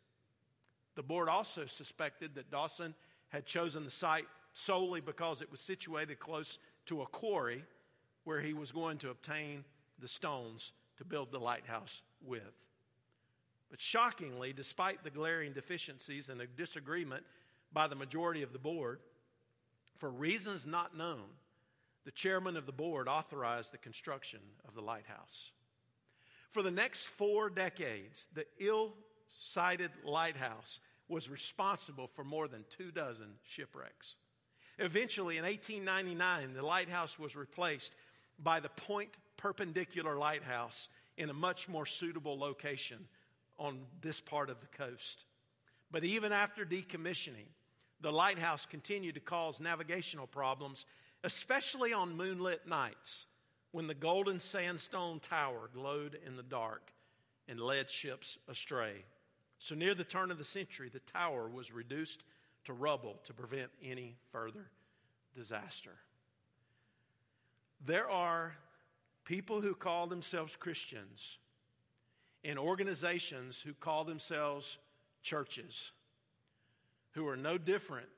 The 0.96 1.02
board 1.02 1.28
also 1.28 1.66
suspected 1.66 2.34
that 2.34 2.50
Dawson 2.50 2.94
had 3.28 3.46
chosen 3.46 3.84
the 3.84 3.90
site 3.90 4.26
solely 4.52 5.00
because 5.00 5.42
it 5.42 5.50
was 5.50 5.60
situated 5.60 6.18
close 6.18 6.58
to 6.86 7.02
a 7.02 7.06
quarry 7.06 7.64
where 8.24 8.40
he 8.40 8.54
was 8.54 8.72
going 8.72 8.98
to 8.98 9.10
obtain 9.10 9.64
the 10.00 10.08
stones 10.08 10.72
to 10.96 11.04
build 11.04 11.30
the 11.30 11.38
lighthouse 11.38 12.02
with. 12.24 12.42
But 13.70 13.80
shockingly, 13.80 14.52
despite 14.52 15.04
the 15.04 15.10
glaring 15.10 15.52
deficiencies 15.52 16.28
and 16.28 16.40
a 16.40 16.46
disagreement 16.46 17.24
by 17.72 17.88
the 17.88 17.94
majority 17.94 18.42
of 18.42 18.52
the 18.52 18.58
board, 18.58 19.00
for 19.98 20.10
reasons 20.10 20.66
not 20.66 20.96
known, 20.96 21.24
the 22.04 22.10
chairman 22.12 22.56
of 22.56 22.66
the 22.66 22.72
board 22.72 23.08
authorized 23.08 23.72
the 23.72 23.78
construction 23.78 24.40
of 24.66 24.74
the 24.74 24.80
lighthouse. 24.80 25.50
For 26.50 26.62
the 26.62 26.70
next 26.70 27.06
four 27.06 27.50
decades, 27.50 28.28
the 28.32 28.46
ill 28.58 28.94
sited 29.26 29.90
lighthouse 30.04 30.80
was 31.08 31.28
responsible 31.28 32.08
for 32.08 32.24
more 32.24 32.48
than 32.48 32.64
two 32.68 32.90
dozen 32.90 33.28
shipwrecks. 33.44 34.14
Eventually, 34.78 35.38
in 35.38 35.44
1899, 35.44 36.54
the 36.54 36.62
lighthouse 36.62 37.18
was 37.18 37.34
replaced 37.34 37.94
by 38.38 38.60
the 38.60 38.68
Point 38.68 39.10
Perpendicular 39.36 40.16
Lighthouse 40.16 40.88
in 41.16 41.30
a 41.30 41.34
much 41.34 41.68
more 41.68 41.86
suitable 41.86 42.38
location 42.38 42.98
on 43.58 43.80
this 44.02 44.20
part 44.20 44.50
of 44.50 44.60
the 44.60 44.66
coast. 44.76 45.24
But 45.90 46.04
even 46.04 46.32
after 46.32 46.66
decommissioning, 46.66 47.46
the 48.00 48.12
lighthouse 48.12 48.66
continued 48.66 49.14
to 49.14 49.20
cause 49.20 49.60
navigational 49.60 50.26
problems, 50.26 50.84
especially 51.24 51.92
on 51.92 52.16
moonlit 52.16 52.66
nights 52.66 53.26
when 53.72 53.86
the 53.86 53.94
golden 53.94 54.40
sandstone 54.40 55.20
tower 55.20 55.70
glowed 55.72 56.18
in 56.26 56.36
the 56.36 56.42
dark 56.42 56.92
and 57.48 57.60
led 57.60 57.90
ships 57.90 58.36
astray. 58.48 59.04
So, 59.58 59.74
near 59.74 59.94
the 59.94 60.04
turn 60.04 60.30
of 60.30 60.38
the 60.38 60.44
century, 60.44 60.88
the 60.88 61.00
tower 61.00 61.48
was 61.48 61.72
reduced 61.72 62.22
to 62.64 62.72
rubble 62.72 63.16
to 63.24 63.32
prevent 63.32 63.70
any 63.82 64.16
further 64.32 64.70
disaster. 65.34 65.92
There 67.84 68.08
are 68.10 68.56
people 69.24 69.60
who 69.60 69.74
call 69.74 70.06
themselves 70.06 70.56
Christians 70.56 71.38
and 72.44 72.58
organizations 72.58 73.60
who 73.60 73.74
call 73.74 74.04
themselves 74.04 74.78
churches 75.22 75.90
who 77.12 77.26
are 77.26 77.36
no 77.36 77.58
different 77.58 78.08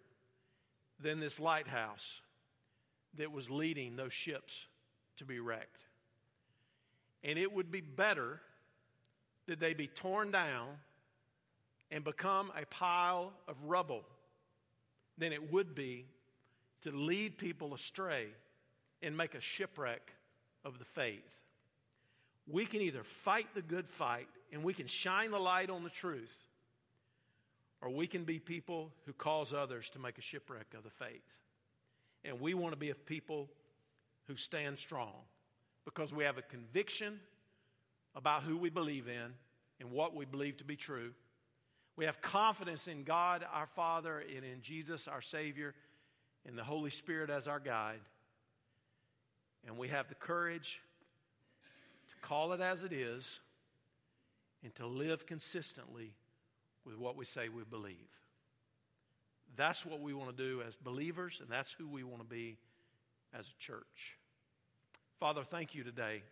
than 1.01 1.21
this 1.21 1.39
lighthouse 1.39 2.21
that 3.17 3.33
was 3.33 3.49
leading 3.49 3.97
those 3.97 4.13
ships 4.13 4.67
to 5.17 5.25
be 5.25 5.39
wrecked. 5.39 5.85
And 7.23 7.39
it 7.39 7.53
would 7.53 7.71
be 7.71 7.81
better 7.81 8.41
that 9.47 9.61
they 9.61 9.73
be 9.73 9.87
torn 9.87 10.31
down 10.31 10.69
and 11.91 12.05
become 12.05 12.53
a 12.61 12.67
pile 12.67 13.33
of 13.47 13.57
rubble 13.65 14.03
than 15.17 15.33
it 15.33 15.53
would 15.53 15.75
be 15.75 16.07
to 16.83 16.91
lead 16.91 17.39
people 17.39 17.75
astray 17.75 18.27
and 19.03 19.17
make 19.17 19.35
a 19.35 19.41
shipwreck 19.41 20.13
of 20.65 20.79
the 20.79 20.85
faith. 20.85 21.25
We 22.47 22.67
can 22.67 22.81
either 22.81 23.03
fight 23.03 23.47
the 23.55 23.63
good 23.63 23.89
fight 23.89 24.29
and 24.53 24.63
we 24.63 24.75
can 24.75 24.87
shine 24.87 25.31
the 25.31 25.39
light 25.39 25.71
on 25.71 25.85
the 25.85 25.91
truth, 25.91 26.35
or 27.83 27.91
we 27.91 28.07
can 28.07 28.25
be 28.25 28.39
people 28.39 28.91
who 29.07 29.13
cause 29.13 29.53
others 29.53 29.91
to 29.91 29.99
make 29.99 30.19
a 30.19 30.23
shipwreck 30.23 30.75
of 30.77 30.85
the 30.85 30.91
faith. 30.91 31.23
And 32.25 32.41
we 32.41 32.55
want 32.55 32.73
to 32.73 32.79
be 32.79 32.91
a 32.91 32.95
people 32.95 33.49
who 34.27 34.37
stand 34.37 34.79
strong 34.79 35.13
because 35.85 36.13
we 36.13 36.25
have 36.25 36.39
a 36.39 36.43
conviction 36.43 37.21
about 38.15 38.43
who 38.43 38.57
we 38.57 38.71
believe 38.71 39.09
in 39.09 39.33
and 39.81 39.91
what 39.91 40.15
we 40.15 40.25
believe 40.25 40.57
to 40.59 40.65
be 40.65 40.77
true. 40.77 41.13
We 41.99 42.05
have 42.05 42.23
confidence 42.23 42.87
in 42.87 43.03
God 43.03 43.45
our 43.53 43.67
Father 43.67 44.21
and 44.21 44.45
in 44.45 44.63
Jesus 44.63 45.09
our 45.09 45.21
Savior 45.21 45.75
and 46.47 46.57
the 46.57 46.63
Holy 46.63 46.91
Spirit 46.91 47.29
as 47.29 47.49
our 47.49 47.59
guide. 47.59 47.99
And 49.67 49.77
we 49.77 49.89
have 49.89 50.09
the 50.09 50.15
courage 50.15 50.81
to 52.09 52.15
call 52.25 52.53
it 52.53 52.61
as 52.61 52.85
it 52.85 52.93
is 52.93 53.41
and 54.63 54.73
to 54.77 54.87
live 54.87 55.27
consistently 55.27 56.13
with 56.85 56.97
what 56.97 57.17
we 57.17 57.25
say 57.25 57.49
we 57.49 57.65
believe. 57.65 57.97
That's 59.57 59.85
what 59.85 60.01
we 60.01 60.15
want 60.15 60.37
to 60.37 60.41
do 60.41 60.63
as 60.63 60.77
believers, 60.77 61.39
and 61.41 61.51
that's 61.51 61.73
who 61.73 61.89
we 61.89 62.05
want 62.05 62.21
to 62.21 62.29
be 62.29 62.59
as 63.37 63.45
a 63.47 63.59
church. 63.61 64.17
Father, 65.19 65.43
thank 65.43 65.75
you 65.75 65.83
today 65.83 66.23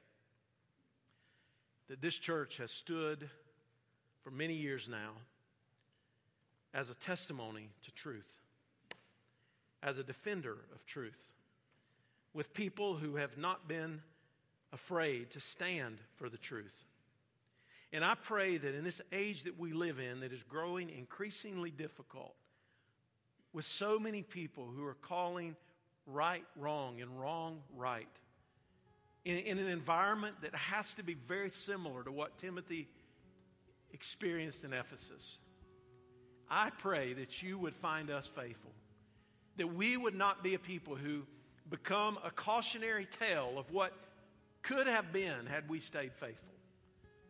that 1.89 2.01
this 2.01 2.15
church 2.15 2.59
has 2.59 2.71
stood 2.71 3.29
for 4.23 4.31
many 4.31 4.55
years 4.55 4.87
now 4.89 5.11
as 6.75 6.91
a 6.91 6.95
testimony 6.95 7.71
to 7.83 7.91
truth, 7.93 8.31
as 9.83 9.99
a 9.99 10.03
defender 10.03 10.57
of 10.75 10.85
truth, 10.85 11.35
with 12.35 12.53
people 12.53 12.97
who 12.97 13.17
have 13.17 13.39
not 13.39 13.67
been 13.67 14.03
afraid 14.73 15.31
to 15.31 15.41
stand 15.41 15.99
for 16.17 16.29
the 16.29 16.37
truth. 16.37 16.77
And 17.93 18.05
I 18.05 18.15
pray 18.15 18.59
that 18.59 18.75
in 18.75 18.85
this 18.85 19.01
age 19.13 19.45
that 19.45 19.59
we 19.59 19.73
live 19.73 19.99
in, 19.99 20.21
that 20.21 20.33
is 20.33 20.43
growing 20.43 20.91
increasingly 20.91 21.71
difficult, 21.71 22.35
with 23.53 23.65
so 23.65 23.99
many 23.99 24.23
people 24.23 24.69
who 24.77 24.85
are 24.85 24.97
calling 25.01 25.57
right 26.07 26.45
wrong 26.57 27.01
and 27.01 27.19
wrong 27.19 27.61
right, 27.75 28.09
in, 29.25 29.39
in 29.39 29.59
an 29.59 29.69
environment 29.69 30.37
that 30.43 30.55
has 30.55 30.93
to 30.95 31.03
be 31.03 31.15
very 31.15 31.51
similar 31.51 32.03
to 32.03 32.13
what 32.13 32.37
Timothy 32.39 32.87
experienced 33.93 34.63
in 34.63 34.73
Ephesus. 34.73 35.39
I 36.51 36.71
pray 36.71 37.13
that 37.15 37.43
you 37.43 37.59
would 37.59 37.75
find 37.75 38.11
us 38.11 38.27
faithful, 38.27 38.73
that 39.57 39.75
we 39.75 39.97
would 39.97 40.15
not 40.15 40.43
be 40.43 40.55
a 40.55 40.59
people 40.59 40.95
who 40.95 41.23
become 41.69 42.19
a 42.25 42.31
cautionary 42.31 43.07
tale 43.19 43.55
of 43.57 43.71
what 43.71 43.93
could 44.63 44.87
have 44.87 45.13
been 45.13 45.47
had 45.47 45.69
we 45.69 45.81
stayed 45.81 46.13
faithful, 46.15 46.55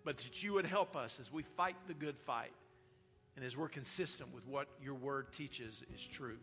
but 0.05 0.19
that 0.19 0.43
you 0.43 0.53
would 0.55 0.67
help 0.67 0.97
us 0.97 1.19
as 1.21 1.33
we 1.33 1.43
fight 1.43 1.77
the 1.87 1.95
good 1.95 2.19
fight 2.19 2.53
and 3.37 3.45
as 3.45 3.57
we're 3.57 3.69
consistent 3.69 4.35
with 4.35 4.47
what 4.47 4.69
your 4.83 4.95
word 4.95 5.33
teaches 5.33 5.83
is 5.95 6.05
true. 6.05 6.39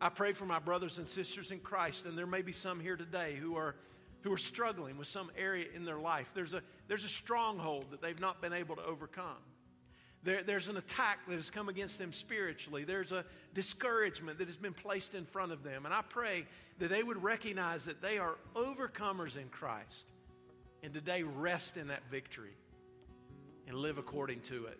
I 0.00 0.08
pray 0.08 0.32
for 0.32 0.46
my 0.46 0.58
brothers 0.58 0.98
and 0.98 1.06
sisters 1.06 1.50
in 1.50 1.60
Christ, 1.60 2.06
and 2.06 2.16
there 2.16 2.26
may 2.26 2.40
be 2.42 2.52
some 2.52 2.80
here 2.80 2.96
today 2.96 3.36
who 3.36 3.56
are 3.56 3.74
who 4.22 4.32
are 4.32 4.38
struggling 4.38 4.98
with 4.98 5.08
some 5.08 5.30
area 5.36 5.66
in 5.74 5.84
their 5.84 5.98
life. 5.98 6.30
There's 6.34 6.54
a, 6.54 6.62
there's 6.88 7.04
a 7.04 7.08
stronghold 7.08 7.86
that 7.90 8.02
they've 8.02 8.20
not 8.20 8.40
been 8.42 8.52
able 8.52 8.76
to 8.76 8.84
overcome. 8.84 9.38
There, 10.22 10.42
there's 10.42 10.68
an 10.68 10.76
attack 10.76 11.20
that 11.28 11.34
has 11.34 11.50
come 11.50 11.68
against 11.68 11.98
them 11.98 12.12
spiritually. 12.12 12.84
There's 12.84 13.12
a 13.12 13.24
discouragement 13.54 14.38
that 14.38 14.48
has 14.48 14.56
been 14.56 14.74
placed 14.74 15.14
in 15.14 15.24
front 15.24 15.52
of 15.52 15.62
them. 15.62 15.86
And 15.86 15.94
I 15.94 16.02
pray 16.02 16.46
that 16.78 16.90
they 16.90 17.02
would 17.02 17.22
recognize 17.22 17.84
that 17.86 18.02
they 18.02 18.18
are 18.18 18.36
overcomers 18.54 19.36
in 19.36 19.48
Christ 19.48 20.06
and 20.82 20.92
today 20.92 21.22
rest 21.22 21.76
in 21.76 21.88
that 21.88 22.02
victory 22.10 22.54
and 23.66 23.76
live 23.76 23.98
according 23.98 24.40
to 24.40 24.66
it. 24.66 24.78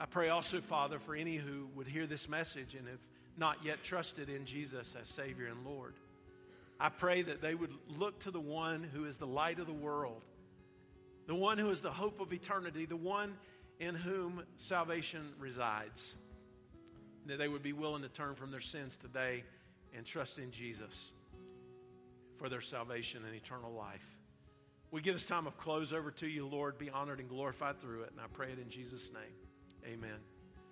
I 0.00 0.06
pray 0.06 0.28
also, 0.28 0.60
Father, 0.60 0.98
for 0.98 1.14
any 1.14 1.36
who 1.36 1.68
would 1.74 1.86
hear 1.86 2.06
this 2.06 2.28
message 2.28 2.74
and 2.74 2.86
have 2.88 3.00
not 3.36 3.64
yet 3.64 3.82
trusted 3.84 4.28
in 4.28 4.44
Jesus 4.44 4.96
as 5.00 5.08
Savior 5.08 5.46
and 5.46 5.64
Lord. 5.64 5.94
I 6.80 6.88
pray 6.88 7.22
that 7.22 7.40
they 7.40 7.54
would 7.54 7.72
look 7.88 8.20
to 8.20 8.30
the 8.30 8.40
one 8.40 8.82
who 8.82 9.04
is 9.04 9.16
the 9.16 9.26
light 9.26 9.58
of 9.58 9.66
the 9.66 9.72
world, 9.72 10.22
the 11.26 11.34
one 11.34 11.58
who 11.58 11.70
is 11.70 11.80
the 11.80 11.90
hope 11.90 12.20
of 12.20 12.32
eternity, 12.32 12.86
the 12.86 12.96
one 12.96 13.36
in 13.80 13.94
whom 13.94 14.42
salvation 14.56 15.32
resides. 15.38 16.14
That 17.26 17.38
they 17.38 17.48
would 17.48 17.62
be 17.62 17.72
willing 17.72 18.02
to 18.02 18.08
turn 18.08 18.34
from 18.34 18.50
their 18.50 18.60
sins 18.60 18.96
today 18.96 19.44
and 19.96 20.06
trust 20.06 20.38
in 20.38 20.50
Jesus 20.50 21.12
for 22.36 22.48
their 22.48 22.60
salvation 22.60 23.22
and 23.26 23.34
eternal 23.34 23.72
life. 23.72 24.06
We 24.90 25.02
give 25.02 25.14
this 25.14 25.26
time 25.26 25.46
of 25.46 25.58
close 25.58 25.92
over 25.92 26.10
to 26.12 26.26
you, 26.26 26.46
Lord. 26.46 26.78
Be 26.78 26.88
honored 26.88 27.20
and 27.20 27.28
glorified 27.28 27.80
through 27.80 28.02
it. 28.02 28.10
And 28.10 28.20
I 28.20 28.26
pray 28.32 28.52
it 28.52 28.58
in 28.58 28.70
Jesus' 28.70 29.10
name. 29.12 29.92
Amen. 29.92 30.37